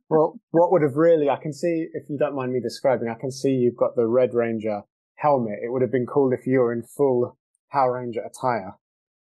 [0.08, 3.18] Well, what would have really, I can see, if you don't mind me describing, I
[3.18, 4.82] can see you've got the Red Ranger
[5.16, 5.58] helmet.
[5.64, 7.38] It would have been cool if you were in full
[7.72, 8.74] Power Ranger attire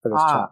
[0.03, 0.49] for this Ah, chat.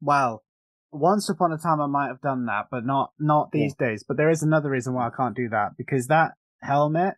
[0.00, 0.44] well,
[0.92, 4.04] once upon a time I might have done that, but not not these days.
[4.06, 6.32] But there is another reason why I can't do that because that
[6.62, 7.14] helmet,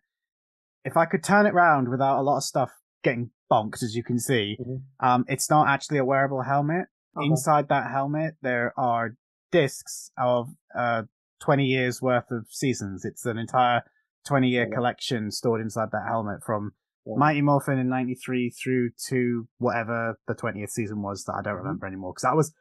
[0.83, 2.71] if I could turn it round without a lot of stuff
[3.03, 4.81] getting bonked, as you can see, Mhm.
[4.99, 6.87] um, it's not actually a wearable helmet.
[7.17, 7.27] Okay.
[7.27, 9.15] Inside that helmet, there are
[9.51, 11.03] discs of uh
[11.39, 13.05] 20 years worth of seasons.
[13.05, 13.83] It's an entire
[14.27, 14.75] 20 year Yeah.
[14.75, 16.71] collection stored inside that helmet from
[17.05, 17.13] Yeah.
[17.17, 21.59] Mighty Morphin in 93 through to whatever the 20th season was that I don't Mhm.
[21.59, 22.11] remember anymore.
[22.13, 22.53] Because that was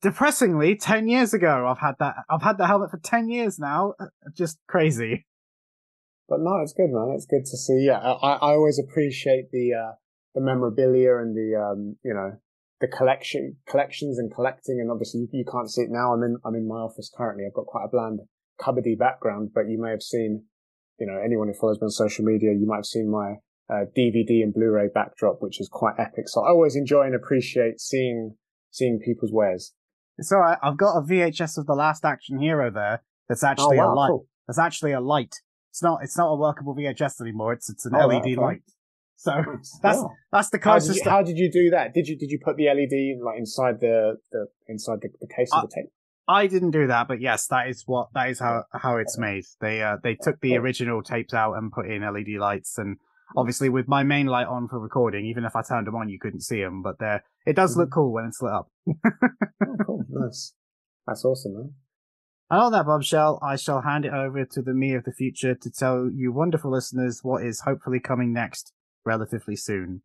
[0.00, 1.66] depressingly 10 years ago.
[1.66, 3.94] I've had that, I've had the helmet for 10 years now.
[3.98, 5.26] Uh, Just crazy.
[6.28, 7.10] But no, it's good, man.
[7.14, 7.84] It's good to see.
[7.86, 9.92] Yeah, I, I always appreciate the uh,
[10.34, 12.38] the memorabilia and the um, you know
[12.84, 14.78] the collection collections and collecting.
[14.80, 16.12] And obviously, you, you can't see it now.
[16.12, 17.44] I'm in I'm in my office currently.
[17.46, 18.20] I've got quite a bland
[18.60, 20.44] cupboardy background, but you may have seen,
[20.98, 23.34] you know, anyone who follows me on social media, you might have seen my
[23.70, 26.28] uh, DVD and Blu-ray backdrop, which is quite epic.
[26.28, 28.36] So I always enjoy and appreciate seeing
[28.70, 29.72] seeing people's wares.
[30.18, 30.58] It's alright.
[30.62, 34.08] I've got a VHS of The Last Action Hero there that's actually oh a light.
[34.10, 34.26] cool.
[34.46, 35.34] That's actually a light.
[35.70, 37.52] It's not, it's not a workable VHS anymore.
[37.52, 38.36] It's, it's an Oh, LED okay.
[38.36, 38.62] light.
[39.24, 39.32] So
[39.82, 40.02] that's, Yeah.
[40.32, 41.04] that's the How did, closest.
[41.04, 41.94] you, how did you do that?
[41.94, 45.50] Did you did you put the LED like inside the, the inside the, the case
[45.54, 45.90] of the tape?
[46.28, 49.44] I didn't do that, but yes, that is what that is how how it's made.
[49.60, 52.98] They uh they took the original tapes out and put in LED lights, and
[53.36, 56.18] obviously with my main light on for recording, even if I turned them on, you
[56.18, 56.82] couldn't see them.
[56.82, 58.68] But they it does look cool when it's lit up.
[58.88, 60.52] Oh, cool, nice.
[61.06, 61.72] That's awesome, man.
[62.50, 65.54] And on that bombshell, I shall hand it over to the me of the future
[65.54, 68.72] to tell you wonderful listeners what is hopefully coming next
[69.04, 70.02] relatively soon.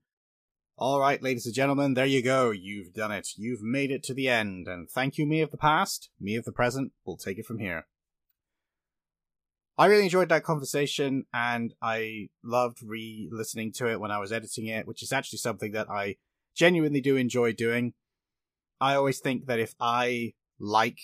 [0.77, 2.51] All right, ladies and gentlemen, there you go.
[2.51, 3.29] You've done it.
[3.35, 4.67] You've made it to the end.
[4.67, 6.09] And thank you, me of the past.
[6.19, 6.93] Me of the present.
[7.05, 7.85] We'll take it from here.
[9.77, 14.31] I really enjoyed that conversation and I loved re listening to it when I was
[14.31, 16.15] editing it, which is actually something that I
[16.55, 17.93] genuinely do enjoy doing.
[18.81, 20.99] I always think that if I like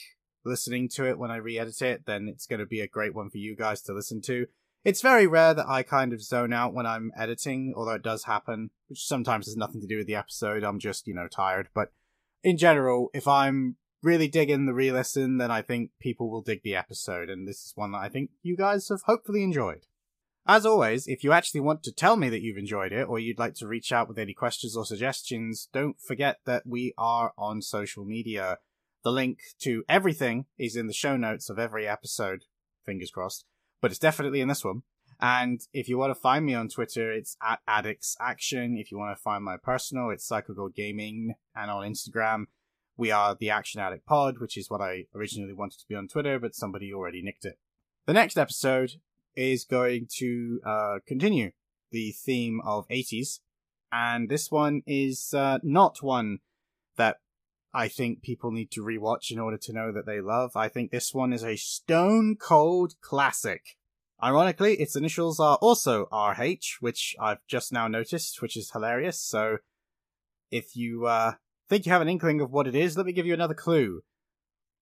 [0.45, 3.15] listening to it when I re edit it, then it's going to be a great
[3.15, 4.47] one for you guys to listen to.
[4.85, 8.25] It's very rare that I kind of zone out when I'm editing, although it does
[8.25, 10.63] happen, which sometimes has nothing to do with the episode.
[10.63, 11.69] I'm just, you know, tired.
[11.73, 11.91] But
[12.43, 16.75] in general, if I'm really digging the re-listen, then I think people will dig the
[16.75, 19.87] episode, and this is one that I think you guys have hopefully enjoyed.
[20.45, 23.39] As always, if you actually want to tell me that you've enjoyed it, or you'd
[23.39, 27.63] like to reach out with any questions or suggestions, don't forget that we are on
[27.63, 28.59] social media.
[29.03, 32.43] The link to everything is in the show notes of every episode,
[32.85, 33.45] fingers crossed,
[33.85, 34.81] but it's definitely in this one.
[35.21, 38.79] And if you want to find me on Twitter, it's at Addicts Action.
[38.79, 41.35] If you want to find my personal, it's Psychogold Gaming.
[41.55, 42.45] And on Instagram,
[42.97, 46.07] we are the Action Addict Pod, which is what I originally wanted to be on
[46.07, 47.59] Twitter, but somebody already nicked it.
[48.07, 48.93] The next episode
[49.35, 51.51] is going to uh, continue
[51.91, 53.41] the theme of 80s.
[53.91, 56.39] And this one is uh, not one
[56.97, 57.17] that
[57.75, 60.51] I think people need to rewatch in order to know that they love.
[60.55, 63.75] I think this one is a stone cold classic.
[64.23, 69.21] Ironically, its initials are also RH, which I've just now noticed, which is hilarious.
[69.21, 69.57] So
[70.49, 71.33] if you uh,
[71.67, 74.03] think you have an inkling of what it is, let me give you another clue.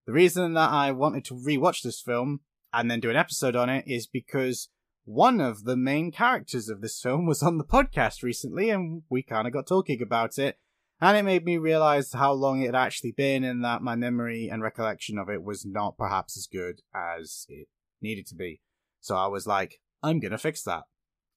[0.06, 2.42] The reason that I wanted to rewatch this film
[2.72, 4.70] and then do an episode on it is because
[5.06, 9.24] one of the main characters of this film was on the podcast recently and we
[9.24, 10.60] kind of got talking about it.
[11.04, 14.48] And it made me realize how long it had actually been and that my memory
[14.50, 17.68] and recollection of it was not perhaps as good as it
[18.02, 18.62] needed to be.
[19.02, 20.84] So I was like, I'm gonna fix that.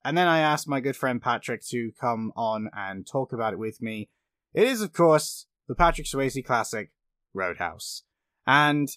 [0.04, 3.58] And then I asked my good friend Patrick to come on and talk about it
[3.58, 4.08] with me.
[4.54, 6.92] It is, of course, the Patrick Swayze classic,
[7.34, 8.04] Road House.
[8.46, 8.88] And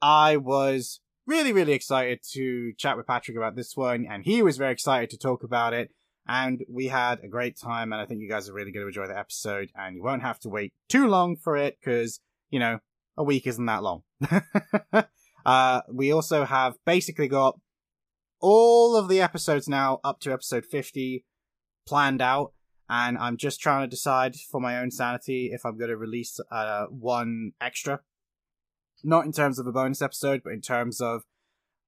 [0.00, 4.56] I was really, really excited to chat with Patrick about this one, and he was
[4.56, 5.90] very excited to talk about it.
[6.26, 8.88] And we had a great time, and I think you guys are really going to
[8.88, 12.20] enjoy the episode, and you won't have to wait too long for it because,
[12.50, 12.78] you know,
[13.16, 14.02] a week isn't that long.
[15.46, 17.58] uh, we also have basically got
[18.40, 21.24] all of the episodes now up to episode 50
[21.86, 22.52] planned out,
[22.88, 26.38] and I'm just trying to decide for my own sanity if I'm going to release
[26.50, 28.00] uh, one extra
[29.04, 31.22] not in terms of a bonus episode, but in terms of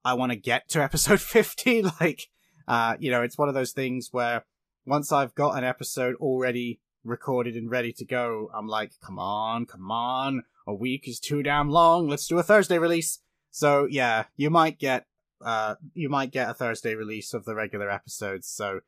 [0.05, 1.83] I want to get to episode 50.
[2.01, 2.29] Like,
[2.67, 4.45] uh, you know, it's one of those things where
[4.87, 9.67] once I've got an episode already recorded and ready to go, I'm like, come on,
[9.67, 10.45] come on.
[10.67, 12.09] A week is too damn long.
[12.09, 13.21] Let's do a Thursday release.
[13.51, 15.07] So yeah, you might get,
[15.45, 18.49] uh, you might get a Thursday release of the regular episodes.
[18.49, 18.81] So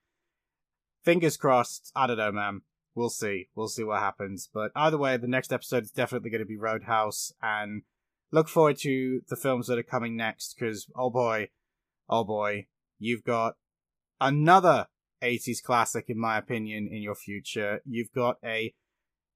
[1.04, 1.92] fingers crossed.
[1.94, 2.62] I don't know, man.
[2.94, 3.48] We'll see.
[3.54, 4.48] We'll see what happens.
[4.52, 7.82] But either way, the next episode is definitely going to be Road House and
[8.32, 11.50] look forward to the films that are coming next because oh boy,
[12.08, 12.66] oh boy,
[12.98, 13.56] you've got
[14.20, 14.86] another
[15.22, 17.80] 80s classic in my opinion in your future.
[17.84, 18.74] You've got a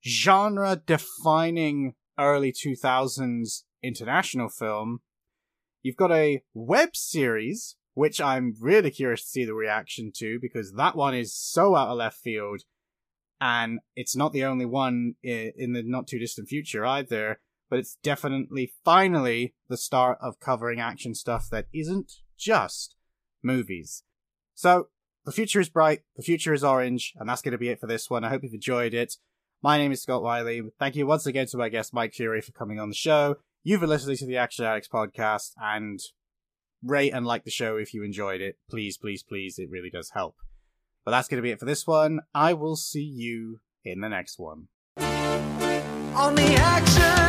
[0.07, 5.01] genre defining early 2000s international film.
[5.83, 10.73] You've got a web series which I'm really curious to see the reaction to because
[10.75, 12.63] that one is so out of left field
[13.41, 17.97] and it's not the only one in the not too distant future either but it's
[18.03, 22.97] definitely finally the start of covering action stuff that isn't just
[23.43, 24.03] movies.
[24.61, 24.89] So,
[25.25, 27.87] the future is bright, the future is orange, and that's going to be it for
[27.87, 28.25] this one.
[28.25, 29.15] I hope you've enjoyed it.
[29.63, 30.61] My name is Scott Wiley.
[30.79, 33.37] Thank you once again to my guest Mike Fury for coming on the show.
[33.63, 35.99] You've been listening to the Action Addicts podcast, and
[36.83, 38.59] rate and like the show if you enjoyed it.
[38.69, 40.37] Please, please, please, it really does help.
[41.07, 42.21] But that's going to be it for this one.
[42.35, 44.69] I will see you in the next one.
[44.99, 47.20] On the action